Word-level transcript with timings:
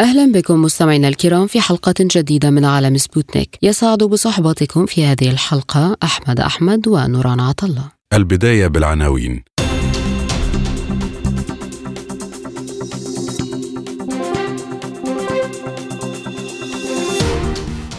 أهلا 0.00 0.32
بكم 0.32 0.62
مستمعينا 0.62 1.08
الكرام 1.08 1.46
في 1.46 1.60
حلقة 1.60 1.94
جديدة 2.00 2.50
من 2.50 2.64
عالم 2.64 2.96
سبوتنيك. 2.96 3.58
يسعد 3.62 3.98
بصحبتكم 3.98 4.86
في 4.86 5.04
هذه 5.04 5.30
الحلقة 5.30 5.96
أحمد 6.02 6.40
أحمد 6.40 6.88
ونوران 6.88 7.40
عطلة 7.40 7.84
البداية 8.12 8.66
بالعناوين. 8.66 9.42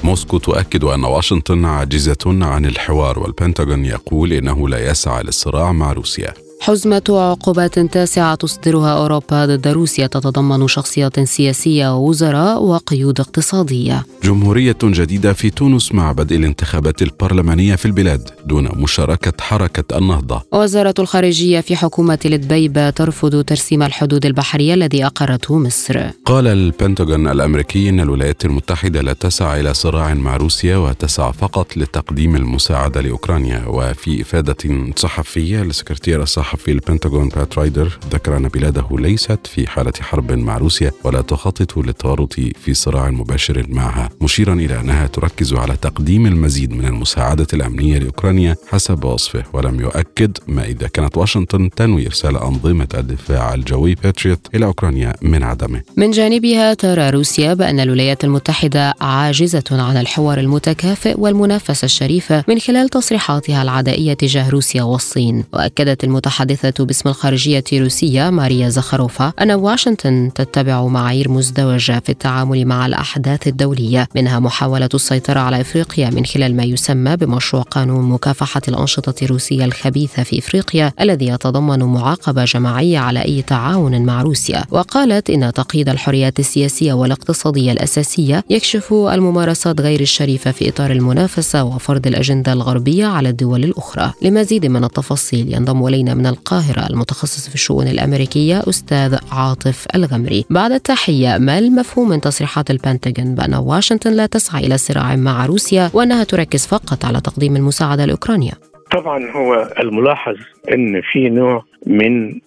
موسكو 0.03 0.37
تؤكد 0.37 0.83
أن 0.83 1.03
واشنطن 1.03 1.65
عاجزة 1.65 2.17
عن 2.25 2.65
الحوار 2.65 3.19
والبنتاغون 3.19 3.85
يقول 3.85 4.33
إنه 4.33 4.69
لا 4.69 4.89
يسعى 4.91 5.23
للصراع 5.23 5.71
مع 5.71 5.93
روسيا. 5.93 6.33
حزمة 6.63 7.03
عقوبات 7.09 7.79
تاسعة 7.79 8.35
تصدرها 8.35 8.97
أوروبا 8.97 9.45
ضد 9.45 9.67
روسيا 9.67 10.07
تتضمن 10.07 10.67
شخصيات 10.67 11.19
سياسية 11.19 11.95
ووزراء 11.95 12.63
وقيود 12.63 13.19
اقتصادية. 13.19 14.05
جمهورية 14.23 14.77
جديدة 14.83 15.33
في 15.33 15.49
تونس 15.49 15.91
مع 15.91 16.11
بدء 16.11 16.35
الانتخابات 16.35 17.01
البرلمانية 17.01 17.75
في 17.75 17.85
البلاد 17.85 18.29
دون 18.45 18.69
مشاركة 18.75 19.33
حركة 19.43 19.97
النهضة. 19.97 20.41
وزارة 20.51 20.93
الخارجية 20.99 21.59
في 21.59 21.75
حكومة 21.75 22.19
الدبيبة 22.25 22.89
ترفض 22.89 23.43
ترسيم 23.43 23.83
الحدود 23.83 24.25
البحرية 24.25 24.73
الذي 24.73 25.05
أقرته 25.05 25.57
مصر. 25.57 25.99
قال 26.25 26.47
البنتاغون 26.47 27.27
الأمريكي 27.27 27.89
أن 27.89 27.99
الولايات 27.99 28.45
المتحدة 28.45 29.01
لا 29.01 29.13
تسعى 29.13 29.61
إلى 29.61 29.73
صراع 29.73 30.13
مع 30.13 30.37
روسيا 30.37 30.77
وتسعى 30.77 31.33
فقط 31.33 31.77
لتقديم 31.77 32.35
المساعدة 32.35 33.01
لأوكرانيا. 33.01 33.63
وفي 33.67 34.21
إفادة 34.21 34.91
صحفية 34.95 35.63
لسكرتير 35.63 36.23
الصحفي 36.23 36.50
في 36.57 36.71
البنتاغون 36.71 37.29
بات 37.29 37.57
رايدر 37.57 37.99
ذكر 38.11 38.37
أن 38.37 38.47
بلاده 38.47 38.87
ليست 38.91 39.47
في 39.47 39.67
حالة 39.67 39.93
حرب 40.01 40.31
مع 40.31 40.57
روسيا 40.57 40.91
ولا 41.03 41.21
تخطط 41.21 41.77
للتورط 41.77 42.33
في 42.33 42.73
صراع 42.73 43.09
مباشر 43.09 43.65
معها 43.69 44.09
مشيرا 44.21 44.53
إلى 44.53 44.79
أنها 44.79 45.07
تركز 45.07 45.53
على 45.53 45.75
تقديم 45.81 46.25
المزيد 46.25 46.71
من 46.71 46.85
المساعدة 46.85 47.47
الأمنية 47.53 47.97
لأوكرانيا 47.97 48.55
حسب 48.67 49.03
وصفه 49.03 49.43
ولم 49.53 49.79
يؤكد 49.79 50.37
ما 50.47 50.65
إذا 50.65 50.87
كانت 50.87 51.17
واشنطن 51.17 51.69
تنوي 51.69 52.05
إرسال 52.07 52.37
أنظمة 52.37 52.87
الدفاع 52.93 53.53
الجوي 53.53 53.95
باتريوت 53.95 54.47
إلى 54.55 54.65
أوكرانيا 54.65 55.13
من 55.21 55.43
عدمه. 55.43 55.81
من 55.97 56.11
جانبها 56.11 56.73
ترى 56.73 57.09
روسيا 57.09 57.53
بأن 57.53 57.79
الولايات 57.79 58.23
المتحدة 58.23 58.93
عاجزة 59.01 59.63
عن 59.71 59.97
الحوار 59.97 60.39
المتكافئ 60.39 61.19
والمنافسة 61.19 61.85
الشريفة 61.85 62.43
من 62.47 62.59
خلال 62.59 62.89
تصريحاتها 62.89 63.61
العدائية 63.61 64.13
تجاه 64.13 64.49
روسيا 64.49 64.83
والصين 64.83 65.43
وأكدت 65.53 66.03
المتحدثة 66.41 66.85
باسم 66.85 67.09
الخارجية 67.09 67.63
الروسية 67.73 68.29
ماريا 68.29 68.69
زخروفا 68.69 69.33
أن 69.41 69.51
واشنطن 69.51 70.31
تتبع 70.35 70.85
معايير 70.87 71.29
مزدوجة 71.31 71.99
في 71.99 72.09
التعامل 72.09 72.65
مع 72.65 72.85
الأحداث 72.85 73.47
الدولية 73.47 74.07
منها 74.15 74.39
محاولة 74.39 74.89
السيطرة 74.93 75.39
على 75.39 75.61
إفريقيا 75.61 76.09
من 76.09 76.25
خلال 76.25 76.55
ما 76.55 76.63
يسمى 76.63 77.15
بمشروع 77.17 77.63
قانون 77.63 78.09
مكافحة 78.09 78.61
الأنشطة 78.67 79.25
الروسية 79.25 79.65
الخبيثة 79.65 80.23
في 80.23 80.39
إفريقيا 80.39 80.91
الذي 81.01 81.27
يتضمن 81.27 81.83
معاقبة 81.83 82.45
جماعية 82.45 82.99
على 82.99 83.21
أي 83.21 83.41
تعاون 83.41 84.01
مع 84.01 84.21
روسيا. 84.21 84.63
وقالت 84.71 85.29
إن 85.29 85.53
تقييد 85.53 85.89
الحريات 85.89 86.39
السياسية 86.39 86.93
والاقتصادية 86.93 87.71
الأساسية 87.71 88.43
يكشف 88.49 88.93
الممارسات 88.93 89.81
غير 89.81 89.99
الشريفة 90.01 90.51
في 90.51 90.69
إطار 90.69 90.91
المنافسة 90.91 91.63
وفرض 91.63 92.07
الأجندة 92.07 92.53
الغربية 92.53 93.05
على 93.05 93.29
الدول 93.29 93.63
الأخرى. 93.63 94.13
لمزيد 94.21 94.65
من 94.65 94.83
التفاصيل 94.83 95.53
ينضم 95.53 95.87
إلينا 95.87 96.13
من 96.13 96.30
القاهرة 96.31 96.83
المتخصص 96.89 97.49
في 97.49 97.55
الشؤون 97.55 97.87
الأمريكية 97.87 98.59
أستاذ 98.69 99.11
عاطف 99.31 99.87
الغمري. 99.95 100.45
بعد 100.49 100.71
التحية 100.71 101.37
ما 101.37 101.59
المفهوم 101.59 102.09
من 102.09 102.21
تصريحات 102.21 102.71
البنتاغون 102.71 103.35
بأن 103.35 103.53
واشنطن 103.53 104.11
لا 104.11 104.25
تسعى 104.25 104.65
إلى 104.65 104.77
صراع 104.77 105.15
مع 105.15 105.45
روسيا 105.45 105.89
وأنها 105.93 106.23
تركز 106.23 106.67
فقط 106.67 107.05
على 107.05 107.21
تقديم 107.21 107.55
المساعدة 107.55 108.05
لأوكرانيا؟ 108.05 108.53
طبعا 108.91 109.31
هو 109.31 109.73
الملاحظ 109.79 110.35
إن 110.73 111.01
في 111.11 111.29
نوع 111.29 111.63
من 111.87 112.39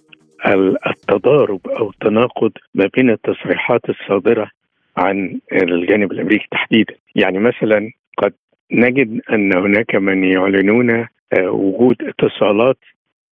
التضارب 0.86 1.60
أو 1.66 1.90
التناقض 1.90 2.52
ما 2.74 2.88
بين 2.96 3.10
التصريحات 3.10 3.80
الصادرة 3.88 4.50
عن 4.96 5.40
الجانب 5.52 6.12
الأمريكي 6.12 6.46
تحديدا. 6.50 6.94
يعني 7.14 7.38
مثلا 7.38 7.90
قد 8.18 8.32
نجد 8.72 9.20
أن 9.32 9.56
هناك 9.56 9.94
من 9.94 10.24
يعلنون 10.24 11.06
وجود 11.42 11.96
اتصالات 12.02 12.78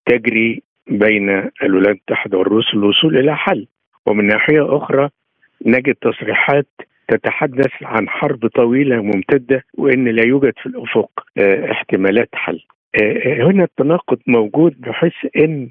تجري 0.06 0.62
بين 0.86 1.30
الولايات 1.62 1.96
المتحدة 1.96 2.38
والروس 2.38 2.74
للوصول 2.74 3.18
إلى 3.18 3.36
حل. 3.36 3.66
ومن 4.06 4.26
ناحية 4.26 4.76
أخرى 4.76 5.08
نجد 5.66 5.94
تصريحات 5.94 6.66
تتحدث 7.08 7.70
عن 7.82 8.08
حرب 8.08 8.46
طويلة 8.46 9.02
ممتدة 9.02 9.64
وإن 9.74 10.08
لا 10.08 10.26
يوجد 10.26 10.52
في 10.62 10.66
الأفق 10.66 11.10
احتمالات 11.70 12.28
حل. 12.34 12.60
هنا 13.26 13.64
التناقض 13.64 14.18
موجود 14.26 14.80
بحيث 14.80 15.12
إن 15.36 15.70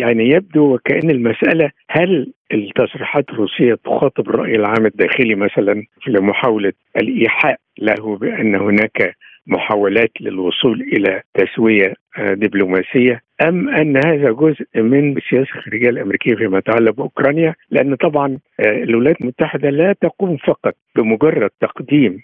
يعني 0.00 0.28
يبدو 0.28 0.74
وكأن 0.74 1.10
المسألة 1.10 1.70
هل 1.90 2.32
التصريحات 2.52 3.30
الروسية 3.30 3.74
تخاطب 3.74 4.28
الرأي 4.30 4.56
العام 4.56 4.86
الداخلي 4.86 5.34
مثلا 5.34 5.84
في 6.02 6.10
محاولة 6.20 6.72
الإيحاء 6.96 7.56
له 7.78 8.16
بأن 8.16 8.54
هناك 8.54 9.16
محاولات 9.46 10.10
للوصول 10.20 10.82
إلى 10.82 11.22
تسوية 11.34 11.94
دبلوماسية؟ 12.18 13.22
أم 13.48 13.68
أن 13.68 13.96
هذا 13.96 14.32
جزء 14.32 14.64
من 14.74 15.16
السياسة 15.16 15.48
الخارجية 15.56 15.88
الأمريكية 15.88 16.34
فيما 16.34 16.58
يتعلق 16.58 16.90
بأوكرانيا؟ 16.94 17.54
لأن 17.70 17.94
طبعا 17.94 18.38
الولايات 18.60 19.20
المتحدة 19.20 19.70
لا 19.70 19.92
تقوم 20.00 20.36
فقط 20.36 20.74
بمجرد 20.96 21.50
تقديم 21.60 22.18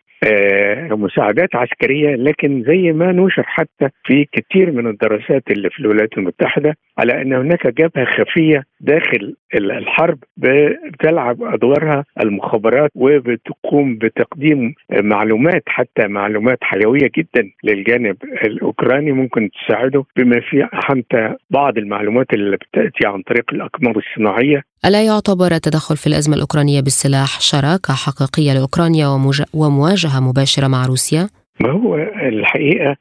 مساعدات 0.91 1.57
عسكرية 1.57 2.15
لكن 2.17 2.63
زي 2.67 2.93
ما 2.93 3.13
نشر 3.13 3.43
حتى 3.47 3.89
في 4.05 4.27
كثير 4.33 4.71
من 4.73 4.87
الدراسات 4.87 5.43
اللي 5.51 5.71
في 5.71 5.81
الولايات 5.81 6.19
المتحدة 6.19 6.75
على 6.99 7.23
إن 7.23 7.33
هناك 7.33 7.67
جبهة 7.67 8.05
خفية 8.05 8.65
داخل 8.81 9.35
الحرب 9.55 10.19
بتلعب 10.37 11.43
أدوارها 11.43 12.05
المخابرات 12.21 12.91
وبتقوم 12.95 13.97
بتقديم 13.99 14.75
معلومات 14.93 15.63
حتى 15.67 16.09
معلومات 16.09 16.59
حيوية 16.63 17.11
جدا 17.17 17.51
للجانب 17.65 18.17
الأوكراني 18.45 19.13
ممكن 19.13 19.51
تساعده 19.51 20.05
بما 20.17 20.41
في 20.41 20.67
حتى 20.73 21.35
بعض 21.51 21.79
المعلومات 21.79 22.27
اللي 22.33 22.57
بتأتي 22.57 23.07
عن 23.07 23.23
طريق 23.23 23.45
الأقمار 23.53 23.97
الصناعية. 23.97 24.63
ألا 24.87 25.03
يعتبر 25.05 25.53
التدخل 25.53 25.97
في 25.97 26.07
الأزمة 26.07 26.37
الأوكرانية 26.37 26.81
بالسلاح 26.81 27.41
شراكة 27.41 27.95
حقيقية 27.95 28.53
لأوكرانيا 28.55 29.07
ومواجهة 29.55 30.21
مباشرة 30.29 30.69
مع 30.69 30.87
روسيا؟ 30.87 31.29
ما 31.61 31.71
هو 31.71 31.97
الحقيقة 32.23 32.97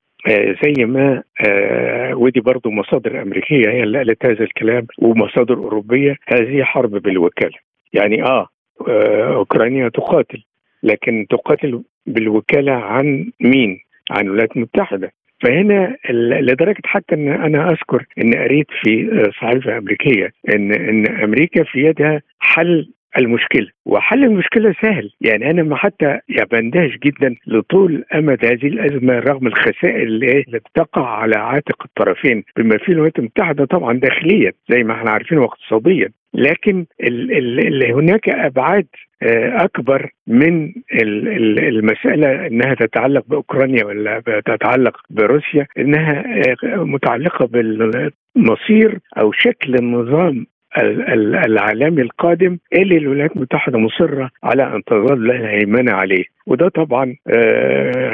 زي 0.63 0.85
ما 0.85 1.23
ودي 2.13 2.40
برضو 2.40 2.72
مصادر 2.72 3.22
أمريكية 3.22 3.69
هي 3.69 3.84
اللي 3.84 3.97
قالت 3.97 4.25
هذا 4.25 4.44
الكلام 4.44 4.88
ومصادر 5.00 5.53
أوروبية 5.57 6.16
هذه 6.28 6.63
حرب 6.63 6.91
بالوكالة 6.91 7.57
يعني 7.94 8.23
آه 8.23 8.47
أوكرانيا 9.35 9.90
تقاتل 9.90 10.44
لكن 10.84 11.26
تقاتل 11.29 11.84
بالوكالة 12.05 12.72
عن 12.72 13.31
مين؟ 13.41 13.79
عن 14.11 14.26
الولايات 14.26 14.55
المتحدة 14.55 15.11
فهنا 15.43 15.97
لدرجة 16.41 16.82
حتى 16.85 17.16
إن 17.16 17.28
أنا 17.28 17.70
أذكر 17.70 18.05
إن 18.17 18.34
قريت 18.34 18.67
في 18.84 19.09
صحيفة 19.41 19.78
أمريكية 19.78 20.32
إن 20.55 20.73
إن 20.73 21.08
أمريكا 21.23 21.64
في 21.64 21.79
يدها 21.79 22.22
حل 22.40 22.91
المشكلة 23.17 23.67
وحل 23.85 24.23
المشكلة 24.23 24.76
سهل. 24.82 25.11
يعني 25.22 25.49
أنا 25.49 25.64
ما 25.64 25.76
حتى 25.76 26.20
بندهش 26.52 26.97
جدا 27.05 27.35
لطول 27.47 28.03
أمد 28.16 28.46
هذه 28.46 28.67
الأزمة 28.67 29.20
رغم 29.20 29.47
الخسائر 29.47 30.03
اللي 30.03 30.43
بتقع 30.47 31.08
على 31.08 31.35
عاتق 31.35 31.84
الطرفين 31.85 32.43
بما 32.58 32.78
فيه 32.78 32.93
الولايات 32.93 33.20
المتحدة 33.20 33.66
طبعا 33.66 33.93
داخليا 33.93 34.52
زي 34.70 34.84
ما 34.84 34.93
إحنا 34.93 35.11
عارفين 35.11 35.38
واقتصاديا 35.38 36.09
لكن 36.34 36.85
اللي 37.03 37.93
هناك 37.93 38.29
أبعاد 38.29 38.88
أكبر 39.66 40.09
من 40.28 40.73
المسألة 41.59 42.47
إنها 42.47 42.73
تتعلق 42.73 43.23
بأوكرانيا 43.28 43.85
ولا 43.85 44.22
تتعلق 44.46 44.97
بروسيا 45.09 45.67
إنها 45.78 46.23
متعلقة 46.64 47.46
بالمصير 47.46 49.00
أو 49.17 49.32
شكل 49.32 49.76
النظام 49.76 50.46
العالمي 51.46 52.02
القادم 52.02 52.58
اللي 52.73 52.97
الولايات 52.97 53.35
المتحدة 53.35 53.78
مصرة 53.79 54.32
على 54.44 54.64
أن 54.76 54.84
تظل 54.84 55.28
لها 55.28 55.50
هيمنه 55.50 55.94
عليه 55.94 56.23
وده 56.47 56.70
طبعا 56.70 57.16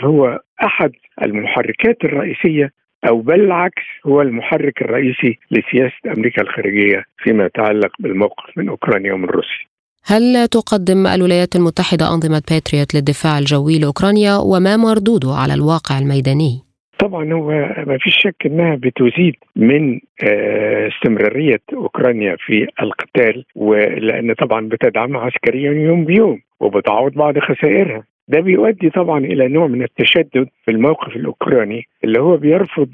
هو 0.04 0.40
أحد 0.64 0.92
المحركات 1.24 1.98
الرئيسية 2.06 2.72
أو 3.08 3.22
بل 3.22 3.42
العكس 3.42 3.84
هو 4.06 4.22
المحرك 4.22 4.82
الرئيسي 4.82 5.40
لسياسة 5.52 6.14
أمريكا 6.18 6.42
الخارجية 6.42 7.04
فيما 7.18 7.46
يتعلق 7.46 7.92
بالموقف 8.00 8.58
من 8.58 8.70
أوكرانيا 8.70 9.14
ومن 9.14 9.26
روسيا. 9.26 9.66
هل 10.06 10.48
تقدم 10.48 11.08
الولايات 11.08 11.56
المتحدة 11.56 12.14
أنظمة 12.14 12.42
باتريوت 12.52 12.96
للدفاع 12.96 13.40
الجوي 13.40 13.80
لأوكرانيا 13.80 14.36
وما 14.38 14.78
مردوده 14.78 15.30
على 15.32 15.54
الواقع 15.54 16.00
الميداني؟ 16.00 16.60
طبعا 17.00 17.34
هو 17.34 17.50
ما 17.88 17.98
فيش 17.98 18.16
شك 18.20 18.36
إنها 18.46 18.76
بتزيد 18.76 19.36
من 19.56 20.00
آه، 20.24 20.88
استمرارية 20.88 21.62
أوكرانيا 21.74 22.36
في 22.40 22.68
القتال 22.82 23.46
ولأن 23.56 24.34
طبعا 24.34 24.70
بتدعمها 24.70 25.22
عسكريا 25.22 25.72
يوم 25.72 26.06
بيوم 26.06 26.40
وبتعوض 26.60 27.12
بعض 27.14 27.40
خسائرها 27.40 28.04
ده 28.28 28.40
بيؤدي 28.40 28.90
طبعا 28.90 29.20
إلى 29.20 29.48
نوع 29.48 29.68
من 29.68 29.84
التشدد 29.84 30.48
في 30.66 30.72
الموقف 30.72 31.16
الأوكراني 31.16 31.84
اللي 32.04 32.20
هو 32.22 32.38
بيرفض 32.38 32.90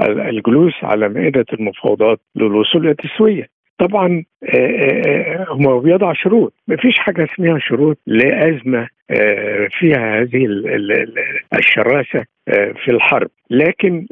الجلوس 0.00 0.72
على 0.82 1.08
مائدة 1.08 1.44
المفاوضات 1.52 2.20
للوصول 2.36 2.86
إلى 2.86 2.94
تسويه 2.94 3.53
طبعا 3.78 4.24
آه، 4.44 4.56
آه، 4.56 5.46
هم 5.48 5.80
بيضع 5.80 6.12
شروط. 6.12 6.52
ما 6.68 6.76
فيش 6.76 6.98
حاجة 6.98 7.24
اسمها 7.24 7.58
شروط 7.58 7.98
لازمه 8.06 8.88
آه، 9.10 9.68
فيها 9.70 10.20
هذه 10.20 10.46
الشراسة 11.58 12.24
في 12.84 12.88
الحرب. 12.88 13.30
لكن 13.50 14.06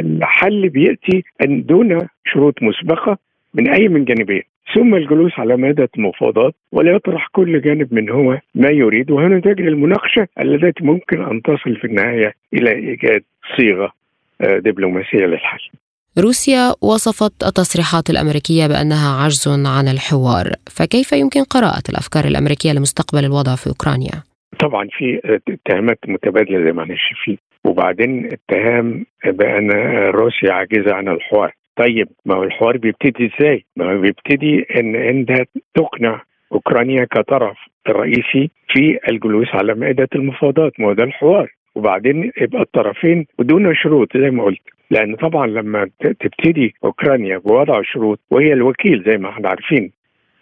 الحل 0.00 0.68
بيأتي 0.68 1.24
دون 1.40 2.08
شروط 2.24 2.62
مسبقة 2.62 3.18
من 3.54 3.68
أي 3.68 3.88
من 3.88 4.04
جانبين. 4.04 4.42
ثم 4.74 4.94
الجلوس 4.94 5.38
على 5.38 5.56
مائدة 5.56 5.88
المفاوضات 5.98 6.54
ولا 6.72 6.92
يطرح 6.92 7.28
كل 7.32 7.60
جانب 7.60 7.94
من 7.94 8.10
هو 8.10 8.38
ما 8.54 8.70
يريد. 8.70 9.10
وهنا 9.10 9.40
تجري 9.40 9.68
المناقشة 9.68 10.28
التي 10.40 10.84
ممكن 10.84 11.24
أن 11.24 11.42
تصل 11.42 11.76
في 11.76 11.84
النهاية 11.84 12.34
إلى 12.54 12.72
إيجاد 12.72 13.22
صيغة 13.56 13.92
دبلوماسية 14.40 15.26
للحل. 15.26 15.70
روسيا 16.18 16.74
وصفت 16.82 17.44
التصريحات 17.44 18.10
الأمريكية 18.10 18.66
بأنها 18.66 19.24
عجز 19.24 19.48
عن 19.48 19.88
الحوار، 19.88 20.46
فكيف 20.76 21.12
يمكن 21.12 21.42
قراءة 21.44 21.82
الأفكار 21.88 22.24
الأمريكية 22.24 22.72
لمستقبل 22.72 23.24
الوضع 23.24 23.54
في 23.54 23.66
أوكرانيا؟ 23.66 24.22
طبعا 24.60 24.88
في 24.98 25.20
اتهامات 25.48 25.98
متبادلة 26.08 26.64
زي 26.64 26.72
ما 26.72 26.86
شايفين، 26.86 27.38
وبعدين 27.64 28.28
اتهام 28.32 29.06
بأن 29.24 29.70
روسيا 30.10 30.52
عاجزة 30.52 30.94
عن 30.94 31.08
الحوار، 31.08 31.52
طيب 31.76 32.08
ما 32.26 32.34
هو 32.34 32.42
الحوار 32.42 32.76
بيبتدي 32.76 33.30
إزاي؟ 33.34 33.64
ما 33.76 33.92
هو 33.92 34.00
بيبتدي 34.00 34.66
إن 34.76 34.96
انت 34.96 35.30
تقنع 35.74 36.22
أوكرانيا 36.52 37.04
كطرف 37.04 37.56
رئيسي 37.88 38.50
في 38.68 38.98
الجلوس 39.08 39.48
على 39.54 39.74
مائدة 39.74 40.08
المفاوضات، 40.14 40.72
ما 40.78 40.86
هو 40.86 40.92
ده 40.92 41.04
الحوار، 41.04 41.55
وبعدين 41.76 42.32
يبقى 42.40 42.62
الطرفين 42.62 43.26
بدون 43.38 43.74
شروط 43.74 44.16
زي 44.16 44.30
ما 44.30 44.44
قلت. 44.44 44.60
لأن 44.90 45.16
طبعا 45.16 45.46
لما 45.46 45.88
تبتدي 46.00 46.74
أوكرانيا 46.84 47.38
بوضع 47.38 47.82
شروط 47.82 48.20
وهي 48.30 48.52
الوكيل 48.52 49.02
زي 49.06 49.18
ما 49.18 49.28
إحنا 49.28 49.48
عارفين 49.48 49.90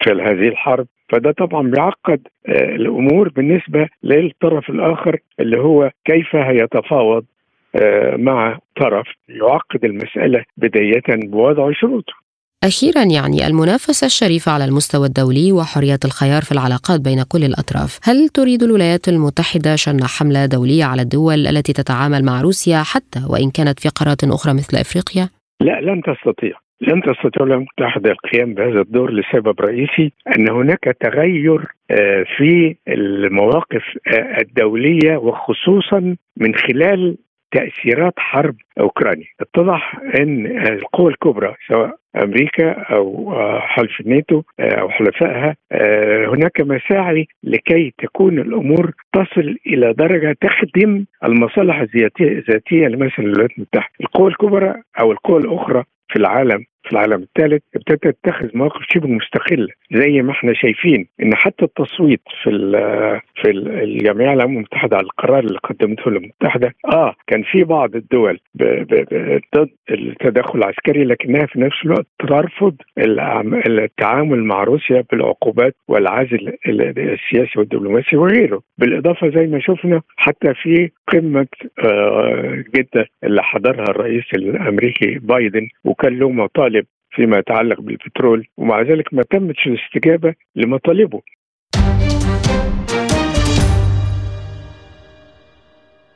في 0.04 0.10
هذه 0.10 0.48
الحرب 0.48 0.86
فده 1.08 1.32
طبعا 1.32 1.70
بيعقد 1.70 2.20
آه، 2.46 2.74
الأمور 2.74 3.28
بالنسبة 3.28 3.88
للطرف 4.02 4.70
الآخر 4.70 5.18
اللي 5.40 5.58
هو 5.58 5.90
كيف 6.04 6.36
هيتفاوض 6.36 7.24
آه، 7.76 8.16
مع 8.16 8.58
طرف 8.76 9.06
يعقد 9.28 9.84
المسألة 9.84 10.44
بداية 10.56 11.02
بوضع 11.08 11.72
شروط 11.72 12.04
أخيرا 12.70 13.04
يعني 13.16 13.46
المنافسة 13.46 14.04
الشريفة 14.06 14.52
على 14.52 14.64
المستوى 14.64 15.06
الدولي 15.06 15.52
وحرية 15.52 16.02
الخيار 16.04 16.42
في 16.42 16.52
العلاقات 16.52 17.00
بين 17.00 17.20
كل 17.32 17.44
الأطراف. 17.50 17.92
هل 18.08 18.28
تريد 18.28 18.62
الولايات 18.62 19.08
المتحدة 19.08 19.76
شن 19.76 20.00
حملة 20.04 20.46
دولية 20.46 20.84
على 20.84 21.02
الدول 21.02 21.46
التي 21.46 21.72
تتعامل 21.72 22.24
مع 22.24 22.40
روسيا 22.40 22.80
حتى 22.92 23.20
وإن 23.30 23.48
كانت 23.56 23.80
في 23.80 23.88
قارات 23.88 24.24
أخرى 24.24 24.52
مثل 24.54 24.76
أفريقيا؟ 24.76 25.24
لا 25.60 25.80
لن 25.80 26.02
تستطيع. 26.02 26.54
لن 26.80 27.02
تستطيع. 27.02 27.44
الولايات 27.46 27.54
المتحدة 27.54 28.10
القيام 28.10 28.54
بهذا 28.54 28.80
الدور 28.80 29.08
لسبب 29.12 29.60
رئيسي 29.60 30.12
أن 30.36 30.50
هناك 30.50 30.84
تغير 31.00 31.60
آه، 31.90 32.24
في 32.36 32.76
المواقف 32.88 33.84
آه، 34.14 34.40
الدولية 34.40 35.16
وخصوصا 35.16 36.16
من 36.36 36.54
خلال 36.54 37.16
تأثيرات 37.54 38.12
حرب 38.16 38.54
أوكرانيا. 38.80 39.26
اتضح 39.40 40.00
إن 40.20 40.46
القوى 40.68 41.10
الكبرى 41.10 41.54
سواء 41.68 41.96
أمريكا 42.22 42.70
أو 42.72 43.32
حلف 43.60 44.00
الناتو 44.00 44.42
أو 44.60 44.88
حلفائها 44.90 45.56
هناك 46.28 46.60
مساعي 46.60 47.26
لكي 47.44 47.94
تكون 47.98 48.38
الأمور 48.38 48.92
تصل 49.12 49.56
إلى 49.66 49.92
درجة 49.92 50.36
تخدم 50.40 51.04
المصالح 51.24 51.84
الذاتية 52.20 52.86
لمثلا 52.86 53.24
الولايات 53.26 53.50
المتحدة. 53.58 53.94
القوى 54.00 54.28
الكبرى 54.30 54.74
أو 55.00 55.12
القوى 55.12 55.40
الأخرى 55.40 55.84
في 56.08 56.16
العالم 56.18 56.64
في 56.84 56.92
العالم 56.92 57.22
الثالث 57.22 57.62
ابتدت 57.76 58.16
تتخذ 58.22 58.48
مواقف 58.54 58.80
شبه 58.94 59.08
مستقلة 59.08 59.68
زي 59.92 60.22
ما 60.22 60.30
إحنا 60.32 60.52
شايفين 60.54 61.06
إن 61.22 61.34
حتى 61.34 61.64
التصويت 61.64 62.20
في 62.42 62.50
في 63.42 63.50
الجمعية 63.50 64.32
العامه 64.32 64.56
المتحدة 64.56 64.96
على 64.96 65.04
القرار 65.04 65.38
اللي 65.38 65.58
قدمته 65.58 66.08
الامم 66.08 66.24
المتحدة 66.24 66.74
آه 66.92 67.14
كان 67.26 67.42
في 67.42 67.64
بعض 67.64 67.96
الدول 67.96 68.38
ضد 69.56 69.68
التدخل 69.90 70.58
العسكري 70.58 71.04
لكنها 71.04 71.46
في 71.46 71.60
نفس 71.60 71.76
الوقت 71.84 72.06
ترفض 72.18 72.76
التعامل 73.68 74.44
مع 74.44 74.64
روسيا 74.64 75.04
بالعقوبات 75.12 75.74
والعزل 75.88 76.52
السياسي 76.68 77.58
والدبلوماسي 77.58 78.16
وغيره. 78.16 78.62
بالإضافة 78.78 79.28
زي 79.30 79.46
ما 79.46 79.60
شفنا 79.60 80.00
حتى 80.16 80.54
في 80.54 80.90
قمة 81.08 81.46
آه 81.84 82.64
جدة 82.74 83.06
اللي 83.24 83.42
حضرها 83.42 83.84
الرئيس 83.90 84.24
الأمريكي 84.34 85.18
بايدن 85.18 85.68
وكان 85.84 86.18
له 86.18 86.30
مطالب 86.30 86.73
فيما 87.14 87.38
يتعلق 87.38 87.80
بالبترول 87.80 88.46
ومع 88.56 88.82
ذلك 88.82 89.14
ما 89.14 89.22
تمتش 89.22 89.66
الاستجابة 89.66 90.34
لمطالبه. 90.56 91.22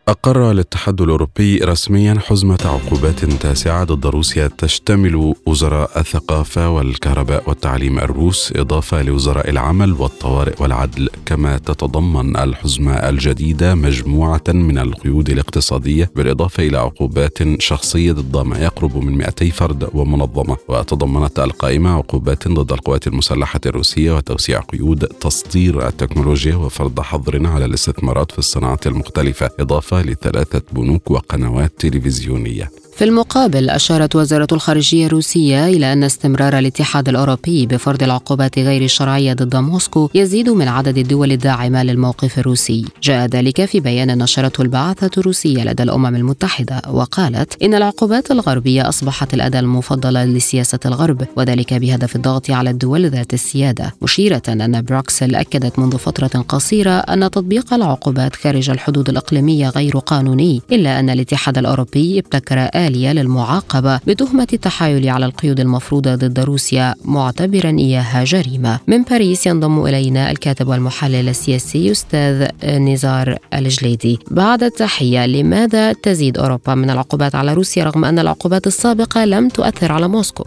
أقر 0.08 0.50
الاتحاد 0.50 1.00
الأوروبي 1.00 1.58
رسميا 1.58 2.18
حزمة 2.26 2.58
عقوبات 2.64 3.24
تاسعة 3.24 3.84
ضد 3.84 4.06
روسيا 4.06 4.50
تشتمل 4.58 5.34
وزراء 5.46 6.00
الثقافة 6.00 6.70
والكهرباء 6.70 7.48
والتعليم 7.48 7.98
الروس 7.98 8.52
إضافة 8.56 9.02
لوزراء 9.02 9.50
العمل 9.50 9.92
والطوارئ 9.92 10.62
والعدل. 10.62 11.08
كما 11.26 11.58
تتضمن 11.58 12.36
الحزمة 12.36 12.92
الجديدة 12.92 13.74
مجموعة 13.74 14.42
من 14.48 14.78
القيود 14.78 15.30
الاقتصادية 15.30 16.10
بالإضافة 16.16 16.62
إلى 16.62 16.78
عقوبات 16.78 17.60
شخصية 17.60 18.12
ضد 18.12 18.36
ما 18.36 18.58
يقرب 18.58 18.96
من 18.96 19.12
200 19.18 19.50
فرد 19.50 19.88
ومنظمة. 19.94 20.56
وتضمنت 20.68 21.38
القائمة 21.38 21.90
عقوبات 21.90 22.48
ضد 22.48 22.72
القوات 22.72 23.06
المسلحة 23.06 23.60
الروسية 23.66 24.12
وتوسيع 24.12 24.60
قيود 24.60 25.04
تصدير 25.04 25.88
التكنولوجيا 25.88 26.56
وفرض 26.56 27.00
حظر 27.00 27.46
على 27.46 27.64
الاستثمارات 27.64 28.32
في 28.32 28.38
الصناعات 28.38 28.86
المختلفة 28.86 29.50
إضافة 29.60 29.97
لثلاثة 30.02 30.62
بنوك 30.72 31.10
وقنوات 31.10 31.72
تلفزيونية. 31.78 32.70
في 32.98 33.04
المقابل 33.04 33.70
أشارت 33.70 34.16
وزارة 34.16 34.46
الخارجية 34.52 35.06
الروسية 35.06 35.66
إلى 35.66 35.92
أن 35.92 36.04
استمرار 36.04 36.58
الاتحاد 36.58 37.08
الأوروبي 37.08 37.66
بفرض 37.66 38.02
العقوبات 38.02 38.58
غير 38.58 38.82
الشرعية 38.82 39.32
ضد 39.32 39.56
موسكو 39.56 40.10
يزيد 40.14 40.48
من 40.48 40.68
عدد 40.68 40.98
الدول 40.98 41.32
الداعمة 41.32 41.82
للموقف 41.82 42.38
الروسي. 42.38 42.84
جاء 43.02 43.26
ذلك 43.26 43.64
في 43.64 43.80
بيان 43.80 44.18
نشرته 44.18 44.62
البعثة 44.62 45.10
الروسية 45.18 45.64
لدى 45.64 45.82
الأمم 45.82 46.16
المتحدة 46.16 46.82
وقالت 46.90 47.62
إن 47.62 47.74
العقوبات 47.74 48.30
الغربية 48.30 48.88
أصبحت 48.88 49.34
الأداة 49.34 49.60
المفضلة 49.60 50.24
لسياسة 50.24 50.80
الغرب 50.86 51.26
وذلك 51.36 51.74
بهدف 51.74 52.16
الضغط 52.16 52.50
على 52.50 52.70
الدول 52.70 53.06
ذات 53.10 53.34
السيادة. 53.34 53.94
مشيرة 54.02 54.42
أن 54.48 54.82
بروكسل 54.82 55.34
أكدت 55.34 55.78
منذ 55.78 55.98
فترة 55.98 56.44
قصيرة 56.48 56.90
أن 56.90 57.20
تطبيق 57.20 57.74
العقوبات 57.74 58.36
خارج 58.36 58.70
الحدود 58.70 59.08
الإقليمية 59.08 59.68
غير 59.68 59.98
قانوني 59.98 60.62
إلا 60.72 61.00
أن 61.00 61.10
الاتحاد 61.10 61.58
الأوروبي 61.58 62.18
ابتكر 62.18 62.58
التالية 62.88 63.12
للمعاقبة 63.12 64.00
بتهمة 64.06 64.46
التحايل 64.52 65.08
على 65.08 65.26
القيود 65.26 65.60
المفروضة 65.60 66.14
ضد 66.14 66.40
روسيا 66.40 66.94
معتبرا 67.04 67.70
إياها 67.70 68.24
جريمة 68.24 68.80
من 68.86 69.02
باريس 69.02 69.46
ينضم 69.46 69.86
إلينا 69.86 70.30
الكاتب 70.30 70.68
والمحلل 70.68 71.28
السياسي 71.28 71.90
أستاذ 71.90 72.48
نزار 72.64 73.38
الجليدي 73.54 74.18
بعد 74.30 74.62
التحية 74.62 75.26
لماذا 75.26 75.92
تزيد 75.92 76.38
أوروبا 76.38 76.74
من 76.74 76.90
العقوبات 76.90 77.34
على 77.34 77.54
روسيا 77.54 77.84
رغم 77.84 78.04
أن 78.04 78.18
العقوبات 78.18 78.66
السابقة 78.66 79.24
لم 79.24 79.48
تؤثر 79.48 79.92
على 79.92 80.08
موسكو؟ 80.08 80.44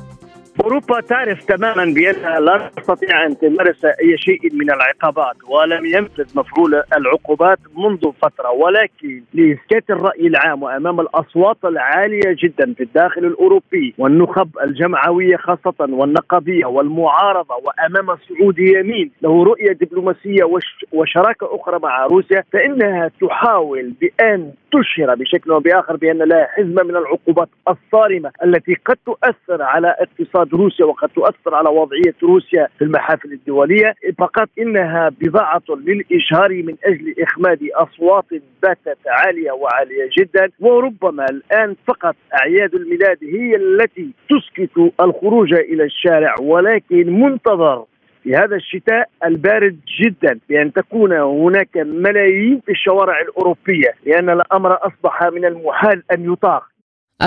أوروبا 0.60 1.02
تعرف 1.02 1.46
تماما 1.46 1.94
بأنها 1.94 2.40
لا 2.40 2.72
تستطيع 2.78 3.26
أن 3.26 3.38
تمارس 3.38 3.86
أي 3.86 4.18
شيء 4.18 4.54
من 4.54 4.72
العقابات 4.72 5.36
ولم 5.50 5.86
ينفذ 5.86 6.40
مفعول 6.40 6.84
العقوبات 6.98 7.60
منذ 7.78 8.12
فترة 8.22 8.52
ولكن 8.52 9.24
لإسكات 9.34 9.90
الرأي 9.90 10.28
العام 10.28 10.64
وأمام 10.64 11.00
الأصوات 11.00 11.58
العالية 11.66 12.36
جدا 12.44 12.74
في 12.74 12.84
الداخل 12.84 13.26
الأوروبي 13.26 13.94
والنخب 13.98 14.50
الجمعوية 14.64 15.38
خاصة 15.38 15.74
والنقابية 15.80 16.66
والمعارضة 16.66 17.56
وأمام 17.56 18.18
صعود 18.18 18.60
يمين 18.60 19.12
له 19.22 19.44
رؤية 19.44 19.72
دبلوماسية 19.72 20.44
وشراكة 20.92 21.56
أخرى 21.56 21.80
مع 21.80 22.06
روسيا 22.06 22.44
فإنها 22.54 23.12
تحاول 23.22 23.94
بأن 24.02 24.52
تشهر 24.72 25.16
بشكل 25.16 25.52
أو 25.52 25.60
بآخر 25.60 25.96
بأن 25.96 26.18
لها 26.18 26.48
حزمه 26.58 26.84
من 26.84 26.96
العقوبات 26.96 27.50
الصارمة 27.68 28.32
التي 28.44 28.76
قد 28.86 28.98
تؤثر 29.06 29.62
على 29.62 29.96
اقتصاد 30.00 30.41
روسيا 30.54 30.86
وقد 30.86 31.10
تؤثر 31.10 31.56
على 31.56 31.70
وضعية 31.70 32.16
روسيا 32.24 32.68
في 32.78 32.84
المحافل 32.84 33.34
الدولية 33.34 33.96
فقط 34.20 34.50
إنها 34.60 35.10
بضاعة 35.22 35.62
للإشهار 35.70 36.50
من 36.50 36.76
أجل 36.86 37.16
إخماد 37.24 37.60
أصوات 37.76 38.26
باتت 38.64 38.98
عالية 39.08 39.52
وعالية 39.52 40.10
جدا 40.18 40.50
وربما 40.60 41.26
الآن 41.26 41.76
فقط 41.88 42.16
أعياد 42.42 42.76
الميلاد 42.76 43.18
هي 43.22 43.56
التي 43.56 44.10
تسكت 44.30 44.92
الخروج 45.02 45.54
إلى 45.54 45.84
الشارع 45.84 46.36
ولكن 46.42 47.20
منتظر 47.20 47.86
في 48.24 48.36
هذا 48.36 48.56
الشتاء 48.56 49.10
البارد 49.26 49.80
جدا 50.02 50.40
بأن 50.50 50.74
تكون 50.74 51.14
هناك 51.14 51.78
ملايين 51.78 52.62
في 52.66 52.72
الشوارع 52.72 53.22
الأوروبية 53.22 53.94
لأن 54.06 54.30
الأمر 54.30 54.78
أصبح 54.88 55.24
من 55.24 55.46
المحال 55.46 56.04
أن 56.12 56.34
يطاق. 56.34 56.71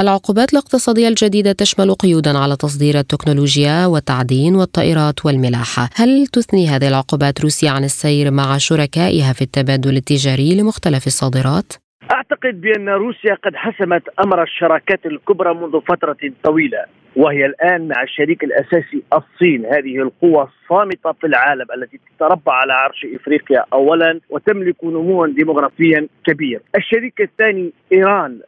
العقوبات 0.00 0.52
الاقتصادية 0.52 1.08
الجديدة 1.08 1.52
تشمل 1.52 1.94
قيودا 1.94 2.38
على 2.38 2.56
تصدير 2.56 2.98
التكنولوجيا 2.98 3.86
والتعدين 3.86 4.54
والطائرات 4.54 5.26
والملاحة 5.26 5.88
هل 5.96 6.26
تثني 6.26 6.68
هذه 6.68 6.88
العقوبات 6.88 7.40
روسيا 7.40 7.70
عن 7.70 7.84
السير 7.84 8.30
مع 8.30 8.58
شركائها 8.58 9.32
في 9.32 9.42
التبادل 9.42 9.96
التجاري 9.96 10.60
لمختلف 10.60 11.06
الصادرات؟ 11.06 11.72
أعتقد 12.12 12.60
بأن 12.60 12.88
روسيا 12.88 13.34
قد 13.44 13.54
حسمت 13.54 14.02
أمر 14.24 14.42
الشراكات 14.42 15.06
الكبرى 15.06 15.54
منذ 15.54 15.80
فترة 15.88 16.16
طويلة 16.44 16.84
وهي 17.16 17.46
الآن 17.46 17.88
مع 17.88 18.02
الشريك 18.02 18.44
الأساسي 18.44 19.02
الصين 19.12 19.66
هذه 19.66 19.98
القوة 19.98 20.48
الصامتة 20.62 21.12
في 21.12 21.26
العالم 21.26 21.66
التي 21.76 22.00
تتربع 22.16 22.52
على 22.52 22.72
عرش 22.72 23.06
إفريقيا 23.14 23.64
اولا 23.72 24.20
وتملك 24.30 24.84
نموا 24.84 25.26
ديموغرافيا 25.26 26.08
كبير. 26.26 26.60
الشريك 26.76 27.20
الثاني 27.20 27.72
إيران 27.92 28.38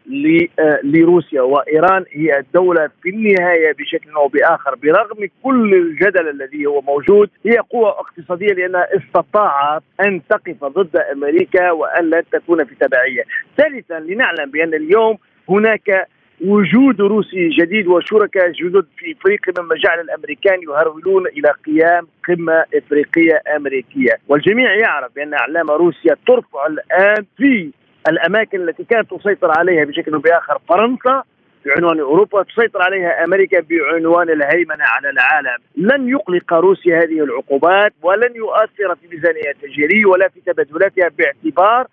آه، 0.58 0.80
لروسيا 0.82 1.42
وإيران 1.42 2.04
هي 2.10 2.38
الدولة 2.38 2.90
في 3.02 3.08
النهاية 3.08 3.72
بشكل 3.72 4.10
أو 4.10 4.28
بآخر 4.28 4.74
برغم 4.74 5.28
كل 5.42 5.74
الجدل 5.74 6.28
الذي 6.28 6.66
هو 6.66 6.80
موجود 6.80 7.30
هي 7.46 7.58
قوة 7.58 7.88
اقتصادية 7.88 8.52
لأنها 8.52 8.86
استطاعت 8.96 9.82
أن 10.00 10.20
تقف 10.28 10.64
ضد 10.64 10.96
أمريكا 10.96 11.70
وأن 11.70 12.10
لا 12.10 12.22
تكون 12.32 12.64
في 12.64 12.74
تبعية. 12.74 13.24
ثالثا 13.56 14.00
لنعلم 14.00 14.50
بأن 14.50 14.74
اليوم 14.74 15.18
هناك 15.48 16.08
وجود 16.44 17.00
روسي 17.00 17.48
جديد 17.48 17.86
وشركاء 17.86 18.50
جدد 18.50 18.86
في 18.98 19.12
افريقيا 19.12 19.54
مما 19.58 19.74
جعل 19.84 20.00
الامريكان 20.00 20.62
يهرولون 20.62 21.26
إلى 21.26 21.52
قيام 21.66 22.06
قمة 22.28 22.64
افريقية 22.74 23.42
امريكية، 23.56 24.18
والجميع 24.28 24.74
يعرف 24.74 25.14
بأن 25.14 25.34
إعلام 25.34 25.70
روسيا 25.70 26.16
ترفع 26.26 26.66
الآن 26.66 27.24
في 27.36 27.70
الأماكن 28.08 28.68
التي 28.68 28.84
كانت 28.84 29.14
تسيطر 29.14 29.58
عليها 29.58 29.84
بشكل 29.84 30.14
أو 30.14 30.20
بآخر 30.20 30.58
فرنسا 30.68 31.22
بعنوان 31.66 32.00
أوروبا 32.00 32.42
تسيطر 32.42 32.82
عليها 32.82 33.24
أمريكا 33.24 33.60
بعنوان 33.60 34.30
الهيمنة 34.30 34.84
على 34.84 35.10
العالم، 35.10 35.58
لن 35.76 36.08
يقلق 36.08 36.52
روسيا 36.52 36.98
هذه 36.98 37.24
العقوبات 37.24 37.92
ولن 38.02 38.36
يؤثر 38.36 38.94
في 38.94 39.08
ميزانية 39.16 39.50
التجارية 39.50 40.06
ولا 40.06 40.28
في 40.28 40.40
تبادلاتها 40.40 41.10
باعتبار 41.18 41.86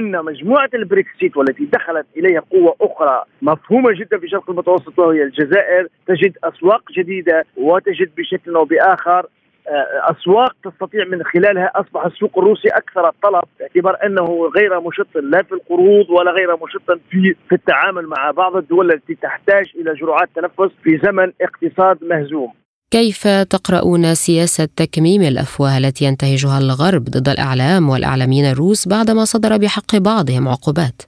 أن 0.00 0.24
مجموعة 0.24 0.70
البريكسيت 0.74 1.36
والتي 1.36 1.64
دخلت 1.64 2.06
إليها 2.16 2.40
قوة 2.40 2.76
أخرى 2.80 3.24
مفهومة 3.42 3.92
جدا 3.92 4.18
في 4.18 4.24
الشرق 4.24 4.50
المتوسط 4.50 4.98
وهي 4.98 5.22
الجزائر 5.22 5.88
تجد 6.06 6.36
أسواق 6.44 6.82
جديدة 6.92 7.44
وتجد 7.56 8.10
بشكل 8.16 8.54
أو 8.54 8.64
بآخر 8.64 9.26
آه، 9.68 10.12
أسواق 10.12 10.56
تستطيع 10.64 11.04
من 11.04 11.24
خلالها 11.24 11.72
أصبح 11.74 12.06
السوق 12.06 12.38
الروسي 12.38 12.68
أكثر 12.68 13.10
طلب 13.22 13.42
باعتبار 13.58 14.06
أنه 14.06 14.50
غير 14.56 14.80
مشط 14.80 15.06
لا 15.14 15.42
في 15.42 15.52
القروض 15.52 16.10
ولا 16.10 16.30
غير 16.30 16.56
مشط 16.56 17.00
في 17.10 17.34
في 17.48 17.54
التعامل 17.54 18.06
مع 18.06 18.30
بعض 18.30 18.56
الدول 18.56 18.92
التي 18.92 19.14
تحتاج 19.14 19.64
إلى 19.76 19.94
جرعات 19.94 20.28
تنفس 20.34 20.72
في 20.82 21.00
زمن 21.04 21.32
اقتصاد 21.40 22.04
مهزوم. 22.04 22.52
كيف 22.98 23.22
تقرؤون 23.54 24.14
سياسة 24.14 24.68
تكميم 24.76 25.22
الأفواه 25.22 25.78
التي 25.78 26.04
ينتهجها 26.04 26.58
الغرب 26.58 27.04
ضد 27.04 27.28
الإعلام 27.28 27.90
والإعلاميين 27.90 28.44
الروس 28.52 28.88
بعدما 28.88 29.24
صدر 29.24 29.56
بحق 29.62 29.90
بعضهم 30.10 30.48
عقوبات؟ 30.48 30.98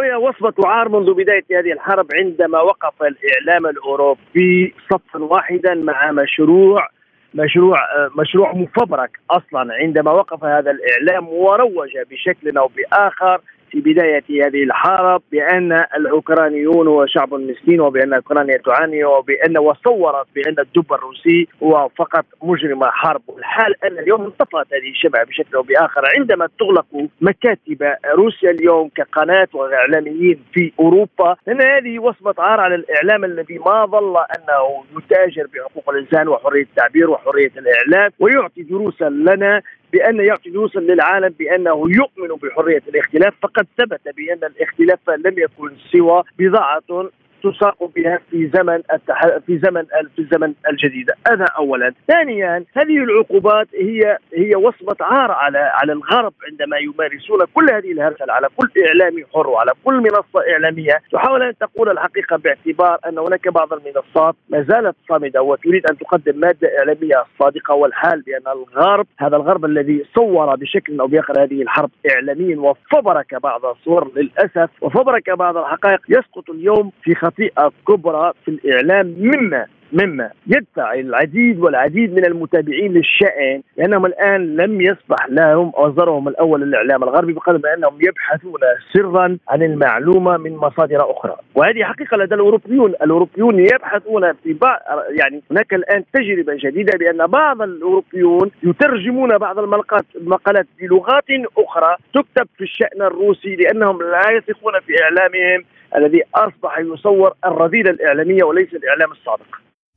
هي 0.00 0.14
وصمة 0.14 0.54
عار 0.64 0.88
منذ 0.88 1.14
بداية 1.14 1.46
هذه 1.58 1.72
الحرب 1.72 2.06
عندما 2.14 2.60
وقف 2.60 2.96
الإعلام 3.02 3.66
الأوروبي 3.66 4.74
صفا 4.90 5.18
واحدا 5.24 5.74
مع 5.74 6.12
مشروع 6.12 6.88
مشروع 7.34 7.78
مشروع 8.18 8.52
مفبرك 8.52 9.10
أصلا 9.30 9.74
عندما 9.82 10.10
وقف 10.10 10.44
هذا 10.44 10.70
الإعلام 10.70 11.28
وروج 11.28 11.90
بشكل 12.10 12.58
أو 12.58 12.70
بآخر 12.76 13.40
في 13.70 13.80
بداية 13.80 14.24
هذه 14.46 14.62
الحرب 14.62 15.22
بأن 15.32 15.72
الأوكرانيون 15.72 16.88
هو 16.88 17.06
شعب 17.06 17.34
مسكين 17.34 17.80
وبأن 17.80 18.14
أوكرانيا 18.14 18.56
تعاني 18.56 19.04
وبأن 19.04 19.58
وصورت 19.58 20.26
بأن 20.34 20.56
الدب 20.58 20.92
الروسي 20.92 21.48
هو 21.62 21.88
فقط 21.96 22.24
مجرم 22.42 22.84
حرب. 22.84 23.22
والحال 23.28 23.84
أن 23.84 23.98
اليوم 23.98 24.24
انطفأت 24.24 24.66
هذه 24.72 24.90
الشبهة 24.90 25.24
بشكل 25.24 25.56
أو 25.56 25.62
بآخر 25.62 26.02
عندما 26.18 26.48
تغلق 26.58 26.86
مكاتب 27.20 27.94
روسيا 28.14 28.50
اليوم 28.50 28.88
كقناة 28.88 29.48
وإعلاميين 29.52 30.44
في 30.52 30.72
أوروبا 30.80 31.36
لأن 31.46 31.62
هذه 31.62 31.98
وصمة 31.98 32.34
عار 32.38 32.60
على 32.60 32.74
الإعلام 32.74 33.24
الذي 33.24 33.58
ما 33.58 33.86
ظل 33.86 34.16
أنه 34.16 34.84
يتاجر 34.98 35.46
بحقوق 35.54 35.90
الإنسان 35.90 36.28
وحرية 36.28 36.62
التعبير 36.62 37.10
وحرية 37.10 37.52
الإعلام 37.56 38.10
ويعطي 38.18 38.62
دروسا 38.62 39.08
لنا 39.08 39.62
بأن 39.92 40.20
يعطي 40.20 40.50
دروسا 40.50 40.78
للعالم 40.78 41.34
بأنه 41.38 41.82
يؤمن 41.88 42.36
بحرية 42.42 42.82
الاختلاف 42.88 43.34
فقد 43.42 43.66
ثبت 43.78 44.00
بأن 44.16 44.44
الاختلاف 44.44 45.10
لم 45.10 45.38
يكن 45.38 45.70
سوى 45.92 46.22
بضاعة 46.38 47.10
تساق 47.42 47.90
بها 47.96 48.20
في 48.30 48.50
زمن 48.54 48.82
التح... 48.92 49.38
في 49.46 49.58
زمن 49.58 49.84
في 50.16 50.18
الزمن 50.18 50.54
الجديد. 50.70 51.10
هذا 51.30 51.44
اولا. 51.58 51.94
ثانيا 52.08 52.64
هذه 52.76 52.96
العقوبات 52.96 53.68
هي 53.74 54.18
هي 54.34 54.54
وصمة 54.54 54.96
عار 55.00 55.30
على 55.30 55.58
على 55.58 55.92
الغرب 55.92 56.32
عندما 56.50 56.76
يمارسون 56.78 57.40
كل 57.54 57.70
هذه 57.72 57.92
الهرجلة 57.92 58.32
على 58.32 58.48
كل 58.56 58.68
اعلامي 58.86 59.24
حر 59.34 59.48
وعلى 59.48 59.72
كل 59.84 59.94
منصة 59.94 60.50
إعلامية. 60.52 61.00
تحاول 61.12 61.42
أن 61.42 61.58
تقول 61.58 61.88
الحقيقة 61.90 62.36
باعتبار 62.36 62.98
أن 63.08 63.18
هناك 63.18 63.48
بعض 63.48 63.72
المنصات 63.72 64.34
ما 64.48 64.62
زالت 64.62 64.96
صامدة 65.08 65.42
وتريد 65.42 65.86
أن 65.90 65.98
تقدم 65.98 66.40
مادة 66.40 66.68
إعلامية 66.78 67.24
صادقة 67.38 67.74
والحال 67.74 68.22
بأن 68.22 68.52
الغرب 68.52 69.06
هذا 69.18 69.36
الغرب 69.36 69.64
الذي 69.64 70.04
صور 70.14 70.56
بشكل 70.56 71.00
أو 71.00 71.06
بآخر 71.06 71.42
هذه 71.42 71.62
الحرب 71.62 71.90
اعلاميا 72.10 72.60
وفبرك 72.60 73.34
بعض 73.42 73.64
الصور 73.64 74.10
للأسف 74.16 74.70
وفبرك 74.80 75.30
بعض 75.30 75.56
الحقائق. 75.56 76.00
يسقط 76.08 76.50
اليوم 76.50 76.92
في 77.02 77.14
خطيئه 77.28 77.72
كبرى 77.88 78.32
في 78.44 78.50
الإعلام 78.50 79.14
مما 79.18 79.66
مما 79.92 80.30
يدفع 80.46 80.94
العديد 80.94 81.60
والعديد 81.60 82.12
من 82.14 82.24
المتابعين 82.24 82.92
للشأن 82.92 83.62
لأنهم 83.76 84.06
الآن 84.06 84.56
لم 84.56 84.80
يصبح 84.80 85.26
لهم 85.28 85.72
مصدرهم 85.78 86.28
الأول 86.28 86.62
الإعلام 86.62 87.02
الغربي 87.02 87.32
بقدر 87.32 87.60
ما 87.64 87.74
أنهم 87.74 87.98
يبحثون 88.00 88.60
سرا 88.92 89.38
عن 89.48 89.62
المعلومة 89.62 90.36
من 90.36 90.56
مصادر 90.56 91.10
أخرى. 91.10 91.36
وهذه 91.54 91.84
حقيقة 91.84 92.16
لدى 92.16 92.34
الأوروبيون. 92.34 92.90
الأوروبيون 92.90 93.60
يبحثون 93.60 94.32
في 94.32 94.52
بعض 94.52 94.80
يعني 95.10 95.42
هناك 95.50 95.74
الآن 95.74 96.04
تجربة 96.12 96.54
جديدة 96.64 96.98
بأن 96.98 97.26
بعض 97.26 97.62
الأوروبيون 97.62 98.50
يترجمون 98.62 99.38
بعض 99.38 99.58
المقالات 99.58 100.06
المقالات 100.16 100.66
بلغات 100.80 101.24
أخرى 101.58 101.96
تكتب 102.14 102.48
في 102.56 102.64
الشأن 102.64 103.02
الروسي 103.02 103.56
لأنهم 103.56 104.02
لا 104.02 104.30
يثقون 104.30 104.72
في 104.86 104.92
إعلامهم. 105.02 105.64
الذي 105.96 106.22
أصبح 106.34 106.78
يصور 106.78 107.34
الرذيلة 107.44 107.90
الإعلامية 107.90 108.44
وليس 108.44 108.68
الإعلام 108.74 109.12
الصادق. 109.12 109.46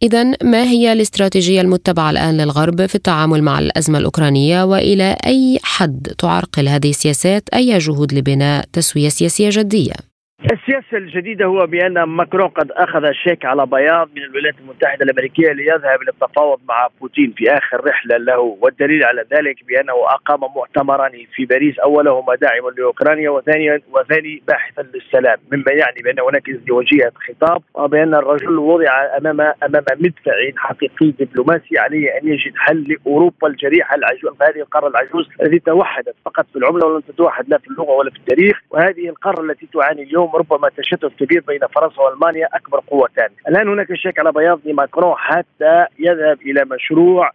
إذا 0.03 0.23
ما 0.43 0.63
هي 0.63 0.93
الاستراتيجية 0.93 1.61
المتبعة 1.61 2.09
الآن 2.09 2.37
للغرب 2.37 2.85
في 2.85 2.95
التعامل 2.95 3.43
مع 3.43 3.59
الأزمة 3.59 3.99
الأوكرانية 3.99 4.63
وإلى 4.63 5.17
أي 5.25 5.59
حد 5.63 6.07
تعرقل 6.17 6.67
هذه 6.67 6.89
السياسات 6.89 7.43
أي 7.53 7.77
جهود 7.77 8.13
لبناء 8.13 8.65
تسوية 8.73 9.09
سياسية 9.09 9.49
جدية؟ 9.51 10.10
السياسة 10.45 10.97
الجديدة 10.97 11.45
هو 11.45 11.65
بأن 11.65 12.03
ماكرون 12.03 12.47
قد 12.47 12.71
أخذ 12.71 13.11
شيك 13.11 13.45
على 13.45 13.65
بياض 13.65 14.09
من 14.15 14.23
الولايات 14.23 14.55
المتحدة 14.59 15.05
الأمريكية 15.05 15.51
ليذهب 15.51 16.03
للتفاوض 16.03 16.59
مع 16.69 16.87
بوتين 17.01 17.33
في 17.37 17.51
آخر 17.51 17.85
رحلة 17.87 18.17
له 18.17 18.57
والدليل 18.61 19.03
على 19.03 19.25
ذلك 19.33 19.55
بأنه 19.67 19.93
أقام 19.93 20.39
مؤتمرا 20.55 21.09
في 21.35 21.45
باريس 21.45 21.79
أولهما 21.79 22.35
داعما 22.35 22.69
لأوكرانيا 22.77 23.29
وثانيا 23.29 23.81
وثاني 23.91 24.43
باحثا 24.47 24.81
للسلام 24.81 25.37
مما 25.51 25.71
يعني 25.71 26.01
بأن 26.03 26.19
هناك 26.19 26.49
ازدواجية 26.49 27.11
خطاب 27.27 27.61
وبأن 27.73 28.15
الرجل 28.15 28.57
وضع 28.57 29.17
أمام 29.17 29.41
أمام 29.41 29.83
مدفع 29.99 30.31
حقيقي 30.57 31.11
دبلوماسي 31.19 31.77
عليه 31.77 32.09
أن 32.09 32.27
يجد 32.27 32.53
حل 32.55 32.83
لأوروبا 32.87 33.47
الجريحة 33.47 33.95
العجوز 33.95 34.31
هذه 34.41 34.61
القارة 34.61 34.87
العجوز 34.87 35.29
التي 35.41 35.59
توحدت 35.59 36.15
فقط 36.25 36.45
في 36.53 36.55
العملة 36.55 36.87
ولم 36.87 37.01
تتوحد 37.01 37.49
لا 37.49 37.57
في 37.57 37.67
اللغة 37.67 37.91
ولا 37.91 38.09
في 38.09 38.17
التاريخ 38.17 38.61
وهذه 38.69 39.09
القارة 39.09 39.41
التي 39.41 39.67
تعاني 39.73 40.03
اليوم 40.03 40.30
ربما 40.35 40.69
تشتت 40.77 41.11
كبير 41.19 41.43
بين 41.47 41.59
فرنسا 41.75 42.01
وألمانيا 42.01 42.47
أكبر 42.53 42.79
قوتان، 42.87 43.29
الآن 43.47 43.67
هناك 43.67 43.93
شك 43.93 44.19
على 44.19 44.31
بياض 44.31 44.59
لماكرون 44.65 45.15
حتى 45.17 45.85
يذهب 45.99 46.41
إلى 46.41 46.65
مشروع 46.65 47.31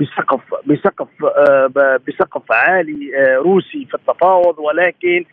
بسقف 0.00 0.40
بسقف 0.66 1.08
آه، 1.24 1.98
بسقف 2.08 2.52
عالي 2.52 3.16
آه، 3.16 3.36
روسي 3.36 3.86
في 3.90 3.94
التفاوض 3.94 4.58
ولكن 4.58 5.24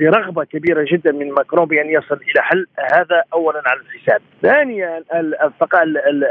برغبه 0.00 0.44
كبيرة 0.44 0.86
جدا 0.92 1.12
من 1.12 1.32
ماكرون 1.32 1.64
بأن 1.64 1.88
يصل 1.88 2.14
إلى 2.14 2.42
حل 2.42 2.66
هذا 2.92 3.22
اولا 3.32 3.62
على 3.66 3.80
الحساب. 3.80 4.20
ثانيا 4.42 5.02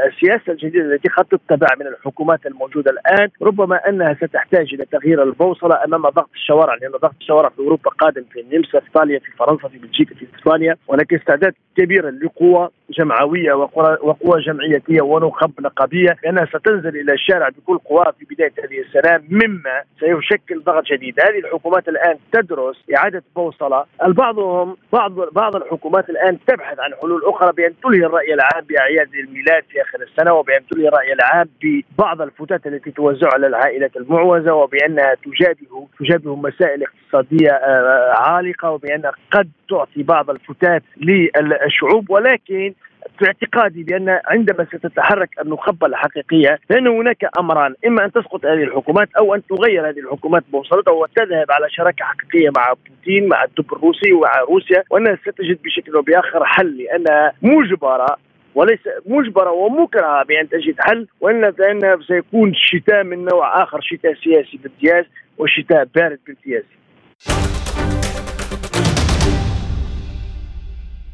السياسة 0.06 0.52
الجديدة 0.52 0.84
التي 0.84 1.08
قد 1.08 1.24
تتبع 1.24 1.68
من 1.80 1.86
الحكومات 1.86 2.46
الموجودة 2.46 2.90
الآن 2.90 3.28
ربما 3.42 3.88
أنها 3.88 4.14
ستحتاج 4.14 4.74
إلى 4.74 4.84
تغيير 4.84 5.22
البوصلة 5.22 5.84
أمام 5.84 6.02
ضغط 6.02 6.30
الشوارع 6.34 6.74
لأن 6.74 6.90
ضغط 6.90 7.14
الشوارع 7.20 7.48
في 7.48 7.58
أوروبا 7.58 7.90
قادم 7.90 8.24
في 8.32 8.40
النمسا 8.40 8.80
في 8.80 8.86
إيطاليا 8.86 9.18
في 9.18 9.32
فرنسا 9.38 9.68
في 9.68 9.78
بلجيكا 9.78 10.14
في 10.14 10.26
إسبانيا 10.38 10.76
هناك 10.90 11.14
استعداد 11.14 11.54
كبير 11.76 12.10
لقوى 12.10 12.68
جمعوية 12.90 13.52
وقوى 13.52 14.40
جمعيتية 14.40 15.02
ونخب 15.02 15.52
نقابية 15.60 16.16
لأنها 16.24 16.44
ستنزل 16.44 16.96
إلى 16.96 17.12
الشارع 17.12 17.48
بكل 17.48 17.78
قواها 17.78 18.12
في 18.18 18.34
بداية 18.34 18.52
هذه 18.64 18.80
السنة 18.80 19.22
مما 19.30 19.82
سيشكل 20.00 20.62
ضغط 20.62 20.84
جديد، 20.84 21.20
هذه 21.20 21.38
الحكومات 21.38 21.88
الآن 21.88 22.16
تدرس 22.32 22.76
إعادة 22.96 23.22
بوصله، 23.36 23.84
البعضهم 24.04 24.76
بعض 24.92 25.12
بعض 25.32 25.56
الحكومات 25.56 26.10
الآن 26.10 26.38
تبحث 26.46 26.80
عن 26.80 26.90
حلول 27.02 27.22
أخرى 27.24 27.52
بأن 27.52 27.72
تلهي 27.82 28.06
الرأي 28.06 28.34
العام 28.34 28.64
بأعياد 28.68 29.14
الميلاد 29.14 29.62
في 29.70 29.82
آخر 29.82 30.02
السنة 30.02 30.32
وبأن 30.32 30.66
تلهي 30.70 30.88
الرأي 30.88 31.12
العام 31.12 31.48
ببعض 31.62 32.20
الفتات 32.20 32.66
التي 32.66 32.90
توزع 32.90 33.28
على 33.32 33.46
العائلات 33.46 33.96
المعوزة 33.96 34.54
وبأنها 34.54 35.14
تجابه 35.14 35.88
تجابه 36.00 36.36
مسائل 36.36 36.82
اقتصادية 36.82 37.50
آه، 37.50 38.12
عالقة 38.16 38.70
وبانها 38.70 39.12
قد 39.30 39.48
تعطي 39.68 40.02
بعض 40.02 40.30
الفتات 40.30 40.82
للشعوب. 40.96 42.10
ولكن 42.10 42.74
في 43.18 43.26
اعتقادي 43.26 43.82
بأن 43.82 44.20
عندما 44.26 44.64
ستتحرك 44.64 45.30
النخبة 45.40 45.86
الحقيقية 45.86 46.58
فان 46.68 46.86
هناك 46.86 47.38
أمران 47.38 47.74
إما 47.86 48.04
أن 48.04 48.12
تسقط 48.12 48.46
هذه 48.46 48.62
الحكومات 48.62 49.08
أو 49.18 49.34
أن 49.34 49.42
تغير 49.46 49.88
هذه 49.88 49.98
الحكومات 49.98 50.42
بوصلتها 50.52 50.92
وتذهب 50.92 51.50
على 51.50 51.70
شراكة 51.70 52.04
حقيقية 52.04 52.50
مع 52.56 52.72
بوتين 52.72 53.28
مع 53.28 53.44
الدب 53.44 53.72
الروسي 53.72 54.12
ومع 54.12 54.30
روسيا 54.48 54.82
وأنها 54.90 55.16
ستجد 55.16 55.58
بشكل 55.64 55.94
أو 55.94 56.02
بآخر 56.02 56.44
حل 56.44 56.76
لأنها 56.76 57.32
مجبره 57.42 58.16
وليس 58.54 58.80
مجبره 59.06 59.50
ومكرهه 59.50 60.24
بأن 60.24 60.48
تجد 60.48 60.74
حل 60.80 61.06
والا 61.20 61.52
فانها 61.52 61.98
سيكون 62.06 62.52
شتاء 62.54 63.04
من 63.04 63.24
نوع 63.24 63.62
آخر 63.62 63.80
شتاء 63.80 64.14
سياسي 64.14 64.56
بامتياز 64.56 65.04
وشتاء 65.38 65.84
بارد 65.94 66.18
بامتياز. 66.26 66.64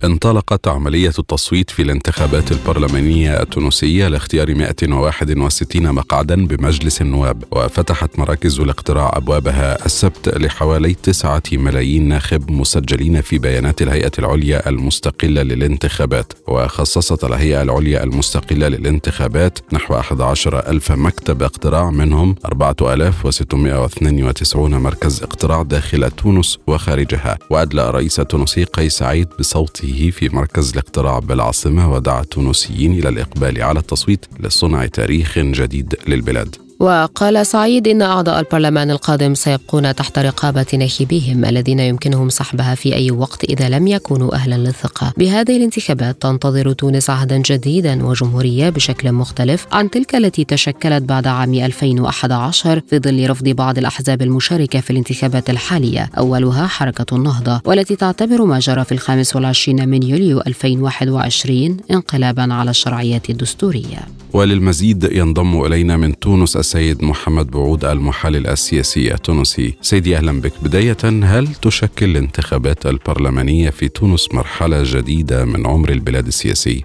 انطلقت 0.04 0.68
عملية 0.68 1.12
التصويت 1.18 1.70
في 1.70 1.82
الانتخابات 1.82 2.52
البرلمانية 2.52 3.42
التونسية 3.42 4.08
لاختيار 4.08 4.54
161 4.54 5.92
مقعدا 5.92 6.46
بمجلس 6.46 7.02
النواب 7.02 7.44
وفتحت 7.50 8.18
مراكز 8.18 8.60
الاقتراع 8.60 9.10
أبوابها 9.14 9.86
السبت 9.86 10.28
لحوالي 10.28 10.94
9 10.94 11.42
ملايين 11.52 12.08
ناخب 12.08 12.50
مسجلين 12.50 13.20
في 13.20 13.38
بيانات 13.38 13.82
الهيئة 13.82 14.10
العليا 14.18 14.68
المستقلة 14.68 15.42
للانتخابات. 15.42 16.32
وخصصت 16.48 17.24
الهيئة 17.24 17.62
العليا 17.62 18.04
المستقلة 18.04 18.68
للانتخابات 18.68 19.58
نحو 19.72 19.94
11 19.94 20.58
ألف 20.58 20.92
مكتب 20.92 21.42
اقتراع 21.42 21.90
منهم 21.90 22.34
4692 22.44 24.74
مركز 24.74 25.22
اقتراع 25.22 25.62
داخل 25.62 26.10
تونس 26.10 26.58
وخارجها. 26.66 27.38
وأدلى 27.50 27.88
الرئيس 27.88 28.20
التونسي 28.20 28.64
قيس 28.64 28.98
سعيد 28.98 29.28
بصوته 29.38 29.89
رئيسه 29.90 30.10
في 30.10 30.28
مركز 30.28 30.70
الاقتراع 30.72 31.18
بالعاصمة 31.18 31.92
ودعا 31.92 32.20
التونسيين 32.20 32.92
إلى 32.92 33.08
الإقبال 33.08 33.62
على 33.62 33.78
التصويت 33.78 34.26
لصنع 34.40 34.86
تاريخ 34.86 35.38
جديد 35.38 35.94
للبلاد. 36.08 36.69
وقال 36.80 37.46
سعيد 37.46 37.88
إن 37.88 38.02
أعضاء 38.02 38.40
البرلمان 38.40 38.90
القادم 38.90 39.34
سيبقون 39.34 39.94
تحت 39.94 40.18
رقابة 40.18 40.66
ناخبيهم 40.78 41.44
الذين 41.44 41.80
يمكنهم 41.80 42.28
سحبها 42.28 42.74
في 42.74 42.94
أي 42.94 43.10
وقت 43.10 43.44
إذا 43.44 43.68
لم 43.68 43.86
يكونوا 43.86 44.34
أهلا 44.34 44.54
للثقة. 44.54 45.12
بهذه 45.16 45.56
الانتخابات 45.56 46.22
تنتظر 46.22 46.72
تونس 46.72 47.10
عهدا 47.10 47.42
جديدا 47.46 48.06
وجمهورية 48.06 48.70
بشكل 48.70 49.12
مختلف 49.12 49.66
عن 49.72 49.90
تلك 49.90 50.14
التي 50.14 50.44
تشكلت 50.44 51.02
بعد 51.02 51.26
عام 51.26 51.54
2011 51.54 52.82
في 52.90 52.98
ظل 52.98 53.30
رفض 53.30 53.48
بعض 53.48 53.78
الأحزاب 53.78 54.22
المشاركة 54.22 54.80
في 54.80 54.90
الانتخابات 54.90 55.50
الحالية 55.50 56.10
أولها 56.18 56.66
حركة 56.66 57.16
النهضة 57.16 57.60
والتي 57.64 57.96
تعتبر 57.96 58.44
ما 58.44 58.58
جرى 58.58 58.84
في 58.84 58.92
الخامس 58.92 59.36
والعشرين 59.36 59.88
من 59.88 60.02
يوليو 60.02 60.40
2021 60.46 61.76
انقلابا 61.90 62.54
على 62.54 62.70
الشرعيات 62.70 63.30
الدستورية. 63.30 63.98
وللمزيد 64.32 65.04
ينضم 65.12 65.64
إلينا 65.64 65.96
من 65.96 66.18
تونس 66.18 66.56
السيد 66.70 67.04
محمد 67.04 67.50
بعود 67.50 67.84
المحلل 67.84 68.46
السياسي 68.46 69.14
التونسي. 69.14 69.76
سيدي 69.80 70.16
أهلا 70.16 70.32
بك. 70.40 70.52
بداية 70.64 71.02
هل 71.24 71.46
تشكل 71.46 72.06
الانتخابات 72.06 72.86
البرلمانية 72.86 73.70
في 73.70 73.88
تونس 73.88 74.34
مرحلة 74.34 74.82
جديدة 74.84 75.44
من 75.44 75.66
عمر 75.66 75.88
البلاد 75.88 76.26
السياسي؟ 76.26 76.84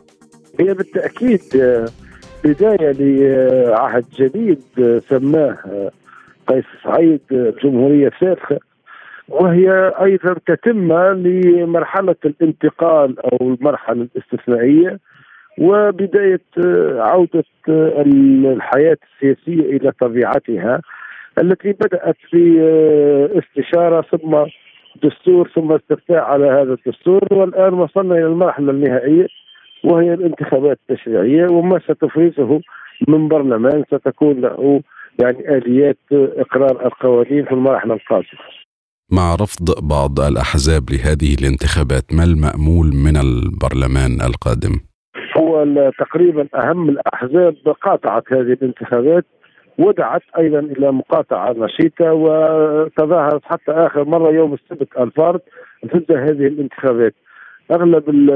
هي 0.60 0.74
بالتأكيد 0.74 1.42
بداية 2.44 2.92
لعهد 2.92 4.06
جديد 4.20 4.62
سماه 5.10 5.58
قيس 6.48 6.66
سعيد 6.84 7.22
الجمهورية 7.32 8.08
الثالثة 8.08 8.60
وهي 9.28 9.94
أيضا 10.02 10.36
تتمة 10.48 11.12
لمرحلة 11.14 12.16
الانتقال 12.26 13.20
أو 13.20 13.54
المرحلة 13.54 14.08
الاستثنائية. 14.16 15.00
وبداية 15.58 16.42
آه، 16.58 17.02
عودة 17.02 17.44
آه، 17.70 18.04
الحياة 18.56 18.98
السياسية 19.04 19.78
إلى 19.78 19.92
طبيعتها 19.92 20.82
التي 21.40 21.72
بدأت 21.72 22.16
في 22.30 22.60
آه، 22.62 23.40
استشارة 23.40 24.02
ثم 24.02 24.36
دستور 25.04 25.52
ثم 25.56 25.72
استفتاء 25.72 26.18
على 26.18 26.46
هذا 26.46 26.74
الدستور 26.74 27.28
والآن 27.32 27.74
وصلنا 27.74 28.16
إلى 28.16 28.26
المرحلة 28.26 28.72
النهائية 28.72 29.28
وهي 29.84 30.14
الانتخابات 30.14 30.80
التشريعية 30.90 31.48
وما 31.52 31.80
ستفرزه 31.80 32.62
من 33.08 33.28
برلمان 33.28 33.84
ستكون 33.88 34.42
له 34.42 34.82
يعني 35.24 35.58
آليات 35.58 35.98
إقرار 36.12 36.86
القوانين 36.86 37.46
في 37.46 37.52
المرحله 37.52 37.94
القادمة. 37.94 38.46
مع 39.12 39.36
رفض 39.36 39.88
بعض 39.88 40.20
الأحزاب 40.20 40.84
لهذه 40.90 41.36
الانتخابات 41.40 42.14
ما 42.14 42.24
المأمول 42.24 42.88
من 42.88 43.18
البرلمان 43.18 44.22
القادم؟ 44.22 44.95
هو 45.56 45.92
تقريبا 46.00 46.48
أهم 46.56 46.90
الأحزاب 46.90 47.56
قاطعت 47.82 48.34
هذه 48.34 48.54
الانتخابات 48.54 49.26
ودعت 49.78 50.22
أيضا 50.38 50.60
إلى 50.60 50.92
مقاطعة 50.92 51.56
نشيطة 51.58 52.14
وتظاهرت 52.14 53.42
حتى 53.46 53.72
آخر 53.72 54.04
مرة 54.06 54.32
يوم 54.32 54.54
السبت 54.54 54.88
الفارد 55.00 55.42
ضد 55.86 56.12
هذه 56.12 56.48
الانتخابات. 56.48 57.14
أغلب 57.72 58.30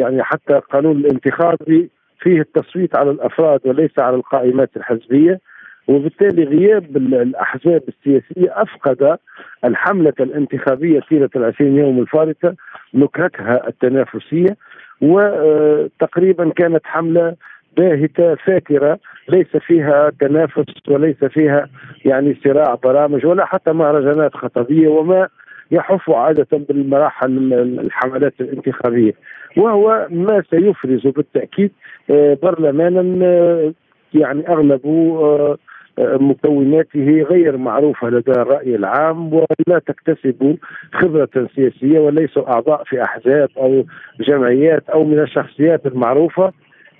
يعني 0.00 0.22
حتى 0.22 0.56
القانون 0.56 0.96
الانتخابي 0.96 1.90
فيه 2.20 2.40
التصويت 2.40 2.96
على 2.98 3.10
الأفراد 3.10 3.60
وليس 3.64 3.98
على 3.98 4.16
القائمات 4.16 4.70
الحزبية 4.76 5.40
وبالتالي 5.88 6.44
غياب 6.44 6.96
الأحزاب 6.96 7.82
السياسية 7.88 8.62
أفقد 8.62 9.18
الحملة 9.64 10.12
الانتخابية 10.20 11.00
طيلة 11.00 11.30
العشرين 11.36 11.78
يوم 11.78 11.98
الفارطة 11.98 12.54
نكهتها 12.94 13.68
التنافسية. 13.68 14.56
وتقريبا 15.00 16.50
كانت 16.50 16.82
حملة 16.84 17.34
باهتة 17.76 18.34
فاكره 18.34 18.98
ليس 19.28 19.56
فيها 19.56 20.10
تنافس 20.20 20.64
وليس 20.88 21.24
فيها 21.24 21.68
يعني 22.04 22.36
صراع 22.44 22.74
برامج 22.74 23.26
ولا 23.26 23.44
حتى 23.44 23.72
مهرجانات 23.72 24.34
خطبيه 24.34 24.88
وما 24.88 25.28
يحف 25.70 26.10
عادة 26.10 26.46
بالمراحل 26.52 27.52
الحملات 27.54 28.34
الانتخابية. 28.40 29.12
وهو 29.56 30.06
ما 30.10 30.42
سيفرز 30.50 31.06
بالتأكيد 31.06 31.70
آه، 32.10 32.38
برلمانا 32.42 33.26
آه، 33.26 33.72
يعني 34.14 34.48
أغلبه 34.48 35.18
آه، 35.20 35.56
مكوناته 35.98 37.26
غير 37.30 37.56
معروفة 37.56 38.08
لدى 38.08 38.32
الرأي 38.32 38.74
العام 38.74 39.34
ولا 39.34 39.78
تكتسب 39.86 40.56
خبرة 40.92 41.48
سياسية 41.54 41.98
وليسوا 41.98 42.54
أعضاء 42.54 42.84
في 42.84 43.02
أحزاب 43.02 43.48
أو 43.56 43.84
جمعيات 44.20 44.88
أو 44.88 45.04
من 45.04 45.18
الشخصيات 45.20 45.86
المعروفة. 45.86 46.52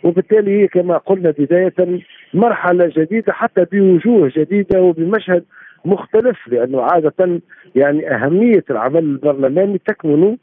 وبالتالي 0.04 0.62
هي 0.62 0.68
كما 0.68 0.96
قلنا 0.96 1.30
بداية 1.30 2.00
مرحلة 2.34 2.92
جديدة 2.96 3.32
حتى 3.32 3.64
بوجوه 3.72 4.32
جديدة 4.36 4.82
وبمشهد 4.82 5.44
مختلف 5.84 6.48
لأنه 6.48 6.82
عادة 6.82 7.40
يعني 7.74 8.14
أهمية 8.14 8.64
العمل 8.70 8.98
البرلماني 8.98 9.78
تكمن 9.78 10.36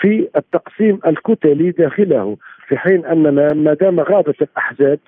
في 0.00 0.28
التقسيم 0.36 1.00
الكتلي 1.06 1.70
داخله 1.70 2.36
في 2.68 2.76
حين 2.76 3.04
أننا 3.06 3.54
ما 3.54 3.74
دام 3.74 4.00
غابت 4.00 4.42
الأحزاب 4.42 4.98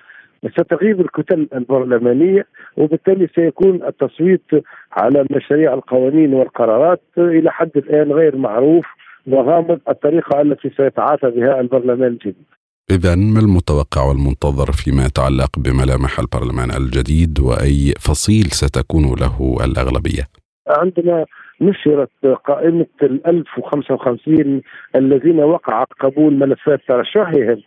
ستغيب 0.49 1.01
الكتل 1.01 1.47
البرلمانية 1.53 2.47
وبالتالي 2.77 3.27
سيكون 3.35 3.83
التصويت 3.83 4.45
على 4.91 5.25
مشاريع 5.31 5.73
القوانين 5.73 6.33
والقرارات 6.33 7.01
إلى 7.17 7.51
حد 7.51 7.71
الآن 7.75 8.11
غير 8.11 8.35
معروف 8.35 8.85
وغامض 9.27 9.79
الطريقة 9.89 10.41
التي 10.41 10.69
سيتعاطى 10.77 11.29
بها 11.29 11.59
البرلمان 11.59 12.03
الجديد 12.03 12.45
إذا 12.91 13.15
ما 13.15 13.39
المتوقع 13.39 14.03
والمنتظر 14.03 14.71
فيما 14.71 15.05
يتعلق 15.05 15.59
بملامح 15.59 16.19
البرلمان 16.19 16.69
الجديد 16.81 17.39
وأي 17.39 17.93
فصيل 17.99 18.45
ستكون 18.45 19.03
له 19.03 19.57
الأغلبية؟ 19.65 20.23
عندنا 20.67 21.25
نشرت 21.61 22.25
قائمة 22.45 22.85
ال 23.03 23.27
1055 23.27 24.61
الذين 24.95 25.39
وقع 25.39 25.83
قبول 25.83 26.33
ملفات 26.33 26.79
ترشحهم 26.87 27.61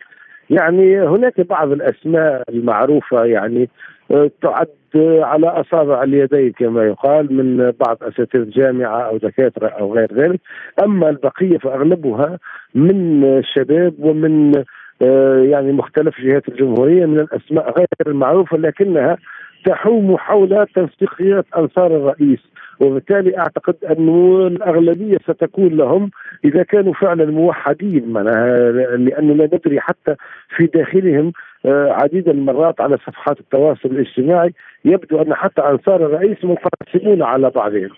يعني 0.51 1.01
هناك 1.01 1.41
بعض 1.41 1.73
الأسماء 1.73 2.43
المعروفة 2.49 3.25
يعني 3.25 3.69
آه، 4.11 4.31
تعد 4.43 4.69
على 5.23 5.47
أصابع 5.47 6.03
اليدين 6.03 6.53
كما 6.53 6.85
يقال 6.85 7.33
من 7.33 7.71
بعض 7.71 7.99
أساتذة 8.03 8.43
الجامعة 8.43 9.01
أو 9.01 9.17
دكاترة 9.17 9.69
أو 9.69 9.95
غير 9.95 10.15
ذلك، 10.15 10.41
أما 10.85 11.09
البقية 11.09 11.59
فأغلبها 11.59 12.39
من 12.75 13.25
الشباب 13.25 13.95
ومن 13.99 14.53
آه، 15.03 15.39
يعني 15.39 15.73
مختلف 15.73 16.21
جهات 16.21 16.49
الجمهورية 16.49 17.07
من 17.07 17.19
الأسماء 17.21 17.79
غير 17.79 17.87
المعروفة 18.07 18.57
لكنها 18.57 19.17
تحوم 19.65 20.17
حول 20.17 20.67
تنسيقيات 20.75 21.47
أنصار 21.57 21.87
الرئيس 21.87 22.41
وبالتالي 22.81 23.39
أعتقد 23.39 23.77
أنه 23.85 24.47
الأغلبية 24.47 25.19
ستكون 25.25 25.69
لهم 25.69 26.11
إذا 26.45 26.63
كانوا 26.63 26.93
فعلا 26.93 27.25
موحدين 27.25 28.09
معناها 28.09 28.71
لاننا 28.97 29.45
ندري 29.45 29.81
حتى 29.81 30.15
في 30.57 30.67
داخلهم 30.67 31.33
آه، 31.67 31.93
عديد 31.93 32.29
المرات 32.29 32.81
على 32.81 32.97
صفحات 32.97 33.41
التواصل 33.41 33.89
الاجتماعي 33.89 34.53
يبدو 34.85 35.23
أن 35.23 35.35
حتى 35.35 35.61
أنصار 35.61 36.07
الرئيس 36.07 36.37
منقسمون 36.45 37.23
على 37.23 37.51
بعضهم. 37.51 37.91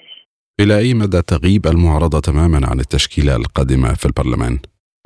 إلى 0.60 0.78
أي 0.78 0.94
مدى 0.94 1.22
تغيب 1.22 1.66
المعارضة 1.66 2.20
تماما 2.20 2.66
عن 2.70 2.80
التشكيلة 2.80 3.36
القادمة 3.36 3.94
في 3.94 4.06
البرلمان؟ 4.06 4.58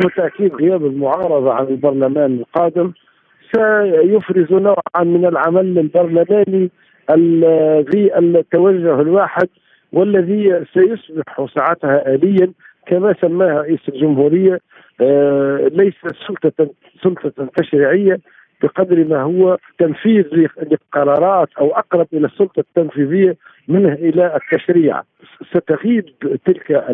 بالتأكيد 0.02 0.54
غياب 0.54 0.86
المعارضة 0.86 1.52
عن 1.52 1.66
البرلمان 1.66 2.38
القادم 2.38 2.92
سيفرز 3.54 4.52
نوعا 4.52 5.04
من 5.04 5.26
العمل 5.26 5.78
البرلماني 5.78 6.70
ذي 7.94 8.18
التوجه 8.18 9.00
الواحد 9.00 9.48
والذي 9.92 10.64
سيصبح 10.74 11.46
ساعتها 11.54 12.14
آليا 12.14 12.52
كما 12.86 13.14
سماها 13.20 13.60
رئيس 13.60 13.80
الجمهورية 13.88 14.60
آه، 15.00 15.70
ليس 15.72 15.94
سلطة 16.26 16.70
سلطة 17.02 17.48
تشريعية 17.56 18.20
بقدر 18.62 19.04
ما 19.04 19.22
هو 19.22 19.58
تنفيذ 19.78 20.24
لقرارات 20.70 21.48
أو 21.60 21.70
أقرب 21.70 22.06
إلى 22.12 22.26
السلطة 22.26 22.60
التنفيذية 22.60 23.36
منه 23.68 23.92
إلى 23.92 24.36
التشريع. 24.36 25.02
ستغيب 25.50 26.04
تلك 26.46 26.84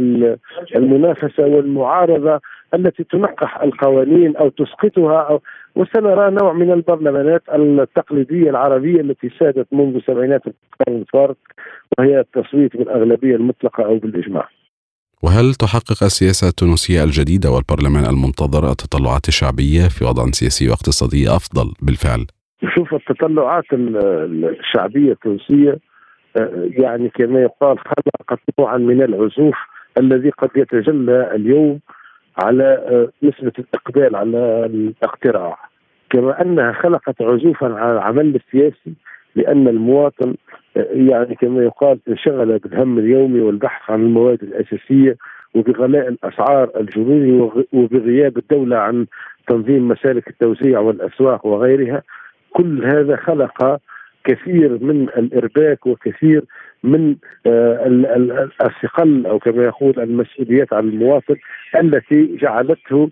المنافسة 0.77 1.47
والمعارضة 1.47 2.41
التي 2.75 3.05
تنقح 3.05 3.63
القوانين 3.63 4.37
أو 4.37 4.49
تسقطها 4.49 5.21
أو 5.21 5.41
وسنرى 5.77 6.31
نوع 6.31 6.53
من 6.53 6.73
البرلمانات 6.73 7.43
التقليدية 7.55 8.51
العربية 8.51 9.01
التي 9.01 9.31
سادت 9.39 9.67
منذ 9.73 10.01
سبعينات 10.07 10.43
القرن 10.47 10.97
الفارق 10.97 11.37
وهي 11.99 12.21
التصويت 12.21 12.77
بالأغلبية 12.77 13.37
المطلقة 13.37 13.85
أو 13.85 13.99
بالإجماع 13.99 14.49
وهل 15.23 15.55
تحقق 15.55 16.03
السياسة 16.03 16.49
التونسية 16.49 17.05
الجديدة 17.05 17.51
والبرلمان 17.51 18.05
المنتظر 18.05 18.71
التطلعات 18.71 19.29
الشعبية 19.29 19.83
في 19.89 20.05
وضع 20.05 20.25
سياسي 20.31 20.69
واقتصادي 20.69 21.29
أفضل 21.29 21.73
بالفعل؟ 21.83 22.27
شوف 22.75 22.95
التطلعات 22.95 23.65
الشعبية 23.73 25.13
التونسية 25.13 25.79
آه، 26.37 26.69
يعني 26.71 27.09
كما 27.09 27.41
يقال 27.43 27.79
خلقت 27.79 28.41
نوعا 28.59 28.79
من 28.79 29.03
العزوف 29.03 29.57
الذي 29.99 30.31
قد 30.31 30.51
يتجلى 30.57 31.35
اليوم 31.35 31.81
على 32.39 32.65
آه، 32.65 33.09
نسبة 33.23 33.53
الإقبال 33.59 34.17
على 34.17 34.67
الاقتراع. 34.67 35.59
كما 36.11 36.43
أنها 36.43 36.73
خلقت 36.73 37.23
عزوفا 37.23 37.75
على 37.75 37.93
العمل 37.93 38.35
السياسي 38.35 38.95
لأن 39.37 39.69
المواطن 39.69 40.35
آه، 40.77 40.87
يعني 40.93 41.35
كما 41.35 41.63
يقال 41.63 41.99
انشغل 42.09 42.59
بالهم 42.59 42.99
اليومي 42.99 43.41
والبحث 43.41 43.91
عن 43.91 44.01
المواد 44.03 44.43
الأساسية 44.43 45.17
وبغلاء 45.55 46.09
الأسعار 46.09 46.71
الجنوني 46.77 47.51
وبغياب 47.73 48.39
الدولة 48.39 48.77
عن 48.77 49.07
تنظيم 49.49 49.89
مسالك 49.89 50.29
التوزيع 50.29 50.81
والأسواق 50.81 51.47
وغيرها. 51.47 52.03
كل 52.51 52.85
هذا 52.85 53.17
خلق 53.17 53.81
كثير 54.27 54.79
من 54.85 55.03
الإرباك 55.03 55.87
وكثير 55.87 56.45
من 56.85 57.17
آه، 57.47 58.49
الثقل 58.63 59.27
أو 59.27 59.39
كما 59.39 59.65
يقول 59.65 59.95
المسؤوليات 59.99 60.73
على 60.73 60.87
المواطن 60.89 61.37
التي 61.75 62.37
جعلته 62.37 63.11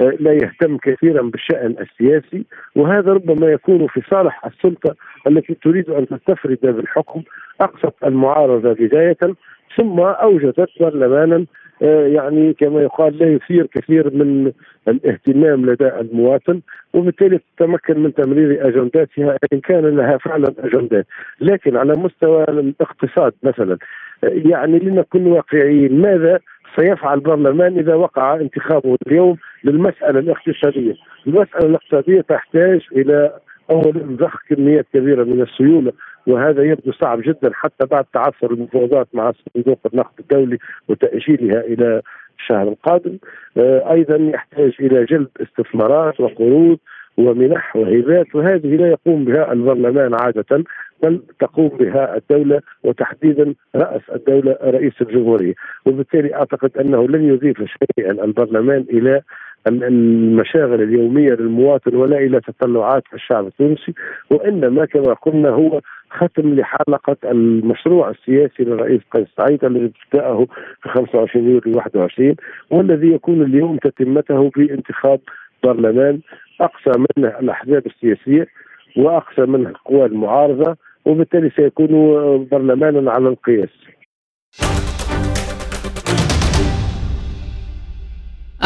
آه، 0.00 0.12
لا 0.20 0.32
يهتم 0.32 0.76
كثيرا 0.76 1.22
بالشأن 1.22 1.74
السياسي. 1.80 2.44
وهذا 2.74 3.12
ربما 3.12 3.46
يكون 3.46 3.86
في 3.86 4.02
صالح 4.10 4.46
السلطة 4.46 4.94
التي 5.26 5.54
تريد 5.54 5.90
أن 5.90 6.06
تستفرد 6.06 6.58
بالحكم 6.62 7.22
أقصت 7.60 7.94
المعارضة 8.04 8.72
بداية 8.72 9.18
ثم 9.76 10.00
أوجدت 10.00 10.68
برلمانا 10.80 11.46
يعني 11.80 12.54
كما 12.54 12.82
يقال 12.82 13.18
لا 13.18 13.26
يثير 13.26 13.66
كثير 13.66 14.14
من 14.14 14.52
الاهتمام 14.88 15.66
لدى 15.66 15.88
المواطن 15.88 16.60
وبالتالي 16.94 17.40
تتمكن 17.56 18.00
من 18.00 18.14
تمرير 18.14 18.68
أجنداتها 18.68 19.36
إن 19.52 19.60
كان 19.60 19.96
لها 19.96 20.18
فعلا 20.18 20.54
اجندات، 20.58 21.06
لكن 21.40 21.76
على 21.76 21.92
مستوى 21.92 22.44
الاقتصاد 22.44 23.32
مثلا 23.42 23.78
آه، 24.24 24.28
يعني 24.28 24.78
لنكن 24.78 25.26
واقعيين 25.26 26.00
ماذا 26.00 26.40
سيفعل 26.76 27.18
البرلمان 27.18 27.78
إذا 27.78 27.94
وقع 27.94 28.34
انتخابه 28.34 28.96
اليوم 29.06 29.36
للمسألة 29.64 30.18
الاقتصادية، 30.18 30.94
المسألة 31.26 31.66
الاقتصادية 31.66 32.20
تحتاج 32.20 32.80
إلى 32.92 33.32
اولا 33.70 34.16
ضخ 34.16 34.42
كميات 34.48 34.86
كبيرة 34.94 35.24
من 35.24 35.42
السيولة 35.42 35.92
وهذا 36.26 36.62
يبدو 36.62 36.92
صعب 36.92 37.20
جدا 37.20 37.50
حتى 37.52 37.86
بعد 37.86 38.04
تعثر 38.14 38.50
المفاوضات 38.50 39.08
مع 39.14 39.32
صندوق 39.54 39.78
النقد 39.92 40.20
الدولي 40.20 40.58
وتأجيلها 40.88 41.60
إلى 41.60 42.02
الشهر 42.38 42.68
القادم. 42.68 43.18
آه، 43.56 43.92
أيضا 43.92 44.16
يحتاج 44.16 44.72
إلى 44.80 45.04
جلب 45.04 45.28
استثمارات 45.40 46.20
وقروض 46.20 46.78
ومنح 47.16 47.76
وهبات 47.76 48.34
وهذه 48.34 48.76
لا 48.76 48.88
يقوم 48.88 49.24
بها 49.24 49.52
البرلمان 49.52 50.14
عادة 50.20 50.64
بل 51.02 51.22
تقوم 51.40 51.68
بها 51.68 52.16
الدولة 52.16 52.60
وتحديدا 52.84 53.54
رأس 53.76 54.02
الدولة 54.14 54.56
رئيس 54.62 54.92
الجمهورية. 55.00 55.54
وبالتالي 55.86 56.34
أعتقد 56.34 56.78
أنه 56.78 57.08
لن 57.08 57.28
يضيف 57.28 57.56
شيئا 57.96 58.10
البرلمان 58.10 58.84
إلى 58.90 59.22
المشاغل 59.68 60.82
اليومية 60.82 61.30
للمواطن 61.30 61.94
ولا 61.94 62.18
إلى 62.18 62.40
تطلعات 62.40 63.02
الشعب 63.14 63.46
التونسي 63.46 63.94
وإنما 64.30 64.84
كما 64.84 65.12
قلنا 65.12 65.48
هو 65.48 65.80
ختم 66.16 66.54
لحلقة 66.54 67.16
المشروع 67.24 68.10
السياسي 68.10 68.62
للرئيس 68.64 69.00
قيس 69.10 69.26
سعيد 69.36 69.64
الذي 69.64 69.92
ابتدأه 70.04 70.46
في 70.82 70.88
25 70.88 71.44
يوليو 71.50 71.76
21 71.76 72.36
والذي 72.70 73.12
يكون 73.12 73.42
اليوم 73.42 73.76
تتمته 73.76 74.50
بانتخاب 74.56 75.20
برلمان 75.64 76.20
أقصى 76.60 76.90
منه 76.98 77.28
الأحزاب 77.28 77.86
السياسية 77.86 78.46
وأقصى 78.96 79.40
منه 79.40 79.72
قوى 79.84 80.06
المعارضة 80.06 80.76
وبالتالي 81.04 81.50
سيكون 81.50 81.88
برلمانا 82.50 83.10
على 83.10 83.28
القياس. 83.28 83.70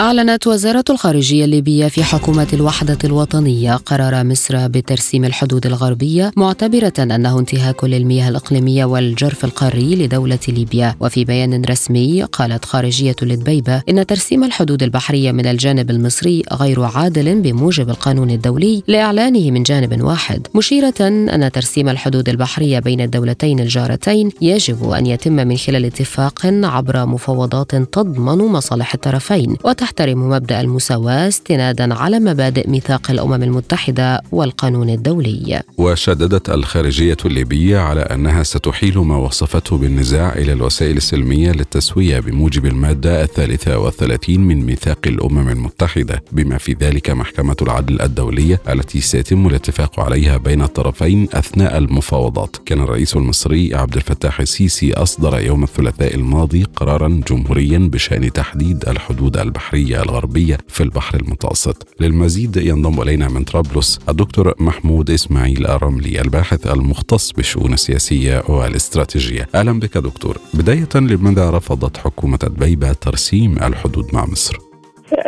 أعلنت 0.00 0.46
وزارة 0.46 0.84
الخارجية 0.90 1.44
الليبية 1.44 1.88
في 1.88 2.04
حكومة 2.04 2.46
الوحدة 2.52 2.98
الوطنية 3.04 3.74
قرار 3.76 4.24
مصر 4.24 4.68
بترسيم 4.68 5.24
الحدود 5.24 5.66
الغربية 5.66 6.32
معتبرة 6.36 6.92
أنه 6.98 7.38
انتهاك 7.38 7.84
للمياه 7.84 8.28
الإقليمية 8.28 8.84
والجرف 8.84 9.44
القاري 9.44 9.94
لدولة 9.96 10.38
ليبيا. 10.48 10.94
وفي 11.00 11.24
بيان 11.24 11.64
رسمي 11.64 12.22
قالت 12.22 12.64
خارجية 12.64 13.16
لدبيبة 13.22 13.82
إن 13.88 14.06
ترسيم 14.06 14.44
الحدود 14.44 14.82
البحرية 14.82 15.32
من 15.32 15.46
الجانب 15.46 15.90
المصري 15.90 16.42
غير 16.52 16.82
عادل 16.82 17.40
بموجب 17.40 17.90
القانون 17.90 18.30
الدولي 18.30 18.82
لإعلانه 18.88 19.50
من 19.50 19.62
جانب 19.62 20.02
واحد 20.02 20.46
مشيرة 20.54 21.00
أن 21.00 21.50
ترسيم 21.52 21.88
الحدود 21.88 22.28
البحرية 22.28 22.78
بين 22.78 23.00
الدولتين 23.00 23.60
الجارتين 23.60 24.30
يجب 24.40 24.90
أن 24.90 25.06
يتم 25.06 25.32
من 25.32 25.56
خلال 25.56 25.84
اتفاق 25.84 26.46
عبر 26.46 27.06
مفاوضات 27.06 27.74
تضمن 27.74 28.38
مصالح 28.38 28.94
الطرفين 28.94 29.56
تحترم 29.90 30.28
مبدأ 30.28 30.60
المساواة 30.60 31.28
استنادا 31.28 31.94
على 31.94 32.20
مبادئ 32.20 32.70
ميثاق 32.70 33.10
الأمم 33.10 33.42
المتحدة 33.42 34.22
والقانون 34.32 34.90
الدولي. 34.90 35.62
وشددت 35.78 36.50
الخارجية 36.50 37.16
الليبية 37.24 37.78
على 37.78 38.00
أنها 38.00 38.42
ستحيل 38.42 38.98
ما 38.98 39.16
وصفته 39.16 39.78
بالنزاع 39.78 40.32
إلى 40.32 40.52
الوسائل 40.52 40.96
السلمية 40.96 41.52
للتسوية 41.52 42.20
بموجب 42.20 42.66
المادة 42.66 43.22
الثالثة 43.22 43.78
والثلاثين 43.78 44.40
من 44.40 44.66
ميثاق 44.66 44.98
الأمم 45.06 45.48
المتحدة 45.48 46.22
بما 46.32 46.58
في 46.58 46.76
ذلك 46.80 47.10
محكمة 47.10 47.56
العدل 47.62 48.00
الدولية 48.00 48.60
التي 48.68 49.00
سيتم 49.00 49.46
الاتفاق 49.46 50.00
عليها 50.00 50.36
بين 50.36 50.62
الطرفين 50.62 51.28
أثناء 51.32 51.78
المفاوضات. 51.78 52.56
كان 52.66 52.80
الرئيس 52.80 53.16
المصري 53.16 53.74
عبد 53.74 53.96
الفتاح 53.96 54.40
السيسي 54.40 54.92
أصدر 54.92 55.40
يوم 55.40 55.62
الثلاثاء 55.62 56.14
الماضي 56.14 56.62
قرارا 56.76 57.20
جمهوريا 57.30 57.78
بشأن 57.78 58.32
تحديد 58.32 58.88
الحدود 58.88 59.36
البحرية 59.36 59.69
البحرية 59.74 60.02
الغربية 60.02 60.58
في 60.68 60.82
البحر 60.82 61.20
المتوسط. 61.20 61.86
للمزيد 62.00 62.56
ينضم 62.56 63.02
إلينا 63.02 63.28
من 63.28 63.44
طرابلس 63.44 63.98
الدكتور 64.08 64.54
محمود 64.60 65.10
إسماعيل 65.10 65.66
الرملي 65.66 66.20
الباحث 66.20 66.66
المختص 66.66 67.32
بالشؤون 67.32 67.72
السياسية 67.72 68.42
والاستراتيجية. 68.48 69.48
أهلا 69.54 69.80
بك 69.80 69.98
دكتور. 69.98 70.38
بداية 70.54 70.88
لماذا 70.94 71.50
رفضت 71.50 71.96
حكومة 71.96 72.38
دبيبة 72.38 72.92
ترسيم 72.92 73.58
الحدود 73.62 74.14
مع 74.14 74.26
مصر؟ 74.26 74.69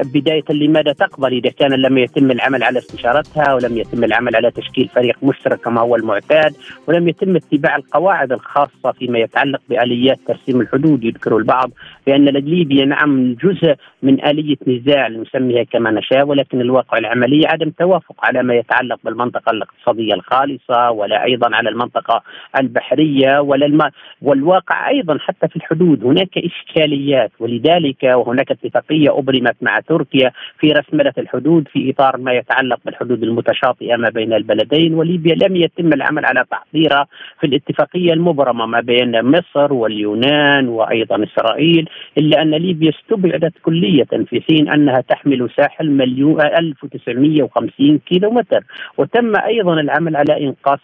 بداية 0.05 0.45
لماذا 0.51 0.93
تقبل 0.93 1.33
إذا 1.33 1.51
كان 1.51 1.73
لم 1.73 1.99
يتم 1.99 2.31
العمل 2.31 2.63
على 2.63 2.79
استشارتها 2.79 3.55
ولم 3.55 3.79
يتم 3.79 4.05
العمل 4.05 4.37
على 4.37 4.51
تشكيل 4.51 4.89
فريق 4.89 5.17
مشترك 5.23 5.61
كما 5.61 5.81
هو 5.81 5.97
المعتاد 5.97 6.55
ولم 6.89 7.09
يتم 7.09 7.37
اتباع 7.37 7.77
القواعد 7.77 8.33
الخاصة 8.33 8.93
فيما 8.99 9.19
يتعلق 9.19 9.61
بآليات 9.69 10.19
ترسيم 10.27 10.61
الحدود 10.61 11.05
يذكر 11.05 11.37
البعض 11.37 11.71
بأن 12.07 12.25
ليبيا 12.25 12.85
نعم 12.85 13.35
جزء 13.35 13.75
من 14.03 14.25
آلية 14.25 14.57
نزاع 14.67 15.09
نسميها 15.09 15.63
كما 15.63 15.91
نشاء 15.91 16.27
ولكن 16.27 16.61
الواقع 16.61 16.99
العملي 16.99 17.47
عدم 17.47 17.71
توافق 17.71 18.25
على 18.25 18.43
ما 18.43 18.55
يتعلق 18.55 18.99
بالمنطقة 19.05 19.51
الاقتصادية 19.51 20.15
الخالصة 20.15 20.91
ولا 20.91 21.25
أيضا 21.25 21.57
على 21.57 21.69
المنطقة 21.69 22.23
البحرية 22.59 23.41
ولا 23.41 23.67
الم... 23.67 23.91
والواقع 24.23 24.89
أيضا 24.89 25.19
حتى 25.19 25.49
في 25.49 25.57
الحدود 25.57 26.05
هناك 26.05 26.39
إشكاليات 26.39 27.33
ولذلك 27.41 28.03
وهناك 28.03 28.51
اتفاقية 28.51 29.19
أبرمت 29.19 29.57
مع 29.63 29.72
مع 29.73 29.81
تركيا 29.81 30.31
في 30.59 30.73
رسملة 30.73 31.13
الحدود 31.19 31.69
في 31.69 31.91
إطار 31.91 32.17
ما 32.17 32.33
يتعلق 32.33 32.79
بالحدود 32.85 33.23
المتشاطئة 33.23 33.97
ما 33.97 34.09
بين 34.09 34.33
البلدين 34.33 34.95
وليبيا 34.95 35.35
لم 35.35 35.57
يتم 35.57 35.93
العمل 35.93 36.25
على 36.27 36.45
تحضيرها 36.51 37.07
في 37.41 37.47
الاتفاقية 37.47 38.13
المبرمة 38.13 38.67
ما 38.67 38.81
بين 38.81 39.25
مصر 39.25 39.73
واليونان 39.73 40.69
وأيضا 40.69 41.25
إسرائيل 41.25 41.89
إلا 42.19 42.43
أن 42.43 42.51
ليبيا 42.51 42.91
استبعدت 42.91 43.53
كلية 43.63 44.05
في 44.29 44.41
حين 44.41 44.69
أنها 44.69 45.01
تحمل 45.01 45.51
ساحل 45.57 45.91
مليون 45.91 46.41
1950 46.41 47.99
كيلومتر. 47.99 48.65
وتم 48.99 49.37
أيضا 49.37 49.81
العمل 49.81 50.17
على 50.17 50.45
إنقاص 50.47 50.79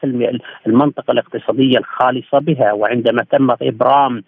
المنطقة 0.66 1.12
الاقتصادية 1.12 1.78
الخالصة 1.78 2.38
بها 2.38 2.72
وعندما 2.72 3.22
تم 3.32 3.50
إبرام 3.62 4.22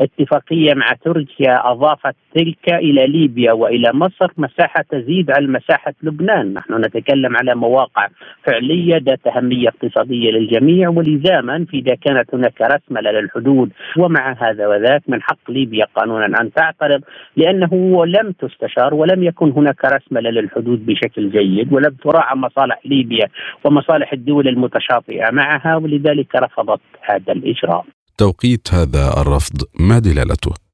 اتفاقية 0.00 0.74
مع 0.74 0.92
تركيا 1.04 1.70
أضافت 1.72 2.16
تلك 2.34 2.68
إلى 2.68 3.06
ليبيا 3.06 3.52
وإلى 3.52 3.92
مصر 3.94 4.05
مساحة 4.36 4.84
تزيد 4.90 5.30
على 5.30 5.46
مساحة 5.46 5.94
لبنان، 6.02 6.54
نحن 6.54 6.74
نتكلم 6.74 7.36
على 7.36 7.54
مواقع 7.54 8.08
فعلية 8.44 8.96
ذات 8.96 9.26
أهمية 9.26 9.68
اقتصادية 9.68 10.30
للجميع 10.30 10.88
ولزاما 10.88 11.66
في 11.70 11.78
إذا 11.78 11.94
كانت 11.94 12.34
هناك 12.34 12.60
رسمله 12.60 13.10
للحدود 13.10 13.70
ومع 13.96 14.36
هذا 14.42 14.66
وذاك 14.66 15.02
من 15.08 15.22
حق 15.22 15.50
ليبيا 15.50 15.86
قانونا 15.96 16.40
أن 16.40 16.52
تعترض 16.52 17.00
لأنه 17.36 18.06
لم 18.06 18.32
تستشار 18.32 18.94
ولم 18.94 19.22
يكن 19.22 19.50
هناك 19.50 19.84
رسمله 19.84 20.30
للحدود 20.30 20.86
بشكل 20.86 21.30
جيد 21.30 21.72
ولم 21.72 21.96
تراعى 22.04 22.36
مصالح 22.36 22.80
ليبيا 22.84 23.28
ومصالح 23.64 24.12
الدول 24.12 24.48
المتشاطئة 24.48 25.30
معها 25.32 25.76
ولذلك 25.76 26.34
رفضت 26.34 26.80
هذا 27.02 27.32
الإجراء. 27.32 27.84
توقيت 28.18 28.74
هذا 28.74 29.04
الرفض 29.20 29.56
ما 29.80 29.98
دلالته؟ 29.98 30.66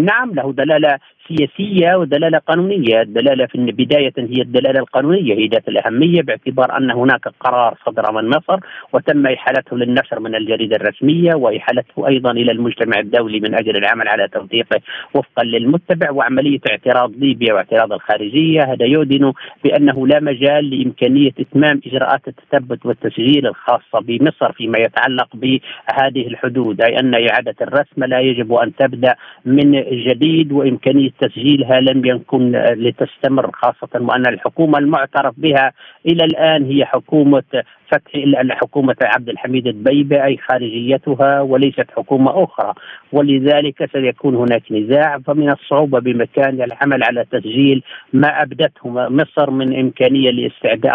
نعم 0.00 0.34
له 0.34 0.52
دلالة 0.52 0.98
سياسية 1.28 1.96
ودلالة 1.96 2.38
قانونية، 2.38 3.00
الدلالة 3.00 3.46
في 3.46 3.58
بداية 3.58 4.12
هي 4.18 4.42
الدلالة 4.42 4.80
القانونية 4.80 5.34
هي 5.34 5.46
ذات 5.46 5.68
الأهمية 5.68 6.22
باعتبار 6.22 6.76
أن 6.78 6.90
هناك 6.90 7.28
قرار 7.40 7.74
صدر 7.86 8.12
من 8.12 8.28
مصر 8.28 8.58
وتم 8.92 9.26
إحالته 9.26 9.76
للنشر 9.76 10.20
من 10.20 10.34
الجريدة 10.34 10.76
الرسمية 10.76 11.34
وإحالته 11.34 12.08
أيضا 12.08 12.30
إلى 12.30 12.52
المجتمع 12.52 12.98
الدولي 12.98 13.40
من 13.40 13.54
أجل 13.54 13.76
العمل 13.76 14.08
على 14.08 14.28
توثيقه 14.28 14.80
وفقا 15.14 15.44
للمتبع 15.44 16.10
وعملية 16.10 16.60
اعتراض 16.70 17.12
ليبيا 17.16 17.54
واعتراض 17.54 17.92
الخارجية. 17.92 18.60
هذا 18.62 18.86
يؤذن 18.86 19.32
بأنه 19.64 20.06
لا 20.06 20.20
مجال 20.20 20.70
لإمكانية 20.70 21.32
إتمام 21.40 21.80
إجراءات 21.86 22.28
التثبت 22.28 22.86
والتسجيل 22.86 23.46
الخاصة 23.46 24.00
بمصر 24.00 24.52
فيما 24.52 24.78
يتعلق 24.78 25.28
بهذه 25.34 26.26
الحدود 26.26 26.80
أي 26.80 27.00
أن 27.00 27.14
إعادة 27.14 27.54
الرسم 27.60 28.04
لا 28.04 28.20
يجب 28.20 28.52
أن 28.52 28.74
تبدأ 28.76 29.14
من 29.44 29.72
جديد 29.82 30.52
وإمكانية 30.52 31.13
تسجيلها 31.20 31.80
لم 31.80 32.04
يكن 32.04 32.52
لتستمر 32.52 33.50
خاصة 33.52 33.88
وأن 34.00 34.26
الحكومة 34.26 34.78
المعترف 34.78 35.34
بها 35.36 35.72
إلى 36.06 36.24
الآن 36.24 36.64
هي 36.64 36.84
حكومة 36.84 37.42
فتح 37.88 38.12
حكومة 38.50 38.96
عبد 39.02 39.28
الحميد 39.28 39.66
الدبيبة 39.66 40.24
أي 40.24 40.36
خارجيتها 40.36 41.40
وليست 41.40 41.86
حكومة 41.96 42.44
أخرى. 42.44 42.74
ولذلك 43.12 43.90
سيكون 43.92 44.34
هناك 44.36 44.72
نزاع 44.72 45.18
فمن 45.18 45.50
الصعوبة 45.50 46.00
بمكان 46.00 46.62
العمل 46.62 47.02
على 47.02 47.24
تسجيل 47.24 47.82
ما 48.12 48.42
أبدته 48.42 49.08
مصر 49.08 49.50
من 49.50 49.80
إمكانية 49.80 50.30
لاستعداء 50.30 50.94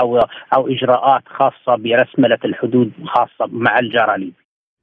أو, 0.54 0.68
إجراءات 0.68 1.24
خاصة 1.28 1.76
برسملة 1.76 2.40
الحدود 2.46 2.92
خاصة 3.06 3.50
مع 3.52 3.80
الجرى 3.80 4.32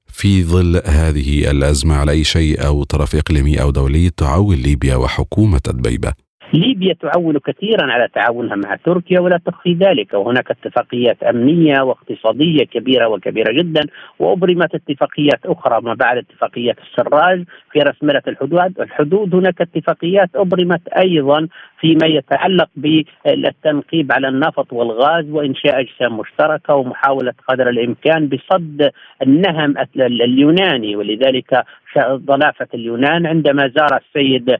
في 0.09 0.45
ظل 0.45 0.83
هذه 0.87 1.51
الأزمة 1.51 1.95
على 1.95 2.13
أي 2.13 2.25
شيء 2.25 2.67
أو 2.67 2.85
طرف 2.85 3.15
إقليمي 3.17 3.61
أو 3.61 3.71
دولي 3.71 4.11
تعول 4.11 4.59
ليبيا 4.59 4.97
وحكومة 4.97 5.61
دبيبة 5.67 6.13
ليبيا 6.55 6.95
تعول 6.95 7.39
كثيرا 7.39 7.93
على 7.93 8.09
تعاونها 8.15 8.57
مع 8.57 8.77
تركيا 8.77 9.21
ولا 9.21 9.41
تخفي 9.47 9.75
ذلك. 9.75 10.15
وهناك 10.15 10.51
اتفاقيات 10.51 11.23
أمنية 11.23 11.81
واقتصادية 11.81 12.65
كبيرة 12.65 13.09
وكبيرة 13.09 13.53
جدا 13.53 13.81
وأبرمت 14.19 14.75
اتفاقيات 14.75 15.47
أخرى 15.47 15.81
ما 15.83 15.95
بعد 15.95 16.17
اتفاقية 16.17 16.77
السراج 16.83 17.45
في 17.73 17.79
رسمله 17.79 18.23
الحدود. 18.29 18.81
الحدود 18.81 19.35
هناك 19.35 19.61
اتفاقيات 19.61 20.31
أبرمت 20.35 20.89
أيضا 20.89 21.49
فيما 21.81 22.07
يتعلق 22.07 22.69
بالتنقيب 22.77 24.13
على 24.13 24.29
النفط 24.29 24.73
والغاز 24.73 25.31
وإنشاء 25.31 25.81
أجسام 25.81 26.19
مشتركة 26.19 26.75
ومحاولة 26.75 27.35
قدر 27.49 27.69
الإمكان 27.69 28.29
بصد 28.29 28.91
النهم 29.23 29.75
اليوناني. 29.97 30.97
ولذلك 30.97 31.65
ضلافه 31.99 32.69
اليونان 32.75 33.27
عندما 33.27 33.69
زار 33.77 34.01
السيد 34.01 34.57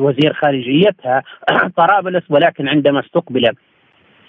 وزير 0.00 0.32
خارجيتها 0.32 1.22
طرابلس 1.76 2.24
ولكن 2.30 2.68
عندما 2.68 3.00
استقبل 3.00 3.44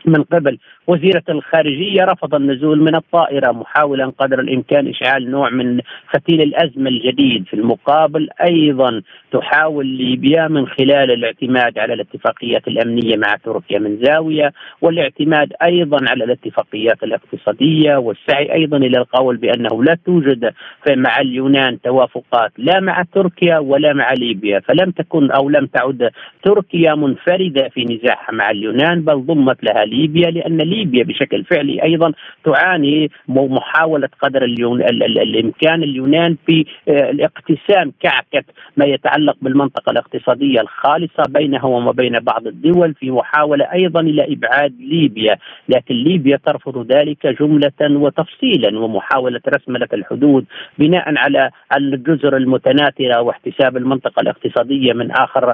من 0.06 0.24
قبل. 0.24 0.58
وزيرة 0.88 1.24
الخارجية 1.30 2.04
رفض 2.04 2.36
النزول 2.36 2.82
من 2.82 2.96
الطائرة 2.96 3.52
محاولا 3.52 4.06
قدر 4.18 4.40
الإمكان 4.40 4.88
إشعال 4.88 5.32
نوع 5.32 5.50
من 5.50 5.80
فتيل 6.14 6.42
الأزمة 6.42 6.90
الجديد. 6.90 7.46
في 7.46 7.54
المقابل 7.54 8.30
أيضا 8.42 9.02
تحاول 9.32 9.88
ليبيا 9.88 10.48
من 10.48 10.68
خلال 10.68 11.12
الاعتماد 11.12 11.80
على 11.80 11.94
الاتفاقيات 11.94 12.68
الأمنية 12.68 13.18
مع 13.18 13.36
تركيا 13.36 13.80
من 13.80 13.98
زاوية 14.04 14.54
والاعتماد 14.82 15.54
أيضا 15.64 15.98
على 16.10 16.24
الاتفاقيات 16.24 17.04
الاقتصادية 17.04 17.96
والسعي 17.96 18.54
أيضا 18.54 18.78
إلى 18.78 18.98
القول 18.98 19.38
بأنه 19.38 19.84
لا 19.84 19.98
توجد 20.06 20.54
مع 20.90 21.20
اليونان 21.20 21.82
توافقات 21.82 22.52
لا 22.58 22.80
مع 22.80 23.04
تركيا 23.14 23.58
ولا 23.58 23.94
مع 23.94 24.14
ليبيا. 24.14 24.60
فلم 24.60 24.92
تكن 24.92 25.32
أو 25.32 25.50
لم 25.50 25.66
تعد 25.66 26.10
تركيا 26.44 26.96
منفردة 26.96 27.70
في 27.70 27.86
نزاعها 27.86 28.32
مع 28.32 28.52
اليونان 28.52 29.02
بل 29.02 29.26
ضمت 29.26 29.64
لها 29.64 29.86
ليبيا 29.92 30.32
لأن 30.32 30.58
ليبيا 30.58 31.04
بشكل 31.04 31.44
فعلي 31.44 31.84
أيضا 31.84 32.14
تعاني 32.44 33.12
محاولة 33.28 34.10
قدر 34.22 34.44
اليون 34.44 34.82
الإمكان 34.82 35.84
اليونان 35.84 36.38
في 36.46 36.66
آه، 36.88 37.10
الاقتسام 37.10 37.94
كعكة 38.00 38.44
ما 38.78 38.86
يتعلق 38.86 39.36
بالمنطقة 39.42 39.92
الاقتصادية 39.92 40.62
الخالصة 40.62 41.24
بينها 41.30 41.66
وما 41.66 41.92
بين 41.92 42.20
بعض 42.20 42.48
الدول 42.48 42.94
في 42.94 43.12
محاولة 43.12 43.66
أيضا 43.74 44.02
إلى 44.02 44.34
إبعاد 44.34 44.74
ليبيا، 44.80 45.38
لكن 45.70 45.96
ليبيا 45.96 46.38
ترفض 46.46 46.92
ذلك 46.92 47.28
جملة 47.28 47.72
وتفصيلا 47.82 48.80
ومحاولة 48.80 49.42
رسمله 49.50 49.88
الحدود 49.94 50.46
بناء 50.80 51.18
على 51.18 51.50
الجزر 51.78 52.38
المتناثرة 52.38 53.22
واحتساب 53.22 53.78
المنطقة 53.78 54.20
الاقتصادية 54.22 54.94
من 54.94 55.12
آخر 55.12 55.54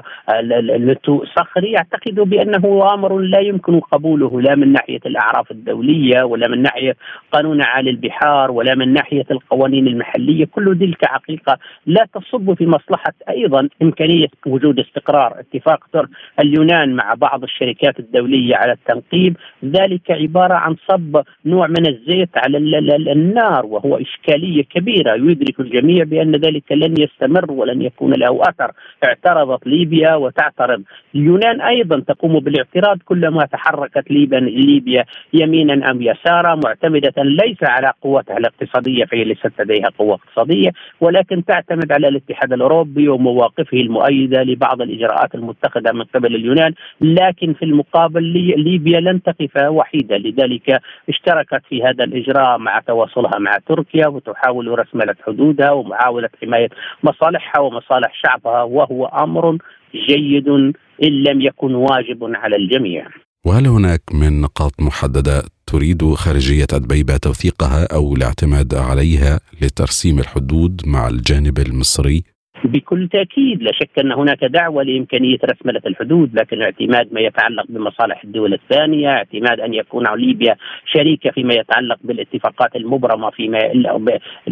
صخري. 1.36 1.72
يعتقد 1.72 2.14
بأنه 2.14 2.94
أمر 2.94 3.18
لا 3.18 3.40
يمكن 3.40 3.80
قبوله. 3.80 4.27
لا 4.36 4.54
من 4.54 4.72
ناحية 4.72 5.00
الأعراف 5.06 5.50
الدولية 5.50 6.22
ولا 6.22 6.48
من 6.48 6.62
ناحية 6.62 6.96
قانون 7.32 7.62
عالي 7.62 7.90
البحار 7.90 8.50
ولا 8.50 8.74
من 8.74 8.92
ناحية 8.92 9.26
القوانين 9.30 9.86
المحلية، 9.86 10.44
كل 10.44 10.78
تلك 10.80 11.04
حقيقه 11.04 11.58
لا 11.86 12.06
تصب 12.14 12.54
في 12.54 12.66
مصلحة 12.66 13.12
أيضا 13.28 13.68
إمكانية 13.82 14.26
وجود 14.46 14.78
استقرار. 14.78 15.40
اتفاق 15.40 15.84
اليونان 16.40 16.96
مع 16.96 17.14
بعض 17.14 17.42
الشركات 17.42 17.98
الدولية 17.98 18.56
على 18.56 18.72
التنقيب، 18.72 19.36
ذلك 19.64 20.10
عبارة 20.10 20.54
عن 20.54 20.76
صب 20.88 21.22
نوع 21.44 21.66
من 21.66 21.86
الزيت 21.86 22.30
على 22.36 22.58
النار 23.12 23.66
وهو 23.66 23.96
إشكالية 23.96 24.62
كبيرة. 24.62 25.14
يدرك 25.14 25.60
الجميع 25.60 26.04
بأن 26.04 26.36
ذلك 26.36 26.72
لن 26.72 26.94
يستمر 26.98 27.52
ولن 27.52 27.82
يكون 27.82 28.12
له 28.12 28.40
أثر، 28.42 28.72
اعترضت 29.04 29.66
ليبيا 29.66 30.14
وتعترض. 30.14 30.82
اليونان 31.14 31.60
أيضا 31.60 32.00
تقوم 32.00 32.38
بالاعتراض 32.38 32.98
كلما 33.04 33.46
تحركت 33.46 34.10
ليبيا 34.26 35.04
يمينا 35.32 35.90
أم 35.90 36.02
يسارا. 36.02 36.60
معتمدة 36.64 37.12
ليس 37.18 37.62
على 37.62 37.92
قوتها 38.02 38.36
الاقتصادية 38.36 39.04
فهي 39.04 39.24
ليست 39.24 39.52
لديها 39.60 39.88
قوة 39.98 40.14
اقتصادية 40.14 40.70
ولكن 41.00 41.44
تعتمد 41.44 41.92
على 41.92 42.08
الاتحاد 42.08 42.52
الأوروبي 42.52 43.08
ومواقفه 43.08 43.80
المؤيدة 43.80 44.42
لبعض 44.42 44.82
الإجراءات 44.82 45.34
المتخذة 45.34 45.92
من 45.92 46.04
قبل 46.04 46.34
اليونان. 46.34 46.74
لكن 47.00 47.52
في 47.52 47.64
المقابل 47.64 48.22
ليبيا 48.56 49.00
لن 49.00 49.22
تقف 49.22 49.56
وحيدة. 49.68 50.16
لذلك 50.16 50.80
اشتركت 51.08 51.62
في 51.68 51.82
هذا 51.82 52.04
الإجراء 52.04 52.58
مع 52.58 52.80
تواصلها 52.80 53.38
مع 53.38 53.58
تركيا 53.68 54.06
وتحاول 54.06 54.78
رسملة 54.78 55.14
حدودها 55.26 55.70
ومحاولة 55.70 56.28
حماية 56.42 56.68
مصالحها 57.02 57.60
ومصالح 57.60 58.12
شعبها 58.14 58.62
وهو 58.62 59.06
أمر 59.06 59.58
جيد 59.94 60.48
إن 61.02 61.22
لم 61.28 61.40
يكن 61.40 61.74
واجب 61.74 62.30
على 62.34 62.56
الجميع. 62.56 63.06
وهل 63.46 63.66
هناك 63.66 64.02
من 64.12 64.40
نقاط 64.40 64.72
محددة 64.80 65.42
تريد 65.66 66.14
خارجية 66.14 66.66
ادبيبه 66.72 67.16
توثيقها 67.16 67.84
أو 67.84 68.14
الاعتماد 68.14 68.74
عليها 68.74 69.40
لترسيم 69.60 70.18
الحدود 70.18 70.82
مع 70.86 71.08
الجانب 71.08 71.58
المصري؟ 71.58 72.24
بكل 72.64 73.08
تأكيد 73.08 73.62
لا 73.62 73.70
شك 73.72 73.98
أن 73.98 74.12
هناك 74.12 74.44
دعوة 74.44 74.82
لإمكانية 74.82 75.38
رسمله 75.44 75.80
الحدود 75.86 76.34
لكن 76.34 76.62
اعتماد 76.62 77.12
ما 77.12 77.20
يتعلق 77.20 77.64
بمصالح 77.68 78.24
الدول 78.24 78.52
الثانية، 78.52 79.08
اعتماد 79.08 79.60
أن 79.60 79.74
يكون 79.74 80.04
ليبيا 80.14 80.56
شريكة 80.86 81.30
فيما 81.30 81.54
يتعلق 81.54 81.98
بالاتفاقات 82.04 82.76
المبرمة 82.76 83.30
فيما 83.30 83.58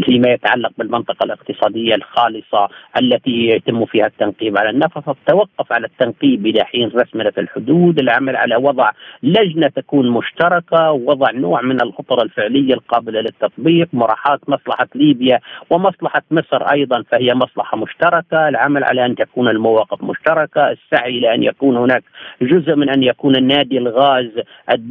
فيما 0.05 0.29
يتعلق 0.29 0.73
بالمنطقة 0.79 1.25
الاقتصادية 1.25 1.95
الخالصة 1.95 2.69
التي 3.03 3.47
يتم 3.47 3.85
فيها 3.85 4.07
التنقيب 4.07 4.59
على 4.59 4.71
النفط، 4.71 4.99
فالتوقف 4.99 5.73
على 5.73 5.87
التنقيب 5.87 6.47
إلى 6.47 6.65
حين 6.65 6.89
رسمله 6.89 7.33
الحدود، 7.39 7.99
العمل 7.99 8.37
على 8.37 8.57
وضع 8.57 8.91
لجنة 9.23 9.69
تكون 9.69 10.11
مشتركة، 10.11 10.93
وضع 10.93 11.31
نوع 11.31 11.63
من 11.63 11.83
الخطر 11.83 12.23
الفعليه 12.23 12.75
القابله 12.75 13.21
للتطبيق، 13.21 13.89
مراعاه 13.93 14.39
مصلحة 14.49 14.89
ليبيا 14.95 15.41
ومصلحة 15.71 16.23
مصر 16.31 16.63
أيضا 16.63 17.03
فهي 17.03 17.35
مصلحة 17.35 17.77
مشتركة. 17.77 17.96
مشتركة، 17.97 18.49
العمل 18.49 18.85
على 18.85 19.07
أن 19.07 19.15
تكون 19.15 19.49
المواقف 19.49 20.03
مشتركة، 20.03 20.71
السعي 20.71 21.19
إلى 21.19 21.35
أن 21.35 21.43
يكون 21.43 21.77
هناك 21.77 22.03
جزء 22.43 22.75
من 22.75 22.89
أن 22.91 23.03
يكون 23.03 23.37
النادي 23.37 23.79
الغاز 23.79 24.31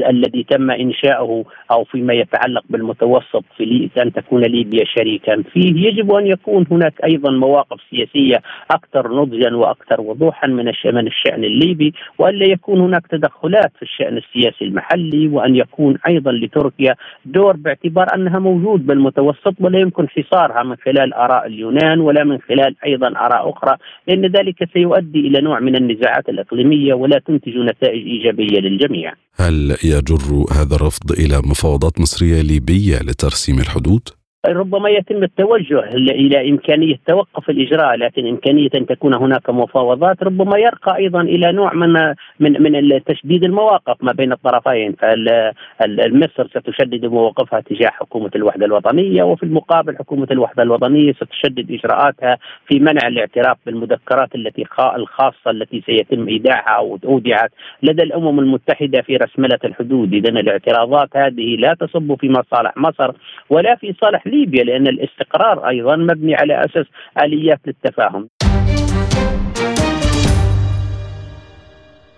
الذي 0.10 0.44
تم 0.44 0.72
إنشاؤه 0.72 1.46
أو 1.72 1.84
فيما 1.84 2.14
يتعلق 2.14 2.64
بالمتوسط 2.70 3.44
في 3.58 3.90
أن 3.98 4.14
تكون 4.14 4.42
ليبيا 4.42 4.86
شريكا. 4.86 5.44
فيه، 5.54 5.88
يجب 5.88 6.12
أن 6.12 6.28
يكون 6.28 6.66
هناك 6.72 6.94
أيضا 7.04 7.32
مواقف 7.32 7.82
سياسية 7.90 8.42
أكثر 8.72 9.16
نضجا 9.16 9.56
وأكثر 9.56 10.02
وضوحا 10.02 10.48
من 10.48 10.66
من 10.86 11.08
الشأن 11.08 11.44
الليبي، 11.44 11.94
وإلا 12.18 12.46
يكون 12.46 12.82
هناك 12.82 13.08
تدخلات 13.08 13.72
في 13.76 13.82
الشأن 13.82 14.18
السياسي 14.18 14.66
المحلي، 14.66 15.28
وأن 15.28 15.56
يكون 15.56 15.98
أيضا 16.08 16.32
لتركيا 16.32 16.96
دور 17.26 17.56
باعتبار 17.56 18.08
أنها 18.16 18.40
موجود 18.40 18.86
بالمتوسط 18.86 19.54
ولا 19.60 19.80
يمكن 19.80 20.10
حصارها 20.10 20.64
من 20.64 20.76
خلال 20.76 21.14
آراء 21.14 21.48
اليونان 21.48 22.00
ولا 22.00 22.24
من 22.24 22.38
خلال 22.40 22.76
أيضا 22.86 22.95
أيضا 22.96 23.08
آراء 23.08 23.50
أخرى 23.50 23.78
لأن 24.08 24.26
ذلك 24.26 24.56
سيؤدي 24.74 25.20
إلى 25.28 25.42
نوع 25.42 25.60
من 25.60 25.76
النزاعات 25.76 26.30
الإقليمية 26.30 26.94
ولا 26.94 27.20
تنتج 27.28 27.58
نتائج 27.58 28.04
إيجابية 28.08 28.60
للجميع. 28.60 29.14
هل 29.36 29.76
يجر 29.84 30.24
هذا 30.58 30.76
الرفض 30.76 31.12
إلى 31.12 31.38
مفاوضات 31.38 32.00
مصرية 32.00 32.42
ليبية 32.42 32.98
لترسيم 33.08 33.60
الحدود؟ 33.60 34.10
ربما 34.50 34.90
يتم 34.90 35.24
التوجه 35.24 35.80
إلى 35.96 36.50
إمكانية 36.50 36.96
توقف 37.08 37.50
الإجراء 37.50 37.96
لكن 37.96 38.28
إمكانية 38.28 38.70
أن 38.76 38.86
تكون 38.86 39.14
هناك 39.14 39.50
مفاوضات 39.50 40.24
ربما 40.24 40.58
يرقى 40.58 40.96
أيضا 40.98 41.22
إلى 41.22 41.52
نوع 41.52 41.74
من 41.74 41.94
من 42.40 42.62
من 42.62 43.04
تشديد 43.04 43.44
المواقف 43.44 44.04
ما 44.04 44.12
بين 44.12 44.32
الطرفين. 44.32 44.94
فمصر 44.94 46.48
ستشدد 46.48 47.06
مواقفها 47.06 47.60
تجاه 47.60 47.90
حكومة 47.90 48.32
الوحدة 48.36 48.66
الوطنية 48.66 49.24
وفي 49.24 49.44
المقابل 49.44 49.98
حكومة 49.98 50.28
الوحدة 50.32 50.64
الوطنية 50.64 51.14
ستشدد 51.14 51.72
إجراءاتها 51.72 52.38
في 52.68 52.80
منع 52.80 53.08
الاعتراف 53.08 53.58
بالمذكرات 53.66 54.36
التي 54.36 54.66
الخاصة 54.96 55.52
التي 55.52 55.84
سيتم 55.86 56.28
إيداعها 56.28 56.78
أو 56.78 57.00
أودعت 57.06 57.52
لدى 57.84 58.04
الأمم 58.04 58.40
المتحدة 58.40 59.02
في 59.02 59.16
رسملة 59.16 59.60
الحدود. 59.66 60.14
اذا 60.14 60.30
الاعتراضات 60.30 61.10
هذه 61.18 61.56
لا 61.56 61.74
تصب 61.80 62.16
في 62.20 62.30
مصالح 62.30 62.78
مصر 62.78 63.12
ولا 63.50 63.76
في 63.76 63.94
صالح 64.02 64.28
ليبيا 64.36 64.64
لأن 64.64 64.88
الاستقرار 64.88 65.70
أيضا 65.70 65.96
مبني 65.96 66.36
على 66.36 66.66
أساس 66.66 66.86
آليات 67.24 67.60
للتفاهم. 67.68 68.30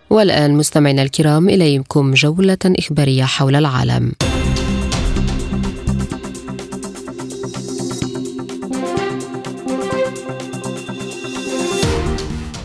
والآن 0.09 0.51
مستمعينا 0.51 1.01
الكرام 1.01 1.49
إليكم 1.49 2.11
جولة 2.11 2.63
إخبارية 2.65 3.23
حول 3.23 3.55
العالم. 3.55 4.11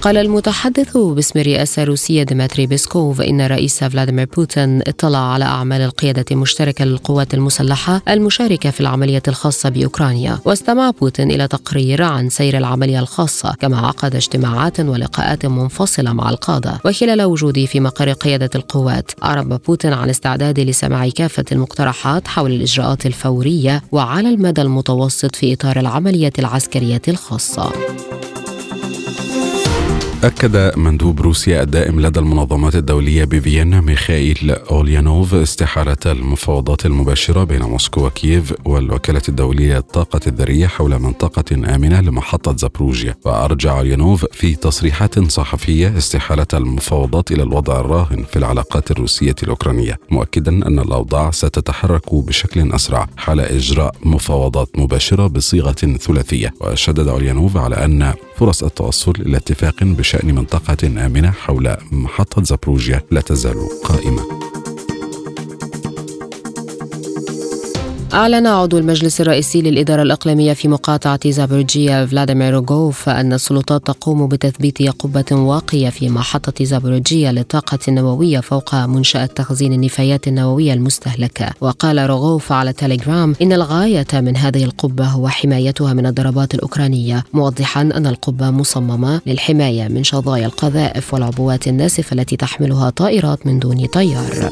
قال 0.02 0.16
المتحدث 0.16 0.96
باسم 0.96 1.38
الرئاسة 1.38 1.82
الروسية 1.82 2.22
ديمتري 2.22 2.66
بيسكوف 2.66 3.20
إن 3.20 3.40
الرئيس 3.40 3.84
فلاديمير 3.84 4.28
بوتين 4.36 4.80
اطلع 4.86 5.32
على 5.32 5.44
أعمال 5.44 5.80
القيادة 5.80 6.24
المشتركة 6.30 6.84
للقوات 6.84 7.34
المسلحة 7.34 8.02
المشاركة 8.08 8.70
في 8.70 8.80
العملية 8.80 9.22
الخاصة 9.28 9.68
بأوكرانيا. 9.68 10.38
واستمع 10.44 10.90
بوتين 10.90 11.30
إلى 11.30 11.48
تقرير 11.48 12.02
عن 12.02 12.28
سير 12.28 12.58
العملية 12.58 12.98
الخاصة 12.98 13.54
كما 13.60 13.86
عقد 13.86 14.16
اجتماعات 14.16 14.80
ولقاءات 14.80 15.46
منفصلة 15.46 16.12
مع 16.12 16.30
القادة 16.30 16.80
وخلال 16.84 17.22
وجوده 17.22 17.66
في 17.66 17.80
مقر 17.80 18.12
قيادة 18.12 18.50
القوات. 18.54 19.10
أعرب 19.22 19.60
بوتين 19.66 19.92
عن 19.92 20.10
استعداده 20.10 20.62
لسماع 20.62 21.08
كافة 21.08 21.44
المقترحات 21.52 22.28
حول 22.28 22.52
الإجراءات 22.52 23.06
الفورية 23.06 23.82
وعلى 23.92 24.28
المدى 24.28 24.62
المتوسط 24.62 25.36
في 25.36 25.52
إطار 25.52 25.80
العملية 25.80 26.32
العسكرية 26.38 27.02
الخاصة. 27.08 27.72
أكد 30.24 30.78
مندوب 30.78 31.20
روسيا 31.20 31.62
الدائم 31.62 32.00
لدى 32.00 32.20
المنظمات 32.20 32.74
الدولية 32.74 33.24
بفيينا 33.24 33.80
ميخائيل 33.80 34.50
أوليانوف 34.50 35.34
استحالة 35.34 35.96
المفاوضات 36.06 36.86
المباشرة 36.86 37.44
بين 37.44 37.62
موسكو 37.62 38.06
وكييف 38.06 38.54
والوكالة 38.64 39.22
الدولية 39.28 39.76
للطاقة 39.76 40.20
الذرية 40.26 40.66
حول 40.66 40.98
منطقة 40.98 41.74
آمنة 41.74 42.00
لمحطة 42.00 42.56
زابروجيا. 42.56 43.14
وأرجع 43.24 43.78
أوليانوف 43.78 44.26
في 44.32 44.54
تصريحات 44.54 45.18
صحفية 45.30 45.98
استحالة 45.98 46.46
المفاوضات 46.54 47.32
إلى 47.32 47.42
الوضع 47.42 47.80
الراهن 47.80 48.24
في 48.30 48.36
العلاقات 48.36 48.90
الروسية 48.90 49.36
الأوكرانية 49.42 49.98
مؤكدا 50.10 50.50
أن 50.50 50.78
الأوضاع 50.78 51.30
ستتحرك 51.30 52.14
بشكل 52.14 52.72
أسرع 52.72 53.08
حال 53.16 53.40
إجراء 53.40 53.94
مفاوضات 54.04 54.68
مباشرة 54.78 55.26
بصيغة 55.26 55.72
ثلاثية. 55.72 56.54
وشدد 56.60 57.08
أوليانوف 57.08 57.56
على 57.56 57.84
أن 57.84 58.14
فرص 58.36 58.62
التوصل 58.62 59.12
إلى 59.26 59.36
اتفاق 59.36 59.82
بشأن 60.12 60.34
منطقة 60.34 61.06
آمنة 61.06 61.30
حول 61.30 61.76
محطة 61.92 62.42
زابروجيا 62.42 63.02
لا 63.10 63.20
تزال 63.20 63.68
قائمة. 63.84 64.61
أعلن 68.14 68.46
عضو 68.46 68.78
المجلس 68.78 69.20
الرئيسي 69.20 69.62
للإدارة 69.62 70.02
الإقليمية 70.02 70.52
في 70.52 70.68
مقاطعة 70.68 71.30
زابورجيا 71.30 72.06
فلاديمير 72.06 72.54
روغوف 72.54 73.08
أن 73.08 73.32
السلطات 73.32 73.86
تقوم 73.86 74.26
بتثبيت 74.26 74.82
قبة 74.82 75.24
واقية 75.32 75.88
في 75.88 76.08
محطة 76.08 76.64
زابورجيا 76.64 77.32
للطاقة 77.32 77.78
النووية 77.88 78.40
فوق 78.40 78.74
منشأة 78.74 79.26
تخزين 79.26 79.72
النفايات 79.72 80.28
النووية 80.28 80.72
المستهلكة. 80.72 81.50
وقال 81.60 82.10
روغوف 82.10 82.52
على 82.52 82.72
تيليجرام 82.72 83.34
إن 83.42 83.52
الغاية 83.52 84.06
من 84.12 84.36
هذه 84.36 84.64
القبة 84.64 85.04
هو 85.04 85.28
حمايتها 85.28 85.92
من 85.92 86.06
الضربات 86.06 86.54
الأوكرانية 86.54 87.24
موضحا 87.32 87.80
أن 87.80 88.06
القبة 88.06 88.50
مصممة 88.50 89.20
للحماية 89.26 89.88
من 89.88 90.04
شظايا 90.04 90.46
القذائف 90.46 91.14
والعبوات 91.14 91.68
الناسفة 91.68 92.14
التي 92.14 92.36
تحملها 92.36 92.90
طائرات 92.90 93.46
من 93.46 93.58
دون 93.58 93.86
طيار. 93.86 94.50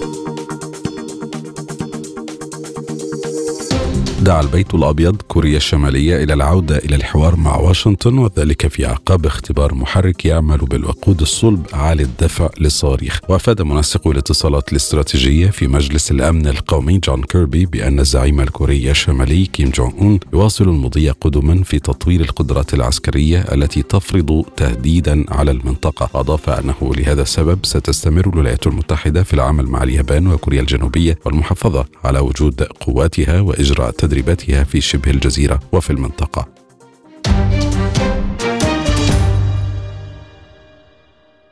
دعا 4.21 4.41
البيت 4.41 4.75
الأبيض 4.75 5.17
كوريا 5.23 5.57
الشمالية 5.57 6.23
إلى 6.25 6.33
العودة 6.35 6.77
إلى 6.79 6.97
الحوار 6.97 7.37
مع 7.37 7.57
واشنطن 7.57 8.19
وذلك 8.19 8.67
في 8.67 8.87
اعقاب 8.87 9.27
اختبار 9.27 9.75
محرك 9.75 10.25
يعمل 10.25 10.59
بالوقود 10.59 11.21
الصلب 11.21 11.67
عالي 11.73 12.03
الدفع 12.03 12.49
للصواريخ. 12.59 13.21
وأفاد 13.29 13.63
منسق 13.63 14.09
الاتصالات 14.09 14.73
الاستراتيجية 14.73 15.47
في 15.47 15.67
مجلس 15.67 16.11
الأمن 16.11 16.47
القومي 16.47 16.99
جون 16.99 17.23
كيربي 17.23 17.67
بأن 17.67 18.01
الزعيم 18.01 18.41
الكوري 18.41 18.91
الشمالي 18.91 19.47
كيم 19.47 19.71
جونغ 19.71 19.93
أون 20.01 20.21
يواصل 20.33 20.65
المضي 20.65 21.11
قدما 21.11 21.63
في 21.63 21.79
تطوير 21.79 22.21
القدرات 22.21 22.75
العسكرية 22.75 23.41
التي 23.41 23.83
تفرض 23.83 24.45
تهديدا 24.57 25.25
على 25.29 25.51
المنطقة. 25.51 26.09
واضاف 26.15 26.51
أنه 26.51 26.75
لهذا 26.83 27.23
السبب 27.23 27.59
ستستمر 27.63 28.29
الولايات 28.29 28.67
المتحدة 28.67 29.23
في 29.23 29.35
العمل 29.35 29.67
مع 29.67 29.83
اليابان 29.83 30.27
وكوريا 30.27 30.61
الجنوبية 30.61 31.19
والمحافظة 31.25 31.85
على 32.05 32.19
وجود 32.19 32.63
قواتها 32.63 33.41
وإجراء 33.41 33.91
تدريباتها 34.11 34.65
في 34.65 34.81
شبه 34.81 35.11
الجزيرة 35.11 35.61
وفي 35.73 35.91
المنطقة. 35.91 36.49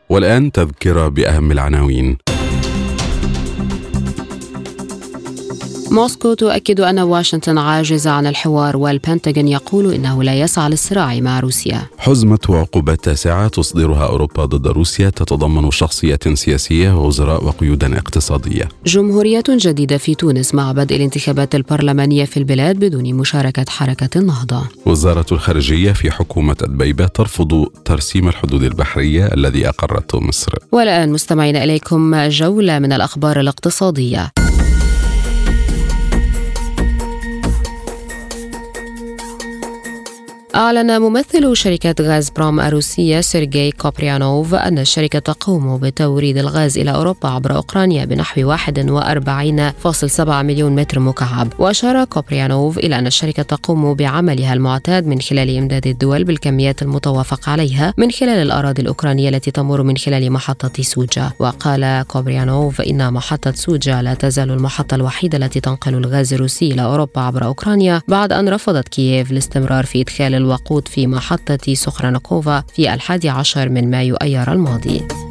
والآن 0.08 0.52
تذكرة 0.52 1.08
بأهم 1.08 1.52
العناوين. 1.52 2.27
موسكو 5.90 6.34
تؤكد 6.34 6.80
أن 6.80 6.98
واشنطن 6.98 7.58
عاجزة 7.58 8.10
عن 8.10 8.26
الحوار 8.26 8.76
والبنتاغون 8.76 9.48
يقول 9.48 9.94
إنه 9.94 10.22
لا 10.22 10.40
يسعى 10.40 10.70
للصراع 10.70 11.20
مع 11.20 11.40
روسيا. 11.40 11.86
حزمة 11.98 12.38
وعقوبات 12.48 13.04
تاسعة 13.04 13.48
تصدرها 13.48 14.06
أوروبا 14.06 14.44
ضد 14.44 14.66
روسيا 14.66 15.10
تتضمن 15.10 15.70
شخصية 15.70 16.18
سياسية 16.34 16.92
ووزراء 16.92 17.44
وقيودا 17.44 17.98
اقتصادية. 17.98 18.68
جمهورية 18.86 19.44
جديدة 19.48 19.98
في 19.98 20.14
تونس 20.14 20.54
مع 20.54 20.72
بدء 20.72 20.96
الانتخابات 20.96 21.54
البرلمانية 21.54 22.24
في 22.24 22.36
البلاد 22.36 22.76
بدون 22.76 23.14
مشاركة 23.14 23.64
حركة 23.68 24.18
النهضة 24.18 24.62
وزارة 24.86 25.26
الخارجية 25.32 25.92
في 25.92 26.10
حكومة 26.10 26.56
أدبيبة 26.62 27.06
ترفض 27.06 27.66
ترسيم 27.84 28.28
الحدود 28.28 28.62
البحرية 28.62 29.26
الذي 29.26 29.68
أقرته 29.68 30.20
مصر. 30.20 30.52
والآن 30.72 31.12
مستمعينا 31.12 31.56
إليكم 31.56 32.28
جولة 32.28 32.78
من 32.78 32.92
الأخبار 32.92 33.40
الاقتصادية. 33.40 34.32
أعلن 40.58 41.00
ممثل 41.00 41.56
شركة 41.56 41.94
غاز 42.04 42.30
بروم 42.30 42.60
الروسية 42.60 43.20
سيرجي 43.20 43.70
كوبريانوف 43.70 44.54
أن 44.54 44.78
الشركة 44.78 45.18
تقوم 45.18 45.78
بتوريد 45.78 46.38
الغاز 46.38 46.78
إلى 46.78 46.90
أوروبا 46.90 47.28
عبر 47.28 47.56
أوكرانيا 47.56 48.04
بنحو 48.04 48.56
41.7 48.56 50.28
مليون 50.28 50.74
متر 50.74 50.98
مكعب. 50.98 51.48
وأشار 51.58 52.04
كوبريانوف 52.04 52.78
إلى 52.78 52.98
أن 52.98 53.06
الشركة 53.06 53.42
تقوم 53.42 53.94
بعملها 53.94 54.54
المعتاد 54.54 55.06
من 55.06 55.20
خلال 55.20 55.56
إمداد 55.56 55.86
الدول 55.86 56.24
بالكميات 56.24 56.82
المتوافق 56.82 57.48
عليها 57.48 57.94
من 57.96 58.10
خلال 58.10 58.38
الأراضي 58.38 58.82
الأوكرانية 58.82 59.28
التي 59.28 59.50
تمر 59.50 59.82
من 59.82 59.96
خلال 59.96 60.32
محطة 60.32 60.82
سوجا. 60.82 61.30
وقال 61.38 62.04
كوبريانوف 62.08 62.80
إن 62.80 63.12
محطة 63.12 63.52
سوجا 63.52 64.02
لا 64.02 64.14
تزال 64.14 64.50
المحطة 64.50 64.94
الوحيدة 64.94 65.38
التي 65.38 65.60
تنقل 65.60 65.94
الغاز 65.94 66.34
الروسي 66.34 66.72
إلى 66.72 66.82
أوروبا 66.82 67.20
عبر 67.20 67.44
أوكرانيا 67.44 68.02
بعد 68.08 68.32
أن 68.32 68.48
رفضت 68.48 68.88
كييف 68.88 69.32
الاستمرار 69.32 69.84
في 69.84 70.00
إدخال 70.00 70.47
الوقود 70.48 70.88
في 70.88 71.06
محطة 71.06 71.74
سوخرانوفكا 71.74 72.64
في 72.74 72.94
الحادي 72.94 73.28
عشر 73.28 73.68
من 73.68 73.90
مايو 73.90 74.16
أيار 74.16 74.52
الماضي. 74.52 75.27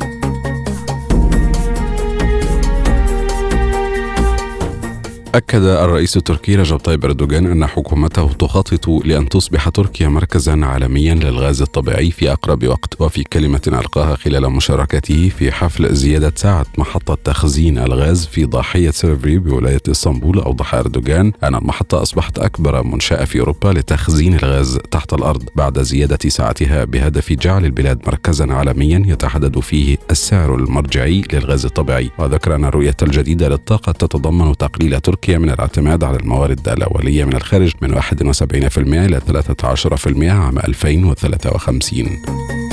أكد 5.37 5.63
الرئيس 5.63 6.17
التركي 6.17 6.55
رجب 6.55 6.77
طيب 6.77 7.05
أردوغان 7.05 7.45
أن 7.45 7.65
حكومته 7.65 8.33
تخطط 8.33 8.89
لأن 8.89 9.29
تصبح 9.29 9.69
تركيا 9.69 10.07
مركزا 10.07 10.65
عالميا 10.65 11.13
للغاز 11.13 11.61
الطبيعي 11.61 12.11
في 12.11 12.31
أقرب 12.31 12.67
وقت 12.67 13.01
وفي 13.01 13.23
كلمة 13.23 13.61
ألقاها 13.67 14.15
خلال 14.15 14.49
مشاركته 14.49 15.29
في 15.37 15.51
حفل 15.51 15.95
زيادة 15.95 16.33
سعة 16.35 16.65
محطة 16.77 17.17
تخزين 17.23 17.77
الغاز 17.77 18.25
في 18.25 18.45
ضاحية 18.45 18.91
سيليفري 18.91 19.37
بولاية 19.37 19.81
إسطنبول. 19.91 20.39
أوضح 20.39 20.75
أردوغان 20.75 21.31
أن 21.43 21.55
المحطة 21.55 22.01
أصبحت 22.01 22.39
أكبر 22.39 22.83
منشأة 22.83 23.25
في 23.25 23.39
أوروبا 23.39 23.67
لتخزين 23.67 24.33
الغاز 24.33 24.79
تحت 24.91 25.13
الأرض 25.13 25.43
بعد 25.55 25.81
زيادة 25.81 26.29
سعتها 26.29 26.85
بهدف 26.85 27.33
جعل 27.33 27.65
البلاد 27.65 27.99
مركزا 28.07 28.53
عالميا 28.53 29.03
يتحدد 29.07 29.59
فيه 29.59 29.97
السعر 30.11 30.55
المرجعي 30.55 31.23
للغاز 31.33 31.65
الطبيعي. 31.65 32.11
وذكر 32.19 32.55
أن 32.55 32.65
الرؤية 32.65 32.97
الجديدة 33.01 33.49
للطاقة 33.49 33.91
تتضمن 33.91 34.57
تقليل 34.57 35.01
تركيا 35.01 35.26
تركيا 35.27 35.39
من 35.39 35.49
الاعتماد 35.49 36.03
على 36.03 36.17
الموارد 36.17 36.69
الأولية 36.69 37.25
من 37.25 37.35
الخارج 37.35 37.71
من 37.81 38.01
71% 38.01 38.77
إلى 38.77 39.21
13% 39.21 40.23
عام 40.23 40.59
2053 40.59 42.66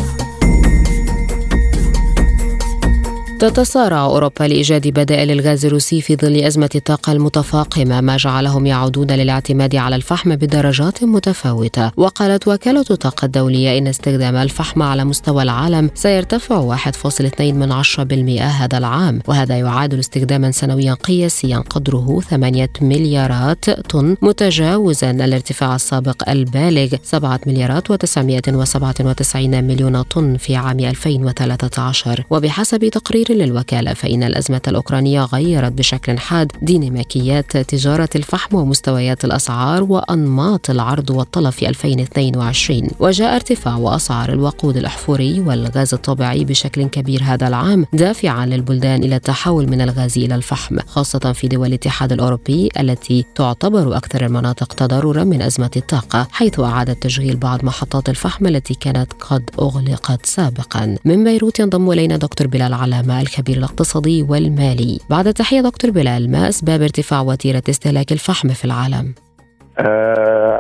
تتصارع 3.44 4.04
أوروبا 4.04 4.44
لإيجاد 4.44 4.88
بدائل 4.88 5.30
الغاز 5.30 5.66
الروسي 5.66 6.00
في 6.00 6.16
ظل 6.16 6.36
أزمة 6.36 6.70
الطاقة 6.74 7.12
المتفاقمة 7.12 8.00
ما 8.00 8.16
جعلهم 8.16 8.66
يعودون 8.66 9.10
للاعتماد 9.10 9.76
على 9.76 9.96
الفحم 9.96 10.36
بدرجات 10.36 11.04
متفاوتة. 11.04 11.90
وقالت 11.96 12.48
وكالة 12.48 12.84
الطاقة 12.90 13.24
الدولية 13.24 13.78
إن 13.78 13.86
استخدام 13.86 14.36
الفحم 14.36 14.82
على 14.82 15.04
مستوى 15.04 15.42
العالم 15.42 15.90
سيرتفع 15.94 16.76
1.2 16.76 17.40
من 17.40 17.72
10% 17.72 18.42
هذا 18.42 18.78
العام. 18.78 19.20
وهذا 19.28 19.58
يعادل 19.58 19.98
استخداما 19.98 20.50
سنويا 20.50 20.94
قياسيا 20.94 21.58
قدره 21.58 22.20
8 22.30 22.68
مليارات 22.80 23.70
طن 23.70 24.16
متجاوزا 24.22 25.10
الارتفاع 25.10 25.74
السابق 25.74 26.30
البالغ 26.30 26.88
7 27.02 27.40
مليارات 27.46 27.92
و997 27.92 29.36
مليون 29.36 30.02
طن 30.02 30.36
في 30.36 30.56
عام 30.56 30.80
2013 30.80 32.24
وبحسب 32.30 32.88
تقرير 32.88 33.33
للوكالة 33.34 33.94
فإن 33.94 34.22
الأزمة 34.22 34.60
الأوكرانية 34.68 35.24
غيرت 35.24 35.72
بشكل 35.72 36.18
حاد 36.18 36.52
ديناميكيات 36.62 37.56
تجارة 37.56 38.08
الفحم 38.16 38.56
ومستويات 38.56 39.24
الأسعار 39.24 39.82
وأنماط 39.82 40.70
العرض 40.70 41.10
والطلب 41.10 41.50
في 41.50 41.68
2022 41.68 42.88
وجاء 43.00 43.34
ارتفاع 43.34 43.96
أسعار 43.96 44.32
الوقود 44.32 44.76
الأحفوري 44.76 45.40
والغاز 45.40 45.94
الطبيعي 45.94 46.44
بشكل 46.44 46.84
كبير 46.84 47.22
هذا 47.22 47.48
العام 47.48 47.86
دافعا 47.92 48.46
للبلدان 48.46 49.04
إلى 49.04 49.16
التحول 49.16 49.68
من 49.70 49.80
الغاز 49.80 50.18
إلى 50.18 50.34
الفحم 50.34 50.78
خاصة 50.86 51.32
في 51.32 51.48
دول 51.48 51.66
الاتحاد 51.66 52.12
الأوروبي 52.12 52.68
التي 52.80 53.24
تعتبر 53.34 53.96
أكثر 53.96 54.26
المناطق 54.26 54.72
تضررا 54.72 55.24
من 55.24 55.42
أزمة 55.42 55.70
الطاقة 55.76 56.28
حيث 56.32 56.60
أعادت 56.60 57.02
تشغيل 57.02 57.36
بعض 57.36 57.64
محطات 57.64 58.08
الفحم 58.08 58.46
التي 58.46 58.74
كانت 58.74 59.12
قد 59.20 59.50
أغلقت 59.58 60.26
سابقا. 60.26 60.96
من 61.04 61.24
بيروت 61.24 61.60
ينضم 61.60 61.90
إلينا 61.90 62.16
دكتور 62.16 62.46
بلال 62.46 62.74
علامة 62.74 63.20
الخبير 63.24 63.56
الاقتصادي 63.56 64.22
والمالي 64.30 64.98
بعد 65.10 65.32
تحية 65.32 65.60
دكتور 65.60 65.90
بلال 65.90 66.32
ما 66.32 66.48
أسباب 66.48 66.80
ارتفاع 66.82 67.20
وتيرة 67.20 67.62
استهلاك 67.68 68.12
الفحم 68.12 68.48
في 68.48 68.64
العالم؟ 68.64 69.14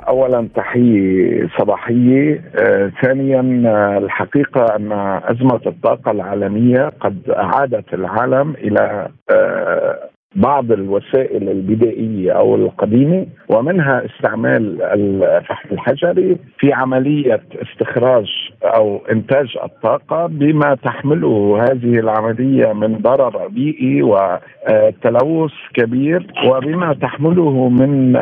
اولا 0.08 0.48
تحية 0.54 1.48
صباحية 1.58 2.44
آه، 2.56 2.92
ثانيا 3.02 3.62
آه، 3.66 3.98
الحقيقة 3.98 4.76
أن 4.76 4.92
أزمة 5.22 5.60
الطاقة 5.66 6.10
العالمية 6.10 6.92
قد 7.00 7.30
أعادت 7.30 7.94
العالم 7.94 8.54
إلى 8.54 9.08
آه، 9.30 9.98
بعض 10.36 10.72
الوسائل 10.72 11.48
البدائية 11.48 12.32
أو 12.32 12.54
القديمة 12.54 13.26
ومنها 13.48 14.02
استعمال 14.04 14.82
الفحم 14.82 15.68
الحجري 15.74 16.36
في 16.58 16.72
عملية 16.72 17.42
استخراج 17.62 18.26
أو 18.64 19.00
إنتاج 19.12 19.56
الطاقة 19.64 20.26
بما 20.26 20.74
تحمله 20.74 21.64
هذه 21.70 21.98
العملية 21.98 22.72
من 22.72 22.98
ضرر 22.98 23.48
بيئي 23.48 24.02
وتلوث 24.02 25.52
كبير 25.74 26.26
وبما 26.46 26.94
تحمله 26.94 27.68
من 27.68 28.16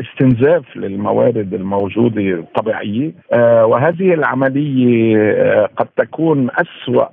استنزاف 0.00 0.76
للموارد 0.76 1.54
الموجودة 1.54 2.22
الطبيعية. 2.22 3.12
وهذه 3.64 4.14
العملية 4.14 5.66
قد 5.76 5.86
تكون 5.96 6.48
أسوأ 6.50 7.06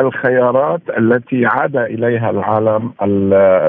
الخيارات 0.00 0.80
التي 0.98 1.46
عاد 1.46 1.76
إليها 1.76 2.30
العالم 2.30 2.92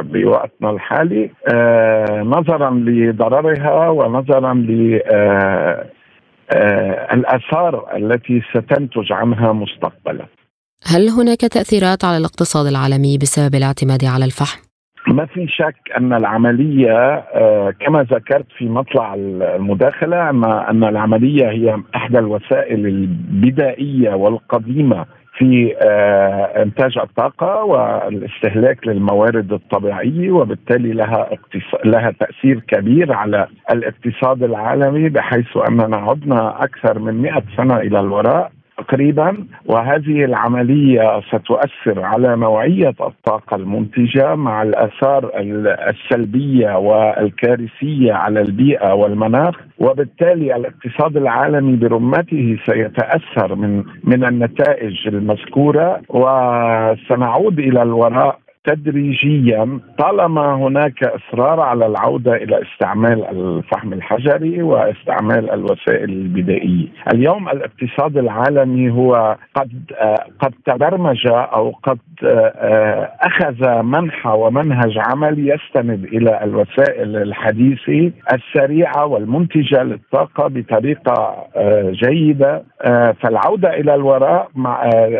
بوقتنا 0.01 0.69
الحالي 0.69 1.31
آه، 1.53 2.21
نظرا 2.21 2.69
لضررها 2.69 3.89
ونظرا 3.89 4.53
ل 4.53 5.01
الآثار 7.13 7.95
التي 7.95 8.41
ستنتج 8.53 9.11
عنها 9.11 9.53
مستقبلا. 9.53 10.25
هل 10.85 11.09
هناك 11.09 11.41
تأثيرات 11.41 12.05
على 12.05 12.17
الاقتصاد 12.17 12.65
العالمي 12.65 13.17
بسبب 13.17 13.55
الاعتماد 13.55 14.05
على 14.05 14.25
الفحم؟ 14.25 14.59
ما 15.07 15.25
في 15.25 15.47
شك 15.47 15.75
أن 15.97 16.13
العملية 16.13 16.97
آه، 17.35 17.73
كما 17.79 18.03
ذكرت 18.03 18.45
في 18.57 18.65
مطلع 18.65 19.13
المداخلة 19.13 20.29
أن 20.69 20.83
العملية 20.83 21.49
هي 21.49 21.77
إحدى 21.95 22.19
الوسائل 22.19 22.85
البدائية 22.87 24.13
والقديمة 24.13 25.05
في 25.39 25.75
آه، 25.81 26.63
إنتاج 26.63 26.97
الطاقة 26.97 27.63
والاستهلاك 27.63 28.87
للموارد 28.87 29.53
الطبيعية 29.53 30.31
وبالتالي 30.31 30.93
لها 30.93 31.29
لها 31.85 32.11
تأثير 32.11 32.59
كبير 32.59 33.13
على 33.13 33.47
الاقتصاد 33.71 34.43
العالمي 34.43 35.09
بحيث 35.09 35.57
أننا 35.69 35.97
عدنا 35.97 36.63
أكثر 36.63 36.99
من 36.99 37.21
100 37.21 37.43
سنة 37.57 37.77
إلى 37.77 37.99
الوراء. 37.99 38.51
تقريبا 38.79 39.45
وهذه 39.65 40.25
العملية 40.25 41.21
ستؤثر 41.21 42.01
على 42.01 42.35
نوعية 42.35 42.89
الطاقة 43.01 43.55
المنتجة 43.55 44.35
مع 44.35 44.61
الآثار 44.61 45.31
السلبية 45.89 46.77
والكارثية 46.77 48.13
على 48.13 48.41
البيئة 48.41 48.93
والمناخ. 48.93 49.55
وبالتالي 49.79 50.55
الاقتصاد 50.55 51.17
العالمي 51.17 51.75
برمته 51.75 52.57
سيتأثر 52.65 53.55
من 53.55 53.83
من 54.03 54.23
النتائج 54.25 55.07
المذكورة. 55.07 56.01
وسنعود 56.09 57.59
إلى 57.59 57.81
الوراء 57.81 58.39
تدريجيا 58.65 59.79
طالما 59.97 60.53
هناك 60.55 61.03
إصرار 61.03 61.59
على 61.59 61.85
العودة 61.85 62.35
إلى 62.35 62.61
استعمال 62.61 63.25
الفحم 63.25 63.93
الحجري 63.93 64.61
واستعمال 64.61 65.51
الوسائل 65.51 66.09
البدائية. 66.09 66.87
اليوم 67.13 67.49
الاقتصاد 67.49 68.17
العالمي 68.17 68.89
هو 68.91 69.37
قد 69.55 69.71
قد 70.39 70.53
تبرمج 70.65 71.27
أو 71.27 71.71
قد 71.83 71.99
أخذ 73.21 73.81
منحى 73.81 74.29
ومنهج 74.29 74.97
عمل 74.97 75.49
يستند 75.49 76.03
إلى 76.03 76.43
الوسائل 76.43 77.15
الحديثة 77.15 78.11
السريعة 78.33 79.05
والمنتجة 79.05 79.83
للطاقة 79.83 80.47
بطريقة 80.47 81.35
جيدة 81.91 82.63
فالعودة 83.21 83.73
إلى 83.73 83.95
الوراء 83.95 84.47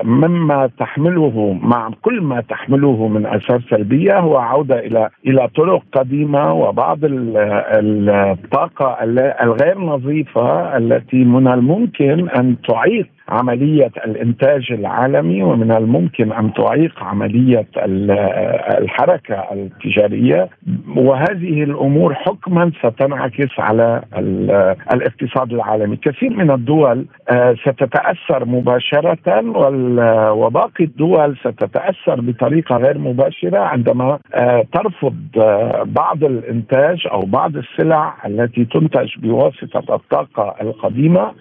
مما 0.03 0.69
تحمله 0.79 1.59
مع 1.61 1.89
كل 2.01 2.21
ما 2.21 2.41
تحمله 2.41 3.07
من 3.07 3.25
اثار 3.35 3.61
سلبية 3.69 4.19
هو 4.19 4.37
عودة 4.37 4.79
إلى 4.79 5.09
إلى 5.27 5.47
طرق 5.55 5.83
قديمة 5.93 6.53
وبعض 6.53 6.99
الطاقة 7.03 8.97
الغير 9.43 9.79
نظيفة 9.79 10.77
التي 10.77 11.17
من 11.17 11.47
الممكن 11.47 12.29
أن 12.29 12.55
تعيق 12.69 13.07
عملية 13.29 13.91
الإنتاج 14.05 14.71
العالمي 14.71 15.43
ومن 15.43 15.71
الممكن 15.71 16.31
أن 16.31 16.53
تعيق 16.53 17.03
عملية 17.03 17.67
الحركة 18.77 19.35
التجارية. 19.35 20.49
وهذه 20.95 21.63
الأمور 21.63 22.13
حكما 22.13 22.71
ستنعكس 22.79 23.59
على 23.59 24.01
الاقتصاد 24.93 25.53
العالمي، 25.53 25.95
كثير 25.95 26.29
من 26.29 26.51
الدول 26.51 27.05
آه، 27.29 27.53
ستتأثر 27.53 28.45
مباشرة 28.45 29.17
وباقي 30.31 30.83
الدول 30.83 31.37
ستتأثر 31.37 32.21
بطريقة 32.21 32.77
غير 32.77 32.97
مباشرة 32.97 33.57
عندما 33.59 34.19
آه، 34.35 34.65
ترفض 34.73 35.15
آه، 35.37 35.83
بعض 35.85 36.23
الإنتاج 36.23 37.07
أو 37.11 37.19
بعض 37.19 37.51
السلع 37.55 38.13
التي 38.25 38.65
تنتج 38.65 39.09
بواسطة 39.17 39.95
الطاقة 39.95 40.55
القديمة. 40.61 41.31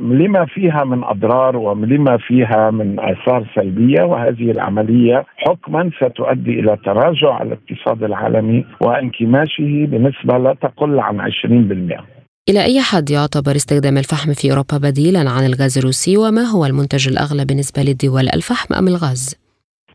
لما 0.00 0.44
فيها 0.44 0.84
من 0.84 1.04
أضرار 1.16 1.56
ولما 1.56 2.16
فيها 2.16 2.70
من 2.70 3.00
آثار 3.00 3.46
سلبية 3.54 4.02
وهذه 4.02 4.50
العملية 4.50 5.24
حكما 5.36 5.90
ستؤدي 5.96 6.60
إلى 6.60 6.76
تراجع 6.84 7.42
الاقتصاد 7.42 8.02
العالمي 8.02 8.64
وانكماشه 8.80 9.86
بنسبة 9.86 10.38
لا 10.38 10.54
تقل 10.62 11.00
عن 11.00 11.20
20%. 11.20 12.16
إلى 12.48 12.64
أي 12.64 12.80
حد 12.80 13.10
يعتبر 13.10 13.56
استخدام 13.56 13.96
الفحم 13.98 14.32
في 14.32 14.50
أوروبا 14.50 14.78
بديلا 14.78 15.18
عن 15.18 15.46
الغاز 15.46 15.78
الروسي 15.78 16.16
وما 16.16 16.42
هو 16.42 16.66
المنتج 16.66 17.08
الأغلى 17.08 17.44
بالنسبة 17.44 17.82
للدول 17.82 18.28
الفحم 18.34 18.74
أم 18.74 18.88
الغاز؟ 18.88 19.46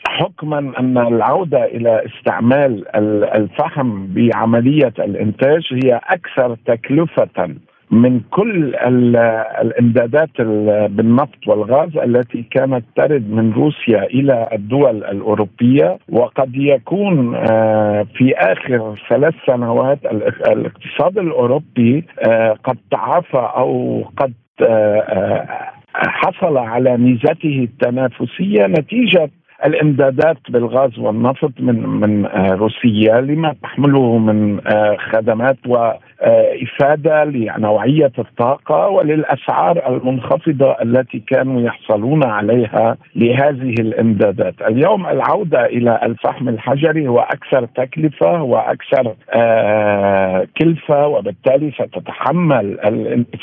حكما 0.08 0.60
أن 0.80 0.98
العودة 0.98 1.66
إلى 1.66 2.06
استعمال 2.06 2.96
الفحم 3.36 4.08
بعملية 4.14 4.94
الإنتاج 5.00 5.62
هي 5.84 6.00
أكثر 6.10 6.58
تكلفة 6.66 7.56
من 7.92 8.22
كل 8.32 8.76
الإمدادات 9.62 10.42
بالنفط 10.92 11.48
والغاز 11.48 11.98
التي 11.98 12.44
كانت 12.52 12.86
ترد 12.96 13.30
من 13.30 13.54
روسيا 13.54 14.04
إلى 14.04 14.50
الدول 14.54 15.04
الأوروبية 15.04 15.98
وقد 16.10 16.56
يكون 16.56 17.36
آه، 17.36 18.06
في 18.16 18.34
آخر 18.38 18.96
ثلاث 19.10 19.34
سنوات 19.48 20.00
الاقتصاد 20.48 21.18
الأوروبي 21.18 22.06
آه، 22.28 22.56
قد 22.64 22.78
تعافى 22.92 23.52
أو 23.58 24.04
قد 24.18 24.34
آه، 24.62 25.48
حصل 25.94 26.58
على 26.58 26.98
ميزته 26.98 27.68
التنافسية 27.70 28.68
نتيجة 28.68 29.30
الامدادات 29.66 30.38
بالغاز 30.50 31.00
والنفط 31.00 31.52
من 31.60 31.90
من 31.90 32.26
روسيا 32.52 33.22
لما 33.22 33.56
تحمله 33.64 34.18
من 34.18 34.62
خدمات 34.98 35.58
و 35.68 35.92
افاده 36.62 37.24
لنوعية 37.24 38.12
الطاقة 38.20 38.88
وللأسعار 38.88 39.96
المنخفضة 39.96 40.72
التي 40.72 41.20
كانوا 41.20 41.62
يحصلون 41.62 42.24
عليها 42.24 42.98
لهذه 43.16 43.74
الامدادات، 43.80 44.54
اليوم 44.62 45.06
العودة 45.08 45.66
إلى 45.66 46.00
الفحم 46.04 46.50
الحجري 46.50 47.08
هو 47.08 47.20
أكثر 47.20 47.66
تكلفة 47.66 48.44
وأكثر 48.44 49.14
آه 49.30 50.48
كلفة 50.58 51.08
وبالتالي 51.08 51.72
ستتحمل 51.72 52.78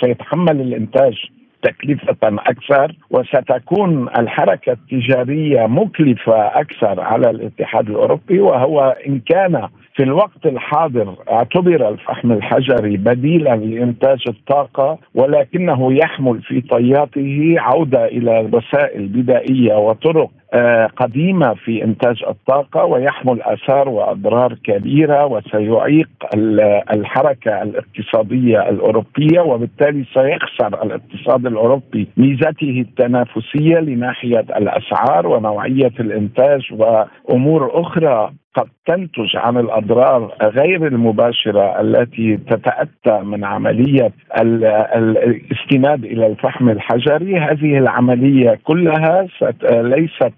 سيتحمل 0.01 0.61
الإنتاج 0.61 1.14
تكلفة 1.63 2.17
أكثر 2.23 2.93
وستكون 3.11 4.09
الحركة 4.19 4.73
التجارية 4.73 5.67
مكلفة 5.67 6.47
أكثر 6.47 7.01
على 7.01 7.31
الاتحاد 7.31 7.91
الأوروبي 7.91 8.41
وهو 8.41 8.97
إن 9.07 9.21
كان 9.21 9.69
في 9.95 10.03
الوقت 10.03 10.47
الحاضر 10.47 11.15
اعتبر 11.31 11.89
الفحم 11.89 12.33
الحجري 12.33 12.97
بديلا 12.97 13.57
لإنتاج 13.57 14.19
الطاقة 14.29 14.99
ولكنه 15.15 15.93
يحمل 15.93 16.43
في 16.43 16.61
طياته 16.61 17.55
عودة 17.59 18.05
إلى 18.05 18.51
وسائل 18.53 19.07
بدائية 19.09 19.75
وطرق 19.75 20.31
قديمة 20.96 21.55
في 21.55 21.84
إنتاج 21.84 22.24
الطاقة 22.28 22.84
ويحمل 22.84 23.42
آثار 23.42 23.88
وأضرار 23.88 24.55
كبيرة 24.64 25.26
وسيعيق 25.26 26.09
الحركة 26.92 27.62
الاقتصادية 27.62 28.68
الأوروبية 28.68 29.40
وبالتالي 29.40 30.05
سيخسر 30.14 30.82
الاقتصاد 30.82 31.46
الأوروبي 31.46 32.09
ميزته 32.16 32.84
التنافسية 32.88 33.78
لناحية 33.78 34.40
الأسعار 34.40 35.26
ونوعية 35.26 35.92
الإنتاج 36.01 36.61
وأمور 36.72 37.80
أخرى. 37.80 38.32
قد 38.55 38.68
تنتج 38.86 39.36
عن 39.36 39.57
الأضرار 39.57 40.34
غير 40.42 40.86
المباشرة 40.86 41.80
التي 41.80 42.36
تتأتى 42.36 43.24
من 43.24 43.44
عملية 43.44 44.12
الاستناد 44.40 46.05
إلى 46.05 46.26
الفحم 46.26 46.68
الحجري. 46.68 47.38
هذه 47.38 47.78
العملية 47.78 48.59
كلها 48.64 49.26
ليست 49.70 50.32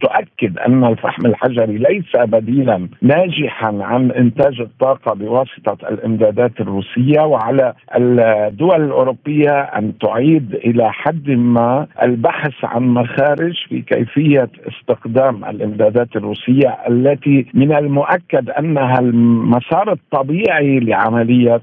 تؤكد 0.00 0.58
أن 0.58 0.84
الفحم 0.84 1.26
الحجري 1.26 1.78
ليس 1.78 2.16
بديلا 2.16 2.88
ناجحا 3.02 3.78
عن 3.80 4.10
إنتاج 4.10 4.60
الطاقة 4.60 5.14
بواسطة 5.14 5.88
الإمدادات 5.88 6.60
الروسية 6.60 7.20
وعلى 7.20 7.74
الدول 7.96 8.84
الأوروبية 8.84 9.60
أن 9.60 9.98
تعيد 9.98 10.54
إلى 10.54 10.92
حد 10.92 11.30
ما 11.30 11.86
البحث 12.02 12.52
عن 12.64 12.82
مخارج 12.82 13.54
في 13.68 13.80
كيفية 13.80 14.48
استخدام 14.68 15.44
الإمدادات 15.44 16.16
الروسية 16.16 16.78
التي 16.88 17.46
من 17.54 17.72
المؤكد 17.76 18.50
أنها 18.50 18.98
المسار 19.00 19.92
الطبيعي 19.92 20.80
لعملية 20.80 21.60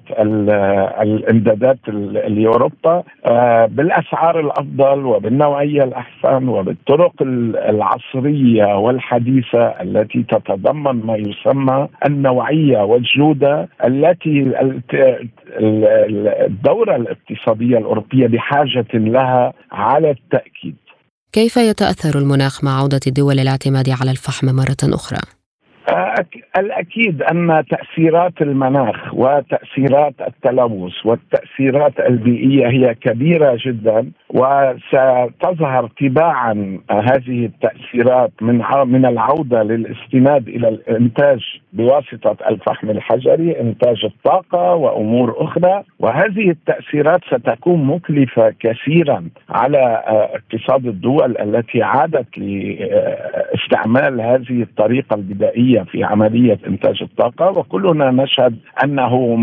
الإمدادات 1.02 1.78
لأوروبا 2.28 3.04
آه، 3.26 3.66
بالأسعار 3.66 4.40
الأفضل 4.40 5.06
وبالنوعية 5.06 5.84
الأحسن 5.84 6.48
وبالطرق 6.48 7.14
العصرية 7.22 8.31
والحديثة 8.76 9.64
التي 9.82 10.24
تتضمن 10.24 11.06
ما 11.06 11.16
يسمى 11.16 11.88
النوعية 12.06 12.78
والجودة 12.78 13.70
التي 13.86 14.54
الدورة 16.46 16.96
الاقتصادية 16.96 17.78
الأوروبية 17.78 18.28
بحاجة 18.28 18.88
لها 18.94 19.54
على 19.72 20.12
التأكيد 20.12 20.76
كيف 21.34 21.58
يتأثر 21.58 22.20
المناخ 22.20 22.64
مع 22.64 22.80
عودة 22.80 23.00
الدول 23.08 23.40
الاعتماد 23.40 23.90
على 23.90 24.12
الفحم 24.12 24.48
مرة 24.56 24.94
أخرى؟ 24.96 25.41
الأكيد 26.58 27.22
أن 27.22 27.64
تأثيرات 27.70 28.42
المناخ 28.42 29.14
وتأثيرات 29.14 30.14
التلوث 30.28 31.06
والتأثيرات 31.06 32.00
البيئية 32.00 32.68
هي 32.68 32.96
كبيرة 32.96 33.58
جدا 33.66 34.12
وستظهر 34.30 35.90
تباعا 36.00 36.80
هذه 36.92 37.46
التأثيرات 37.46 38.32
من 38.42 38.62
من 38.86 39.06
العودة 39.06 39.64
للاستناد 39.64 40.48
إلى 40.48 40.70
الإنتاج 40.70 41.40
بواسطة 41.74 42.38
الفحم 42.50 42.90
الحجري، 42.90 43.60
إنتاج 43.60 44.06
الطاقة 44.06 44.76
وأمور 44.76 45.36
أخرى، 45.38 45.84
وهذه 46.00 46.50
التأثيرات 46.50 47.22
ستكون 47.26 47.84
مكلفة 47.84 48.54
كثيرا 48.60 49.30
على 49.50 50.04
اقتصاد 50.08 50.86
الدول 50.86 51.38
التي 51.38 51.84
عادت 51.84 52.38
لاستعمال 52.38 54.22
هذه 54.22 54.62
الطريقة 54.62 55.16
البدائيه 55.72 55.84
في 55.84 56.04
عملية 56.04 56.60
إنتاج 56.68 57.04
الطاقة 57.04 57.58
وكلنا 57.60 58.12
نشهد 58.12 58.56
أنه 58.84 59.36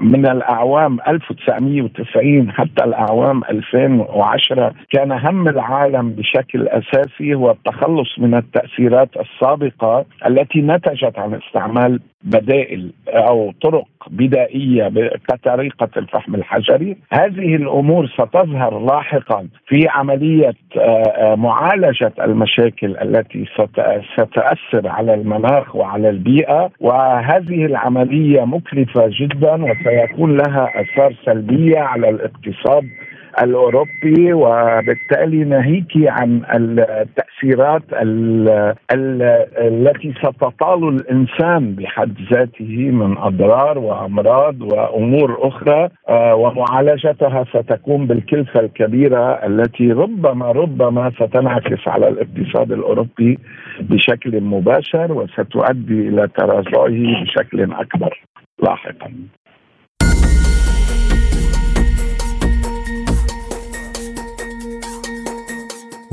من 0.00 0.26
الأعوام 0.26 0.98
1990 1.08 2.50
حتى 2.50 2.84
الأعوام 2.84 3.42
2010 3.50 4.74
كان 4.90 5.12
هم 5.12 5.48
العالم 5.48 6.10
بشكل 6.10 6.68
أساسي 6.68 7.34
هو 7.34 7.50
التخلص 7.50 8.18
من 8.18 8.34
التأثيرات 8.34 9.08
السابقة 9.16 10.04
التي 10.26 10.60
نتجت 10.60 11.18
عن 11.18 11.34
استعمال 11.34 12.00
بدائل 12.22 12.92
أو 13.08 13.52
طرق 13.62 13.86
بدائية 14.10 14.92
كطريقة 15.28 15.88
الفحم 15.96 16.34
الحجري، 16.34 16.96
هذه 17.12 17.56
الأمور 17.56 18.06
ستظهر 18.06 18.78
لاحقا 18.78 19.48
في 19.66 19.88
عملية 19.88 20.54
معالجة 21.36 22.12
المشاكل 22.20 22.96
التي 22.96 23.46
ستأثر 24.16 24.88
على 24.88 25.14
المناخ 25.14 25.76
وعلى 25.76 26.08
البيئة، 26.10 26.70
وهذه 26.80 27.64
العملية 27.66 28.44
مكلفة 28.44 29.10
جدا 29.20 29.64
وسيكون 29.64 30.36
لها 30.36 30.72
أثار 30.80 31.14
سلبية 31.24 31.78
على 31.78 32.08
الاقتصاد 32.08 32.84
الأوروبي 33.42 34.32
وبالتالي 34.32 35.44
ناهيك 35.44 35.92
عن 35.96 36.42
التأثيرات 36.54 37.82
التي 39.60 40.14
ستطال 40.22 40.88
الإنسان 40.88 41.74
بحد 41.74 42.14
ذاته 42.32 42.90
من 42.90 43.18
أضرار 43.18 43.78
وأمراض 43.78 44.62
وأمور 44.62 45.48
أخرى 45.48 45.88
آه، 46.08 46.34
ومعالجتها 46.34 47.44
ستكون 47.44 48.06
بالكلفة 48.06 48.60
الكبيرة 48.60 49.32
التي 49.46 49.92
ربما 49.92 50.52
ربما 50.52 51.10
ستنعكس 51.10 51.88
على 51.88 52.08
الاقتصاد 52.08 52.72
الأوروبي 52.72 53.38
بشكل 53.80 54.40
مباشر 54.40 55.12
وستؤدي 55.12 56.08
إلى 56.08 56.28
تراجعه 56.28 57.22
بشكل 57.22 57.72
أكبر 57.72 58.20
لاحقا. 58.62 59.12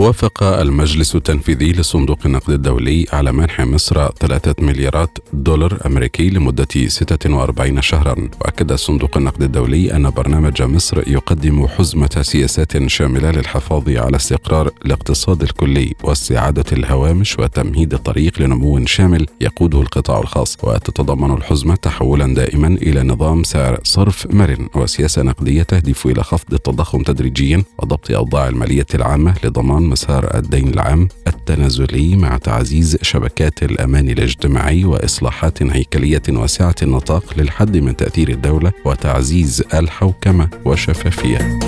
وافق 0.03 0.43
المجلس 0.43 1.15
التنفيذي 1.15 1.71
لصندوق 1.71 2.19
النقد 2.25 2.49
الدولي 2.49 3.05
على 3.13 3.31
منح 3.31 3.61
مصر 3.61 4.11
ثلاثة 4.11 4.55
مليارات 4.59 5.17
دولار 5.33 5.79
أمريكي 5.85 6.29
لمدة 6.29 6.67
46 6.87 7.81
شهرا. 7.81 8.29
وأكد 8.41 8.73
صندوق 8.73 9.17
النقد 9.17 9.43
الدولي 9.43 9.95
أن 9.95 10.09
برنامج 10.09 10.61
مصر 10.61 11.09
يقدم 11.09 11.67
حزمة 11.67 12.21
سياسات 12.21 12.87
شاملة 12.87 13.31
للحفاظ 13.31 13.89
على 13.89 14.15
استقرار 14.15 14.71
الاقتصاد 14.85 15.41
الكلي 15.41 15.93
واستعادة 16.03 16.65
الهوامش 16.71 17.39
وتمهيد 17.39 17.93
الطريق 17.93 18.41
لنمو 18.41 18.85
شامل 18.85 19.25
يقوده 19.41 19.81
القطاع 19.81 20.19
الخاص. 20.19 20.57
وتتضمن 20.63 21.33
الحزمة 21.37 21.75
تحولا 21.75 22.33
دائما 22.33 22.67
إلى 22.67 23.03
نظام 23.03 23.43
سعر 23.43 23.79
صرف 23.83 24.27
مرن 24.29 24.67
وسياسة 24.75 25.21
نقدية 25.21 25.63
تهدف 25.63 26.05
إلى 26.05 26.23
خفض 26.23 26.53
التضخم 26.53 27.03
تدريجيا 27.03 27.63
وضبط 27.79 28.11
أوضاع 28.11 28.47
المالية 28.47 28.87
العامة 28.95 29.35
لضمان 29.43 29.92
مسار 29.93 30.37
الدين 30.37 30.67
العام 30.67 31.07
التنازلي 31.27 32.15
مع 32.15 32.37
تعزيز 32.37 32.97
شبكات 33.01 33.63
الأمان 33.63 34.09
الاجتماعي 34.09 34.85
وإصلاحات 34.85 35.63
هيكلية 35.63 36.21
واسعة 36.29 36.75
النطاق 36.81 37.23
للحد 37.37 37.77
من 37.77 37.95
تأثير 37.95 38.29
الدولة 38.29 38.71
وتعزيز 38.85 39.63
الحوكمة 39.73 40.49
والشفافية. 40.65 41.59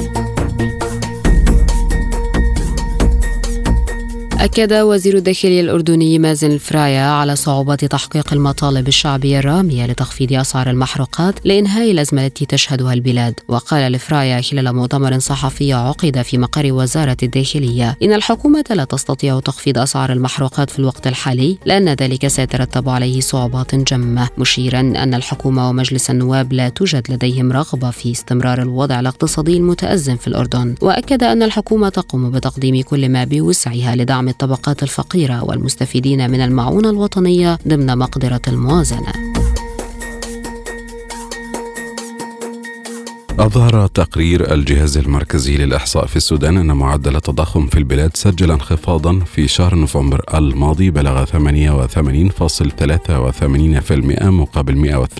أكد 4.46 4.74
وزير 4.74 5.18
الداخلية 5.18 5.62
الأردني 5.62 6.20
مازن 6.20 6.52
الفرايا 6.52 7.02
على 7.02 7.36
صعوبة 7.36 7.76
تحقيق 7.76 8.34
المطالب 8.34 8.88
الشعبية 8.88 9.40
الرامية 9.40 9.86
لتخفيض 9.86 10.34
أسعار 10.34 10.70
المحروقات 10.70 11.36
لإنهاء 11.46 11.92
الأزمة 11.92 12.26
التي 12.26 12.46
تشهدها 12.46 12.94
البلاد. 12.94 13.40
وقال 13.48 13.96
الفرايا 13.96 14.42
خلال 14.42 14.76
مؤتمر 14.76 15.20
صحفي 15.20 15.74
عقد 15.74 16.22
في 16.22 16.38
مقر 16.38 16.74
وزارة 16.74 17.18
الداخلية 17.24 17.98
إن 18.04 18.14
الحكومة 18.14 18.64
لا 18.70 18.84
تستطيع 18.84 19.40
تخفيض 19.40 19.78
أسعار 19.78 20.12
المحروقات 20.12 20.70
في 20.70 20.80
الوقت 20.80 21.08
الحالي 21.08 21.58
لأن 21.66 21.90
ذلك 21.90 22.28
سيترتب 22.28 22.90
عليه 22.90 23.20
صعوبات 23.20 23.76
جمة 23.76 24.30
مشيرا 24.38 24.80
أن 24.80 25.14
الحكومة 25.14 25.70
ومجلس 25.70 26.10
النواب 26.10 26.54
لا 26.54 26.70
توجد 26.70 27.12
لديهم 27.12 27.52
رغبة 27.52 27.92
في 27.92 28.12
استمرار 28.12 28.62
الوضع 28.62 29.00
الاقتصادي 29.00 29.58
المتأزم 29.58 30.16
في 30.16 30.28
الأردن. 30.28 30.76
وأكد 30.82 31.24
أن 31.24 31.44
الحكومة 31.44 31.90
تقوم 31.90 32.32
بتقديم 32.32 32.82
كل 32.82 33.10
ما 33.10 33.24
بوسعها 33.24 33.96
لدعم 33.96 34.35
الطبقات 34.36 34.84
الفقيرة 34.84 35.44
والمستفيدين 35.44 36.32
من 36.32 36.42
المعونة 36.42 36.90
الوطنية 36.90 37.60
ضمن 37.68 37.98
مقدرة 37.98 38.42
الموازنة. 38.48 39.35
أظهر 43.40 43.88
تقرير 43.88 44.54
الجهاز 44.54 44.98
المركزي 44.98 45.58
للإحصاء 45.58 46.06
في 46.06 46.16
السودان 46.16 46.58
أن 46.58 46.72
معدل 46.72 47.16
التضخم 47.16 47.68
في 47.68 47.78
البلاد 47.78 48.18
سجل 48.18 48.52
انخفاضا 48.52 49.20
في 49.20 49.48
شهر 49.48 49.76
نوفمبر 49.76 50.22
الماضي 50.34 50.92
بلغ 50.92 51.26
88.83% 51.26 54.24
مقابل 54.24 55.06
102.61% 55.08 55.12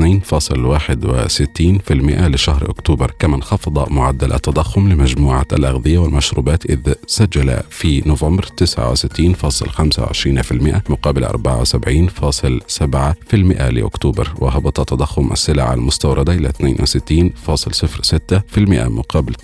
لشهر 1.92 2.70
أكتوبر 2.70 3.12
كما 3.20 3.36
انخفض 3.36 3.92
معدل 3.92 4.34
التضخم 4.34 4.90
لمجموعة 4.90 5.48
الأغذية 5.54 5.98
والمشروبات 5.98 6.66
إذ 6.66 6.94
سجل 7.08 7.60
في 7.70 8.04
نوفمبر 8.06 8.46
69.25% 8.46 8.50
مقابل 10.90 11.26
74.7% 11.26 11.32
لأكتوبر 13.62 14.34
وهبط 14.40 14.90
تضخم 14.90 15.32
السلع 15.32 15.74
المستوردة 15.74 16.34
إلى 16.34 16.50
62.0 16.50 18.05
6% 18.06 18.90
مقابل 18.90 19.36
73.39% 19.36 19.40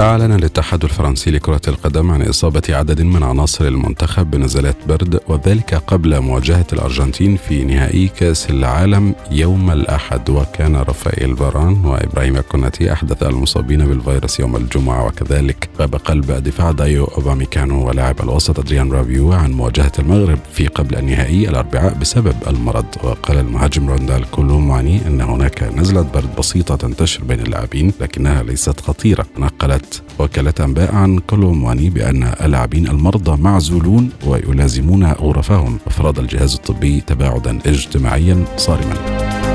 أعلن 0.00 0.32
الاتحاد 0.32 0.84
الفرنسي 0.84 1.30
لكرة 1.30 1.60
القدم 1.68 2.10
عن 2.10 2.22
إصابة 2.22 2.62
عدد 2.68 3.02
من 3.02 3.22
عناصر 3.22 3.64
المنتخب 3.64 4.30
بنزلات 4.30 4.76
برد 4.88 5.20
وذلك 5.28 5.74
قبل 5.74 6.20
مواجهة 6.20 6.66
الأرجنتين 6.72 7.36
في 7.36 7.64
نهائي 7.64 8.08
كأس 8.08 8.50
العالم 8.50 9.14
يوم 9.30 9.70
الأحد. 9.70 10.30
وكان 10.30 10.76
رافائيل 10.76 11.36
فاران 11.36 11.84
وإبراهيم 11.84 12.40
كوناتي 12.40 12.92
أحدث 12.92 13.22
المصابين 13.22 13.86
بالفيروس 13.86 14.40
يوم 14.40 14.56
الجمعة. 14.56 15.06
وكذلك 15.06 15.68
غاب 15.80 15.94
قلب 15.94 16.32
دفاع 16.32 16.70
دايو 16.70 17.04
أوباميكانو 17.04 17.88
ولاعب 17.88 18.20
الوسط 18.20 18.58
أدريان 18.58 18.92
رافيو 18.92 19.32
عن 19.32 19.52
مواجهة 19.52 19.92
المغرب 19.98 20.38
في 20.52 20.66
قبل 20.66 20.96
النهائي 20.96 21.48
الأربعاء 21.48 21.94
بسبب 21.94 22.36
المرض. 22.46 22.86
وقال 23.02 23.38
المهاجم 23.38 23.88
روندال 23.88 24.30
كولوماني 24.30 25.06
أن 25.06 25.20
هناك 25.20 25.62
نزلة 25.62 26.02
برد 26.02 26.36
بسيطة 26.38 26.76
تنتشر 26.76 27.24
بين 27.24 27.40
اللاعبين 27.40 27.92
لكنها 28.00 28.42
ليست 28.42 28.80
خطيرة. 28.80 29.26
نقلت 29.38 29.85
وكالة 30.18 30.54
أنباء 30.60 30.94
عن 30.94 31.18
كولومواني 31.18 31.90
بأن 31.90 32.22
اللاعبين 32.22 32.86
المرضى 32.86 33.42
معزولون 33.42 34.10
ويلازمون 34.26 35.04
غرفهم 35.12 35.78
أفراد 35.86 36.18
الجهاز 36.18 36.54
الطبي 36.54 37.00
تباعدا 37.00 37.58
اجتماعيا 37.66 38.44
صارما. 38.56 39.45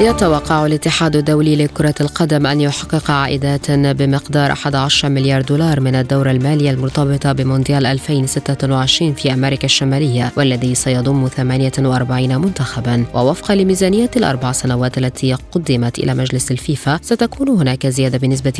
يتوقع 0.00 0.66
الاتحاد 0.66 1.16
الدولي 1.16 1.56
لكرة 1.56 1.94
القدم 2.00 2.46
أن 2.46 2.60
يحقق 2.60 3.10
عائدات 3.10 3.70
بمقدار 3.70 4.52
11 4.52 5.08
مليار 5.08 5.42
دولار 5.42 5.80
من 5.80 5.94
الدورة 5.94 6.30
المالية 6.30 6.70
المرتبطة 6.70 7.32
بمونديال 7.32 7.86
2026 7.86 9.14
في 9.14 9.32
أمريكا 9.32 9.64
الشمالية 9.64 10.32
والذي 10.36 10.74
سيضم 10.74 11.28
48 11.28 12.36
منتخبا. 12.36 13.04
ووفقا 13.14 13.54
لميزانية 13.54 14.10
الأربع 14.16 14.52
سنوات 14.52 14.98
التي 14.98 15.34
قدمت 15.34 15.98
إلى 15.98 16.14
مجلس 16.14 16.50
الفيفا 16.50 16.98
ستكون 17.02 17.48
هناك 17.48 17.86
زيادة 17.86 18.18
بنسبة 18.18 18.52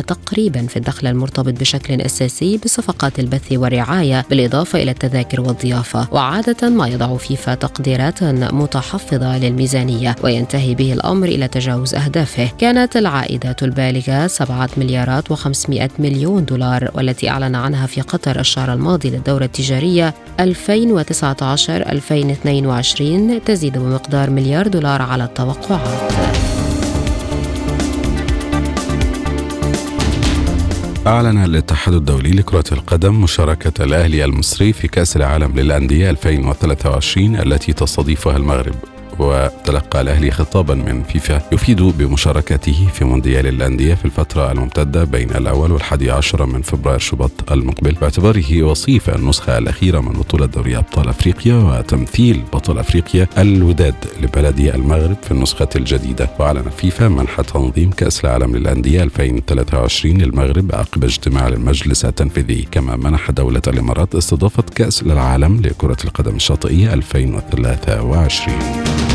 تقريبا 0.00 0.66
في 0.66 0.76
الدخل 0.76 1.06
المرتبط 1.06 1.60
بشكل 1.60 2.00
أساسي 2.00 2.56
بصفقات 2.64 3.18
البث 3.18 3.52
والرعاية 3.52 4.24
بالإضافة 4.30 4.82
إلى 4.82 4.90
التذاكر 4.90 5.40
والضيافة. 5.40 6.08
وعادة 6.12 6.68
ما 6.68 6.88
يضع 6.88 7.16
فيفا 7.16 7.54
تقديرات 7.54 8.24
متحفظة 8.24 9.38
للميزانية 9.38 10.16
وين 10.22 10.47
ينتهي 10.48 10.74
به 10.74 10.92
الأمر 10.92 11.26
إلى 11.28 11.48
تجاوز 11.48 11.94
أهدافه. 11.94 12.50
كانت 12.58 12.96
العائدات 12.96 13.62
البالغة 13.62 14.26
7 14.26 14.68
مليارات 14.76 15.32
و500 15.32 15.88
مليون 15.98 16.44
دولار 16.44 16.90
والتي 16.94 17.30
أعلن 17.30 17.54
عنها 17.54 17.86
في 17.86 18.00
قطر 18.00 18.40
الشهر 18.40 18.72
الماضي 18.72 19.10
للدورة 19.10 19.44
التجارية 19.44 20.14
2019-2022 20.40 20.44
تزيد 23.44 23.78
بمقدار 23.78 24.30
مليار 24.30 24.66
دولار 24.66 25.02
على 25.02 25.24
التوقعات. 25.24 26.12
أعلن 31.06 31.44
الاتحاد 31.44 31.94
الدولي 31.94 32.30
لكرة 32.30 32.64
القدم 32.72 33.20
مشاركة 33.20 33.84
الأهلي 33.84 34.24
المصري 34.24 34.72
في 34.72 34.88
كأس 34.88 35.16
العالم 35.16 35.58
للأندية 35.58 36.10
2023 36.10 37.36
التي 37.36 37.72
تستضيفها 37.72 38.36
المغرب. 38.36 38.97
وتلقى 39.18 40.00
الأهلي 40.00 40.30
خطابا 40.30 40.74
من 40.74 41.02
فيفا 41.02 41.42
يفيد 41.52 41.82
بمشاركته 41.82 42.88
في 42.94 43.04
مونديال 43.04 43.46
الأندية 43.46 43.94
في 43.94 44.04
الفترة 44.04 44.52
الممتدة 44.52 45.04
بين 45.04 45.30
الأول 45.30 45.72
والحادي 45.72 46.10
عشر 46.10 46.46
من 46.46 46.62
فبراير 46.62 46.98
شباط 46.98 47.52
المقبل. 47.52 47.92
باعتباره 47.92 48.62
وصيف 48.62 49.10
النسخة 49.10 49.58
الأخيرة 49.58 50.00
من 50.00 50.12
بطولة 50.12 50.46
دوري 50.46 50.76
أبطال 50.76 51.08
أفريقيا 51.08 51.54
وتمثيل 51.54 52.42
بطل 52.52 52.78
أفريقيا 52.78 53.26
الوداد 53.38 53.94
لبلد 54.22 54.60
المغرب 54.60 55.16
في 55.22 55.30
النسخة 55.30 55.68
الجديدة. 55.76 56.30
وأعلن 56.38 56.70
فيفا 56.76 57.08
منح 57.08 57.40
تنظيم 57.40 57.90
كأس 57.90 58.24
العالم 58.24 58.56
للأندية 58.56 59.02
2023 59.02 60.18
للمغرب 60.18 60.74
عقب 60.74 61.04
اجتماع 61.04 61.48
المجلس 61.48 62.04
التنفيذي. 62.04 62.68
كما 62.70 62.96
منح 62.96 63.30
دولة 63.30 63.62
الإمارات 63.66 64.14
استضافة 64.14 64.62
كأس 64.74 65.02
العالم 65.02 65.60
لكرة 65.60 65.96
القدم 66.04 66.36
الشاطئية 66.36 66.94
2023 66.94 69.07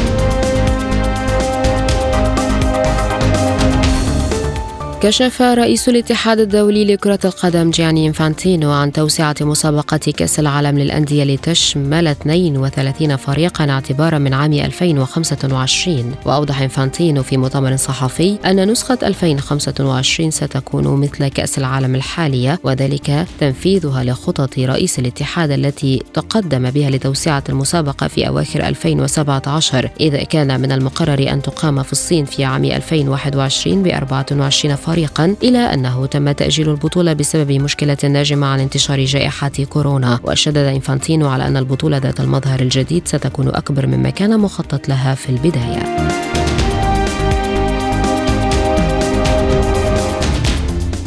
كشف 5.03 5.41
رئيس 5.41 5.89
الاتحاد 5.89 6.39
الدولي 6.39 6.85
لكرة 6.85 7.19
القدم 7.25 7.69
جياني 7.69 8.07
إنفانتينو 8.07 8.71
عن 8.71 8.91
توسعة 8.91 9.35
مسابقة 9.41 9.97
كأس 9.97 10.39
العالم 10.39 10.79
للأندية 10.79 11.23
لتشمل 11.23 12.07
32 12.07 13.15
فريقا 13.15 13.69
اعتبارا 13.69 14.17
من 14.17 14.33
عام 14.33 14.53
2025 14.53 16.15
وأوضح 16.25 16.61
إنفانتينو 16.61 17.23
في 17.23 17.37
مؤتمر 17.37 17.75
صحفي 17.75 18.37
أن 18.45 18.71
نسخة 18.71 18.97
2025 19.03 20.31
ستكون 20.31 21.01
مثل 21.01 21.27
كأس 21.27 21.57
العالم 21.57 21.95
الحالية 21.95 22.59
وذلك 22.63 23.25
تنفيذها 23.39 24.03
لخطط 24.03 24.59
رئيس 24.59 24.99
الاتحاد 24.99 25.51
التي 25.51 26.03
تقدم 26.13 26.69
بها 26.69 26.89
لتوسعة 26.89 27.43
المسابقة 27.49 28.07
في 28.07 28.27
أواخر 28.27 28.67
2017 28.67 29.89
إذ 29.99 30.17
كان 30.17 30.61
من 30.61 30.71
المقرر 30.71 31.31
أن 31.31 31.41
تقام 31.41 31.83
في 31.83 31.91
الصين 31.91 32.25
في 32.25 32.43
عام 32.43 32.65
2021 32.65 33.83
ب 33.83 33.87
24 33.87 34.75
فريق 34.75 34.92
فريقا 34.93 35.35
إلى 35.43 35.57
أنه 35.57 36.05
تم 36.05 36.31
تأجيل 36.31 36.69
البطولة 36.69 37.13
بسبب 37.13 37.51
مشكلة 37.51 37.97
ناجمة 38.03 38.47
عن 38.47 38.59
انتشار 38.59 39.05
جائحة 39.05 39.51
كورونا. 39.69 40.19
وشدد 40.23 40.57
إنفانتينو 40.57 41.29
على 41.29 41.47
أن 41.47 41.57
البطولة 41.57 41.97
ذات 41.97 42.19
المظهر 42.19 42.59
الجديد 42.59 43.07
ستكون 43.07 43.47
أكبر 43.47 43.87
مما 43.87 44.09
كان 44.09 44.39
مخطط 44.39 44.89
لها 44.89 45.15
في 45.15 45.29
البداية. 45.29 46.22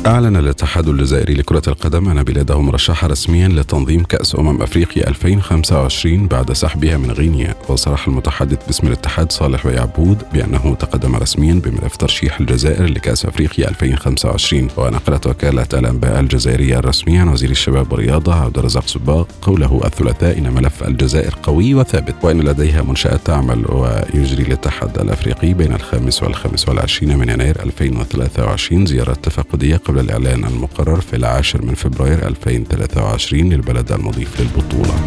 أعلن 0.06 0.36
الاتحاد 0.36 0.88
الجزائري 0.88 1.34
لكرة 1.34 1.62
القدم 1.68 2.08
أن 2.08 2.22
بلاده 2.22 2.60
مرشحة 2.60 3.06
رسميا 3.06 3.48
لتنظيم 3.48 4.02
كأس 4.02 4.36
أمم 4.38 4.62
أفريقيا 4.62 5.08
2025 5.08 6.28
بعد 6.28 6.52
سحبها 6.52 6.96
من 6.96 7.10
غينيا. 7.10 7.54
وصرح 7.68 8.08
المتحدث 8.08 8.66
باسم 8.66 8.86
الاتحاد 8.86 9.32
صالح 9.32 9.66
ويعبود 9.66 10.22
بأنه 10.32 10.74
تقدم 10.74 11.16
رسميا 11.16 11.54
بملف 11.54 11.96
ترشيح 11.96 12.40
الجزائر 12.40 12.84
لكأس 12.84 13.24
أفريقيا 13.24 13.68
2025 13.68 14.68
ونقلت 14.76 15.26
وكالة 15.26 15.66
الأنباء 15.74 16.20
الجزائرية 16.20 16.78
الرسمية 16.78 17.20
عن 17.20 17.28
وزير 17.28 17.50
الشباب 17.50 17.92
والرياضة 17.92 18.34
عبد 18.34 18.58
الرزاق 18.58 18.86
سباق 18.86 19.28
قوله 19.42 19.80
الثلاثاء 19.84 20.38
إن 20.38 20.54
ملف 20.54 20.82
الجزائر 20.82 21.34
قوي 21.42 21.74
وثابت. 21.74 22.14
وإن 22.22 22.40
لديها 22.40 22.82
منشآت 22.82 23.20
تعمل 23.26 23.64
ويجري 23.68 24.42
الاتحاد 24.42 24.98
الأفريقي 24.98 25.54
بين 25.54 25.72
الخامس 25.72 26.22
والخامس 26.22 26.68
والعشرين 26.68 27.18
من 27.18 27.28
يناير 27.28 27.62
2023 27.62 28.86
زيارة 28.86 29.14
تفقدية 29.14 29.76
قبل 29.76 29.95
قبل 29.96 30.04
الإعلان 30.04 30.44
المقرر 30.44 31.00
في 31.00 31.16
العاشر 31.16 31.62
من 31.62 31.74
فبراير 31.74 32.26
2023 32.28 33.52
للبلد 33.52 33.92
المضيف 33.92 34.40
للبطولة. 34.40 35.06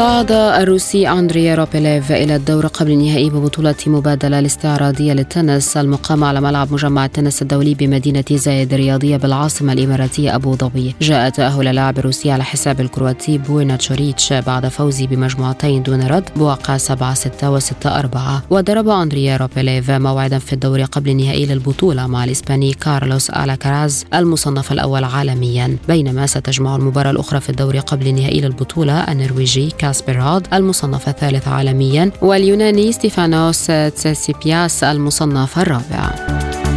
صعد 0.00 0.32
الروسي 0.32 1.08
أندريه 1.08 1.54
روبليف 1.54 2.12
إلى 2.12 2.36
الدور 2.36 2.66
قبل 2.66 2.90
النهائي 2.90 3.30
ببطولة 3.30 3.74
مبادلة 3.86 4.38
الاستعراضية 4.38 5.12
للتنس. 5.12 5.76
المقامة 5.76 6.26
على 6.26 6.40
ملعب 6.40 6.72
مجمع 6.72 7.04
التنس 7.04 7.42
الدولي 7.42 7.74
بمدينة 7.74 8.24
زايد 8.30 8.72
الرياضية 8.72 9.16
بالعاصمة 9.16 9.72
الإماراتية 9.72 10.34
أبو 10.34 10.56
ظبي. 10.56 10.94
جاء 11.00 11.28
تأهل 11.28 11.68
اللاعب 11.68 11.98
الروسي 11.98 12.30
على 12.30 12.44
حساب 12.44 12.80
الكرواتي 12.80 13.38
بورنا 13.38 13.76
تشوريتش 13.76 14.32
بعد 14.32 14.68
فوزه 14.68 15.06
بمجموعتين 15.06 15.82
دون 15.82 16.02
رد 16.06 16.30
بواقع 16.36 16.76
7 16.76 17.14
6 17.14 17.50
و 17.50 17.58
6 17.58 17.98
4 17.98 18.42
وضرب 18.50 18.88
أندريه 18.88 19.36
روبليف 19.36 19.90
موعدا 19.90 20.38
في 20.38 20.52
الدور 20.52 20.82
قبل 20.82 21.10
النهائي 21.10 21.46
للبطولة 21.46 22.06
مع 22.06 22.24
الإسباني 22.24 22.72
كارلوس 22.72 23.30
ألكاراز 23.30 24.04
المصنف 24.14 24.72
الأول 24.72 25.04
عالميا. 25.04 25.76
بينما 25.88 26.26
ستجمع 26.26 26.76
المباراة 26.76 27.10
الأخرى 27.10 27.40
في 27.40 27.50
الدور 27.50 27.78
قبل 27.78 28.06
النهائي 28.06 28.40
للبطولة 28.40 29.12
النرويجي 29.12 29.70
كاسبر 29.90 30.20
رود 30.20 30.54
المصنف 30.54 31.08
الثالث 31.08 31.48
عالميا 31.48 32.10
واليوناني 32.22 32.92
ستيفانوس 32.92 33.66
تسيتسيباس 33.66 34.84
المصنف 34.84 35.58
الرابع. 35.58 36.69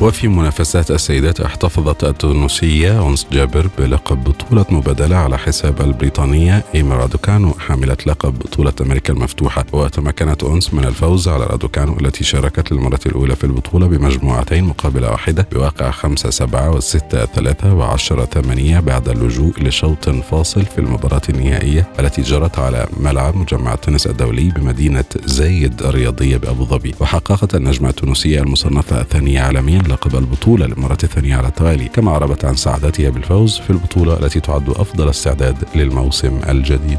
وفي 0.00 0.28
منافسات 0.28 0.90
السيدات 0.90 1.40
احتفظت 1.40 2.04
التونسية 2.04 3.08
أنس 3.08 3.26
جابر 3.32 3.68
بلقب 3.78 4.24
بطولة 4.24 4.66
مبادلة 4.70 5.16
على 5.16 5.38
حساب 5.38 5.80
البريطانية. 5.80 6.64
إيما 6.74 6.94
رادوكانو 6.94 7.52
حاملة 7.52 7.96
لقب 8.06 8.38
بطولة 8.38 8.72
أمريكا 8.80 9.12
المفتوحة. 9.12 9.64
وتمكنت 9.72 10.44
أنس 10.44 10.74
من 10.74 10.84
الفوز 10.84 11.28
على 11.28 11.44
رادوكانو 11.44 11.96
التي 12.00 12.24
شاركت 12.24 12.72
للمرة 12.72 13.00
الأولى 13.06 13.36
في 13.36 13.44
البطولة 13.44 13.86
بمجموعتين 13.86 14.64
مقابل 14.64 15.04
واحدة 15.04 15.48
بواقع 15.52 15.90
5 15.90 16.30
7 16.30 16.70
و 16.70 16.80
6 16.80 17.24
3 17.24 17.74
و 17.74 17.82
10 17.82 18.24
8 18.24 18.80
بعد 18.80 19.08
اللجوء 19.08 19.52
لشوط 19.62 20.08
فاصل 20.08 20.62
في 20.64 20.78
المباراة 20.78 21.22
النهائية 21.28 21.88
التي 22.00 22.22
جرت 22.22 22.58
على 22.58 22.86
ملعب 23.00 23.36
مجمع 23.36 23.74
التنس 23.74 24.06
الدولي 24.06 24.48
بمدينة 24.48 25.04
زايد 25.24 25.82
الرياضية 25.82 26.36
بأبو 26.36 26.64
ظبي. 26.64 26.94
وحققت 27.00 27.54
النجمة 27.54 27.88
التونسية 27.88 28.40
المصنفة 28.40 29.00
الثانية 29.00 29.40
عالميا 29.40 29.89
لقب 29.90 30.16
البطولة 30.16 30.66
للمرة 30.66 30.98
الثانية 31.04 31.36
على 31.36 31.48
التوالي 31.48 31.88
كما 31.88 32.10
عربت 32.10 32.44
عن 32.44 32.56
سعادتها 32.56 33.10
بالفوز 33.10 33.58
في 33.58 33.70
البطولة 33.70 34.18
التي 34.18 34.40
تعد 34.40 34.68
أفضل 34.68 35.10
استعداد 35.10 35.56
للموسم 35.74 36.40
الجديد. 36.48 36.98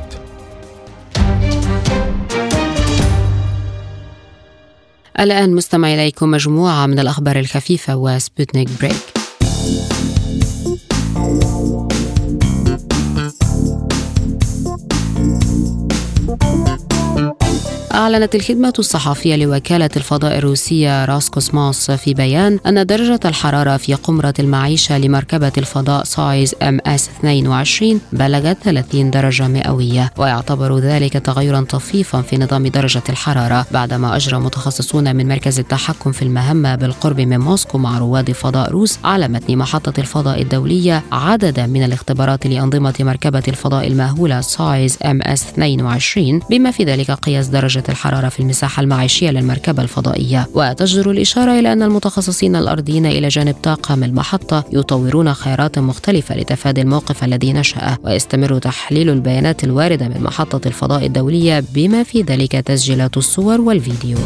الآن 5.19 5.55
مستمعينا 5.55 5.93
إليكم 5.93 6.31
مجموعة 6.31 6.85
من 6.85 6.99
الأخبار 6.99 7.39
الخفيفة 7.39 7.95
وسبوتنيك 7.95 8.69
Break 8.81 9.10
أعلنت 18.01 18.35
الخدمة 18.35 18.73
الصحفية 18.79 19.35
لوكالة 19.35 19.89
الفضاء 19.97 20.37
الروسية 20.37 21.05
روسكوسموس 21.05 21.91
في 21.91 22.13
بيان 22.13 22.59
أن 22.65 22.85
درجة 22.85 23.19
الحرارة 23.25 23.77
في 23.77 23.93
قمرة 23.93 24.33
المعيشة 24.39 24.97
لمركبة 24.97 25.51
الفضاء 25.57 26.03
سويوز 26.03 26.55
MS 26.61 27.09
22 27.19 28.01
بلغت 28.13 28.57
30 28.63 29.11
درجة 29.11 29.47
مئوية 29.47 30.11
ويعتبر 30.17 30.77
ذلك 30.77 31.13
تغيرا 31.13 31.61
طفيفا 31.61 32.21
في 32.21 32.37
نظام 32.37 32.67
درجة 32.67 33.03
الحرارة 33.09 33.65
بعدما 33.71 34.15
أجرى 34.15 34.39
متخصصون 34.39 35.15
من 35.15 35.27
مركز 35.27 35.59
التحكم 35.59 36.11
في 36.11 36.21
المهمة 36.21 36.75
بالقرب 36.75 37.21
من 37.21 37.39
موسكو 37.39 37.77
مع 37.77 37.97
رواد 37.97 38.31
فضاء 38.31 38.71
روس 38.71 38.99
على 39.03 39.27
متن 39.27 39.57
محطة 39.57 39.99
الفضاء 39.99 40.41
الدولية 40.41 41.03
عددا 41.11 41.65
من 41.67 41.83
الاختبارات 41.83 42.47
لأنظمة 42.47 42.95
مركبة 42.99 43.43
الفضاء 43.47 43.87
الماهولة 43.87 44.41
سويوز 44.41 44.97
MS 45.05 45.43
22 45.49 46.39
بما 46.49 46.71
في 46.71 46.83
ذلك 46.83 47.11
قياس 47.11 47.47
درجة 47.47 47.90
الحرارة 47.91 48.29
في 48.29 48.39
المساحة 48.39 48.81
المعيشية 48.81 49.29
للمركبة 49.29 49.83
الفضائية. 49.83 50.47
وتجدر 50.53 51.11
الإشارة 51.11 51.59
إلى 51.59 51.73
أن 51.73 51.83
المتخصصين 51.83 52.55
الأرضيين 52.55 53.05
إلى 53.05 53.27
جانب 53.27 53.55
طاقم 53.63 54.03
المحطة 54.03 54.63
يطورون 54.73 55.33
خيارات 55.33 55.79
مختلفة 55.79 56.35
لتفادي 56.35 56.81
الموقف 56.81 57.23
الذي 57.23 57.53
نشأ. 57.53 57.97
ويستمر 58.03 58.59
تحليل 58.59 59.09
البيانات 59.09 59.63
الواردة 59.63 60.07
من 60.07 60.23
محطة 60.23 60.67
الفضاء 60.67 61.05
الدولية 61.05 61.63
بما 61.73 62.03
في 62.03 62.21
ذلك 62.21 62.51
تسجيلات 62.51 63.17
الصور 63.17 63.61
والفيديو. 63.61 64.17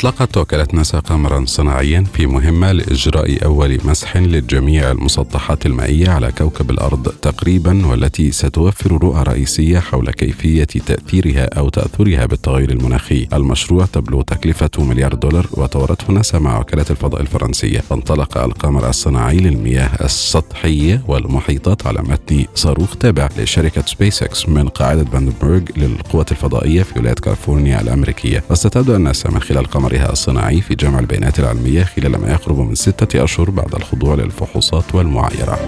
أطلقت 0.00 0.36
وكالة 0.36 0.66
ناسا 0.72 0.98
قمرا 0.98 1.44
صناعيا 1.46 2.04
في 2.12 2.26
مهمة 2.26 2.72
لإجراء 2.72 3.44
أول 3.44 3.78
مسح 3.84 4.16
لجميع 4.16 4.90
المسطحات 4.90 5.66
المائية 5.66 6.10
على 6.10 6.32
كوكب 6.32 6.70
الأرض 6.70 7.08
تقريبا 7.08 7.86
والتي 7.86 8.30
ستوفر 8.30 8.92
رؤى 8.92 9.22
رئيسية 9.22 9.78
حول 9.78 10.10
كيفية 10.10 10.64
تأثيرها 10.64 11.58
أو 11.58 11.68
تأثرها 11.68 12.26
بالتغير 12.26 12.70
المناخي. 12.70 13.28
المشروع 13.32 13.86
تبلغ 13.86 14.22
تكلفته 14.22 14.84
مليار 14.84 15.14
دولار 15.14 15.46
وطورته 15.52 16.12
ناسا 16.12 16.38
مع 16.38 16.60
وكالة 16.60 16.86
الفضاء 16.90 17.20
الفرنسية. 17.20 17.82
انطلق 17.92 18.38
القمر 18.38 18.88
الصناعي 18.88 19.36
للمياه 19.36 19.90
السطحية 20.04 21.02
والمحيطات 21.08 21.86
على 21.86 22.02
متن 22.02 22.44
صاروخ 22.54 22.96
تابع 22.96 23.28
لشركة 23.38 23.82
سبيس 23.86 24.22
إكس 24.22 24.48
من 24.48 24.68
قاعدة 24.68 25.02
فاندنبرغ 25.02 25.60
للقوة 25.76 26.26
الفضائية 26.30 26.82
في 26.82 26.98
ولاية 26.98 27.14
كاليفورنيا 27.14 27.80
الأمريكية. 27.80 28.44
وستبدأ 28.50 28.98
ناسا 28.98 29.30
من 29.30 29.40
خلال 29.40 29.66
قمرها 29.90 30.12
الصناعي 30.12 30.60
في 30.60 30.74
جمع 30.74 30.98
البيانات 30.98 31.38
العلمية 31.38 31.84
خلال 31.84 32.16
ما 32.16 32.30
يقرب 32.32 32.58
من 32.58 32.74
ستة 32.74 33.24
أشهر 33.24 33.50
بعد 33.50 33.74
الخضوع 33.74 34.14
للفحوصات 34.14 34.94
والمعايرة. 34.94 35.58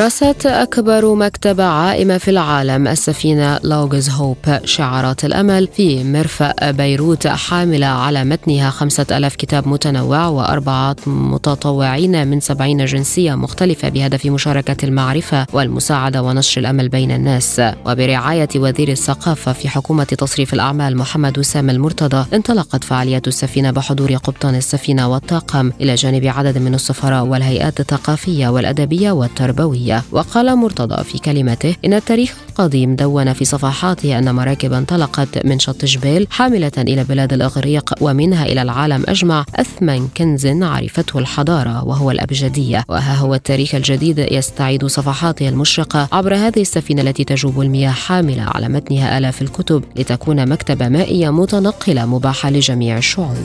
رست 0.00 0.46
أكبر 0.46 1.14
مكتبة 1.14 1.64
عائمة 1.64 2.18
في 2.18 2.30
العالم 2.30 2.88
السفينة 2.88 3.58
لوغز 3.64 4.10
هوب. 4.10 4.36
شعارات 4.64 5.24
الأمل 5.24 5.68
في 5.76 6.04
مرفأ 6.04 6.70
بيروت 6.70 7.26
حاملة 7.26 7.86
على 7.86 8.24
متنها 8.24 8.70
خمسة 8.70 9.06
ألاف 9.10 9.36
كتاب 9.36 9.68
متنوع 9.68 10.26
وأربعة 10.26 10.96
متطوعين 11.06 12.28
من 12.28 12.40
سبعين 12.40 12.84
جنسية 12.84 13.34
مختلفة 13.34 13.88
بهدف 13.88 14.26
مشاركة 14.26 14.84
المعرفة 14.86 15.46
والمساعدة 15.52 16.22
ونشر 16.22 16.60
الأمل 16.60 16.88
بين 16.88 17.10
الناس. 17.10 17.62
وبرعاية 17.86 18.48
وزير 18.56 18.88
الثقافة 18.88 19.52
في 19.52 19.68
حكومة 19.68 20.04
تصريف 20.04 20.54
الأعمال 20.54 20.96
محمد 20.96 21.38
وسام 21.38 21.70
المرتضى 21.70 22.36
انطلقت 22.36 22.84
فعاليات 22.84 23.28
السفينة 23.28 23.70
بحضور 23.70 24.16
قبطان 24.16 24.54
السفينة 24.54 25.08
والطاقم 25.08 25.72
إلى 25.80 25.94
جانب 25.94 26.26
عدد 26.26 26.58
من 26.58 26.74
السفراء 26.74 27.24
والهيئات 27.24 27.80
الثقافية 27.80 28.48
والأدبية 28.48 29.10
والتربوية. 29.10 29.87
وقال 30.12 30.56
مرتضى 30.56 31.04
في 31.04 31.18
كلمته 31.18 31.76
إن 31.84 31.94
التاريخ 31.94 32.34
القديم 32.48 32.96
دون 32.96 33.32
في 33.32 33.44
صفحاته 33.44 34.18
أن 34.18 34.34
مراكب 34.34 34.72
انطلقت 34.72 35.46
من 35.46 35.58
شط 35.58 35.84
جبيل 35.84 36.26
حاملة 36.30 36.72
إلى 36.78 37.04
بلاد 37.04 37.32
الإغريق 37.32 37.94
ومنها 38.00 38.46
إلى 38.46 38.62
العالم 38.62 39.04
أجمع 39.08 39.44
أثمن 39.56 40.08
كنز 40.16 40.46
عرفته 40.46 41.18
الحضارة 41.18 41.84
وهو 41.84 42.10
الأبجدية. 42.10 42.84
وها 42.88 43.14
هو 43.14 43.34
التاريخ 43.34 43.74
الجديد 43.74 44.18
يستعيد 44.18 44.86
صفحاته 44.86 45.48
المشرقة 45.48 46.08
عبر 46.12 46.34
هذه 46.34 46.60
السفينة 46.60 47.02
التي 47.02 47.24
تجوب 47.24 47.60
المياه 47.60 47.90
حاملة 47.90 48.42
على 48.42 48.68
متنها 48.68 49.18
آلاف 49.18 49.42
الكتب 49.42 49.84
لتكون 49.96 50.48
مكتبة 50.48 50.88
مائية 50.88 51.30
متنقلة 51.30 52.06
مباحة 52.06 52.50
لجميع 52.50 52.98
الشعوب. 52.98 53.36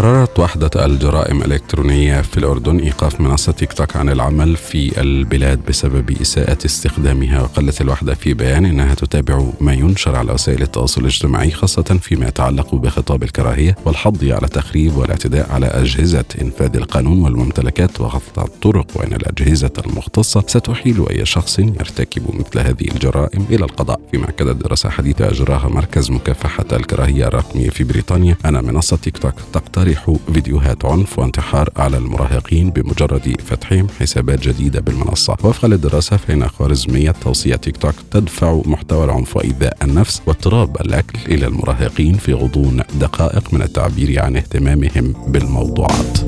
قررت 0.00 0.38
وحدة 0.38 0.86
الجرائم 0.86 1.42
الإلكترونية 1.42 2.20
في 2.20 2.38
الأردن 2.38 2.78
إيقاف 2.78 3.20
منصة 3.20 3.52
تيك 3.52 3.72
توك 3.72 3.96
عن 3.96 4.08
العمل 4.08 4.56
في 4.56 5.00
البلاد 5.00 5.60
بسبب 5.68 6.10
إساءة 6.20 6.58
استخدامها 6.66 7.42
وقالت 7.42 7.80
الوحدة 7.80 8.14
في 8.14 8.34
بيان 8.34 8.64
إنها 8.64 8.94
تتابع 8.94 9.44
ما 9.60 9.72
ينشر 9.72 10.16
على 10.16 10.32
وسائل 10.32 10.62
التواصل 10.62 11.00
الاجتماعي 11.00 11.50
خاصة 11.50 11.98
فيما 12.02 12.28
يتعلق 12.28 12.74
بخطاب 12.74 13.22
الكراهية 13.22 13.76
والحض 13.84 14.24
على 14.24 14.48
تخريب 14.48 14.96
والاعتداء 14.96 15.52
على 15.52 15.66
أجهزة 15.66 16.24
إنفاذ 16.42 16.76
القانون 16.76 17.22
والممتلكات 17.22 18.00
وقطع 18.00 18.42
الطرق 18.42 18.86
وأن 18.94 19.12
الأجهزة 19.12 19.72
المختصة 19.86 20.44
ستحيل 20.46 21.06
أي 21.10 21.26
شخص 21.26 21.58
يرتكب 21.58 22.22
مثل 22.34 22.58
هذه 22.58 22.88
الجرائم 22.94 23.46
إلى 23.50 23.64
القضاء. 23.64 24.00
فيما 24.10 24.28
أكدت 24.28 24.56
دراسة 24.56 24.88
حديثة 24.88 25.28
أجراها 25.28 25.68
مركز 25.68 26.10
مكافحة 26.10 26.66
الكراهية 26.72 27.26
الرقمية 27.26 27.70
في 27.70 27.84
بريطانيا 27.84 28.36
أن 28.44 28.64
منصة 28.64 28.96
تيك 28.96 29.18
توك 29.18 29.34
تقترب 29.52 29.89
تقترح 29.90 30.16
فيديوهات 30.32 30.84
عنف 30.84 31.18
وانتحار 31.18 31.68
على 31.76 31.96
المراهقين 31.96 32.70
بمجرد 32.70 33.34
فتحهم 33.46 33.86
حسابات 34.00 34.40
جديدة 34.40 34.80
بالمنصة. 34.80 35.32
وفقا 35.32 35.68
للدراسة 35.68 36.16
فإن 36.16 36.48
خوارزمية 36.48 37.10
توصية 37.10 37.56
تيك 37.56 37.76
توك 37.76 37.94
تدفع 38.10 38.60
محتوى 38.64 39.04
العنف 39.04 39.36
وإيذاء 39.36 39.76
النفس 39.82 40.22
واضطراب 40.26 40.80
الأكل 40.80 41.18
إلى 41.34 41.46
المراهقين 41.46 42.14
في 42.14 42.32
غضون 42.32 42.82
دقائق 43.00 43.54
من 43.54 43.62
التعبير 43.62 44.22
عن 44.22 44.36
اهتمامهم 44.36 45.14
بالموضوعات. 45.28 46.18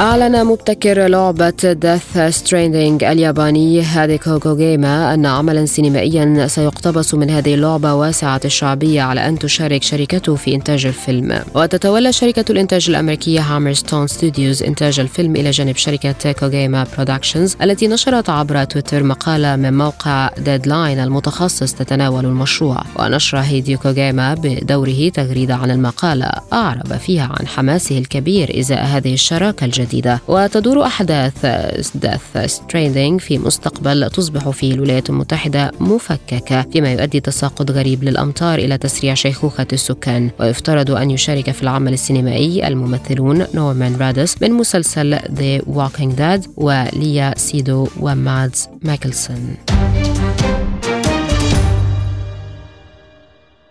أعلن 0.00 0.44
مبتكر 0.44 1.06
لعبة 1.06 1.72
Death 1.72 2.18
Stranding 2.36 3.04
الياباني 3.04 3.82
هيديو 3.82 4.38
كوجيما 4.38 5.14
أن 5.14 5.26
عملا 5.26 5.66
سينمائيا 5.66 6.46
سيقتبس 6.46 7.14
من 7.14 7.30
هذه 7.30 7.54
اللعبة 7.54 7.94
واسعة 7.94 8.40
الشعبية 8.44 9.02
على 9.02 9.28
أن 9.28 9.38
تشارك 9.38 9.82
شركته 9.82 10.34
في 10.34 10.54
إنتاج 10.54 10.86
الفيلم. 10.86 11.40
وتتولى 11.54 12.12
شركة 12.12 12.44
الإنتاج 12.50 12.90
الأمريكية 12.90 13.40
Hammerstone 13.40 14.06
Studios 14.06 14.62
إنتاج 14.62 15.00
الفيلم 15.00 15.36
إلى 15.36 15.50
جانب 15.50 15.76
شركة 15.76 16.32
Kojima 16.32 16.86
Productions 16.96 17.56
التي 17.62 17.88
نشرت 17.88 18.30
عبر 18.30 18.64
تويتر 18.64 19.02
مقالة 19.02 19.56
من 19.56 19.78
موقع 19.78 20.30
Deadline 20.38 21.00
المتخصص 21.00 21.72
تتناول 21.72 22.24
المشروع. 22.24 22.82
ونشر 22.98 23.38
هيديو 23.38 23.78
كوجيما 23.78 24.34
بدوره 24.34 25.08
تغريدة 25.08 25.54
عن 25.54 25.70
المقالة. 25.70 26.30
أعرب 26.52 26.96
فيها 26.96 27.34
عن 27.38 27.46
حماسه 27.46 27.98
الكبير 27.98 28.58
إزاء 28.60 28.84
هذه 28.84 29.14
الشراكة 29.14 29.64
الجديدة. 29.64 29.85
جديدة. 29.86 30.20
وتدور 30.28 30.86
أحداث 30.86 31.46
Death 31.94 32.52
Stranding 32.52 33.20
في 33.20 33.38
مستقبل 33.38 34.10
تصبح 34.10 34.48
فيه 34.48 34.74
الولايات 34.74 35.10
المتحدة 35.10 35.72
مفككة 35.80 36.62
فيما 36.62 36.92
يؤدي 36.92 37.20
تساقط 37.20 37.70
غريب 37.70 38.04
للأمطار 38.04 38.58
إلى 38.58 38.78
تسريع 38.78 39.14
شيخوخة 39.14 39.66
السكان. 39.72 40.30
ويفترض 40.40 40.90
أن 40.90 41.10
يشارك 41.10 41.50
في 41.50 41.62
العمل 41.62 41.92
السينمائي 41.92 42.66
الممثلون 42.66 43.46
نورمان 43.54 43.96
ريدوس 43.96 44.42
من 44.42 44.52
مسلسل 44.52 45.18
The 45.18 45.64
Walking 45.64 46.18
Dead 46.18 46.48
وليا 46.56 47.34
سيدو 47.36 47.88
ومادس 48.00 48.68
ميكلسن 48.82 49.56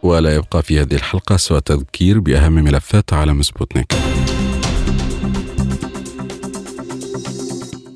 ولا 0.03 0.36
يبقى 0.36 0.63
في 0.63 0.82
هذه 0.82 0.93
الحلقة 0.93 1.38
سوى 1.38 1.61
تذكير 1.61 2.20
بأهم 2.20 2.53
ملفات 2.53 3.13
عالم 3.13 3.41
سبوتنيك. 3.41 3.93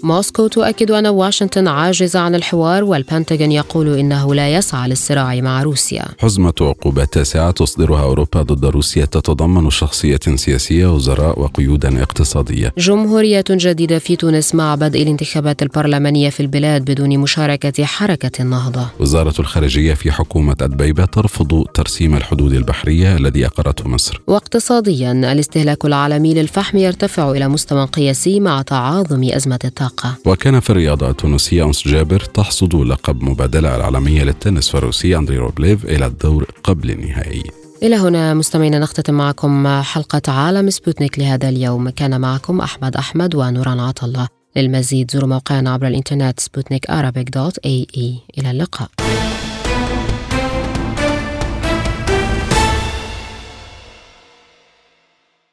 موسكو 0.03 0.47
تؤكد 0.47 0.91
أن 0.91 1.07
واشنطن 1.07 1.67
عاجزة 1.67 2.19
عن 2.19 2.35
الحوار 2.35 2.83
والبنتاغون 2.83 3.51
يقول 3.51 3.97
إنه 3.97 4.35
لا 4.35 4.55
يسعى 4.55 4.89
للصراع 4.89 5.35
مع 5.35 5.63
روسيا. 5.63 6.05
حزمة 6.19 6.53
عقوبات 6.61 7.13
تاسعة 7.13 7.51
تصدرها 7.51 8.01
أوروبا 8.01 8.41
ضد 8.41 8.65
روسيا 8.65 9.05
تتضمن 9.05 9.69
شخصية 9.69 10.19
سياسية 10.35 10.87
وزراء 10.87 11.39
وقيودا 11.39 12.03
اقتصادية. 12.03 12.73
جمهورية 12.77 13.43
جديدة 13.49 13.99
في 13.99 14.15
تونس 14.15 14.55
مع 14.55 14.75
بدء 14.75 15.01
الانتخابات 15.01 15.61
البرلمانية 15.61 16.29
في 16.29 16.39
البلاد 16.39 16.91
بدون 16.91 17.17
مشاركة 17.17 17.85
حركة 17.85 18.41
النهضة 18.41 18.87
وزارة 18.99 19.33
الخارجية 19.39 19.93
في 19.93 20.11
حكومة 20.11 20.55
أدبيبة 20.61 21.05
ترفض 21.05 21.65
ترسيم 21.73 22.15
الحدود 22.15 22.53
البحرية 22.53 23.15
الذي 23.15 23.45
أقرته 23.45 23.89
مصر. 23.89 24.21
واقتصاديا 24.27 25.11
الاستهلاك 25.11 25.85
العالمي 25.85 26.33
للفحم 26.33 26.77
يرتفع 26.77 27.31
إلى 27.31 27.47
مستوى 27.47 27.85
قياسي 27.85 28.39
مع 28.39 28.61
تعاظم 28.61 29.23
أزمة 29.23 29.59
الطاقة 29.89 30.15
وكان 30.25 30.59
في 30.59 30.69
الرياضة 30.69 31.09
التونسية 31.09 31.63
أنس 31.63 31.87
جابر 31.87 32.19
تحصد 32.19 32.75
لقب 32.75 33.23
مبادلة 33.23 33.75
العالمية 33.75 34.23
للتنس 34.23 34.69
في 34.69 34.77
الروسي 34.77 35.17
أندري 35.17 35.37
روبليف 35.37 35.85
إلى 35.85 36.05
الدور 36.05 36.51
قبل 36.63 36.91
النهائي. 36.91 37.43
إلى 37.83 37.95
هنا 37.95 38.33
مستمعينا 38.33 38.79
نختتم 38.79 39.13
معكم 39.13 39.81
حلقة 39.81 40.21
عالم 40.31 40.69
سبوتنيك 40.69 41.19
لهذا 41.19 41.49
اليوم. 41.49 41.89
كان 41.89 42.21
معكم 42.21 42.61
أحمد 42.61 42.95
أحمد 42.95 43.35
ونوران 43.35 43.79
عطلة 43.79 44.27
للمزيد 44.55 45.11
زوروا 45.11 45.29
موقعنا 45.29 45.73
عبر 45.73 45.87
الإنترنت 45.87 46.39
سبوتنيك 46.39 46.91
dot 47.35 47.57
AE 47.57 48.19
إلى 48.37 48.51
اللقاء. 48.51 48.89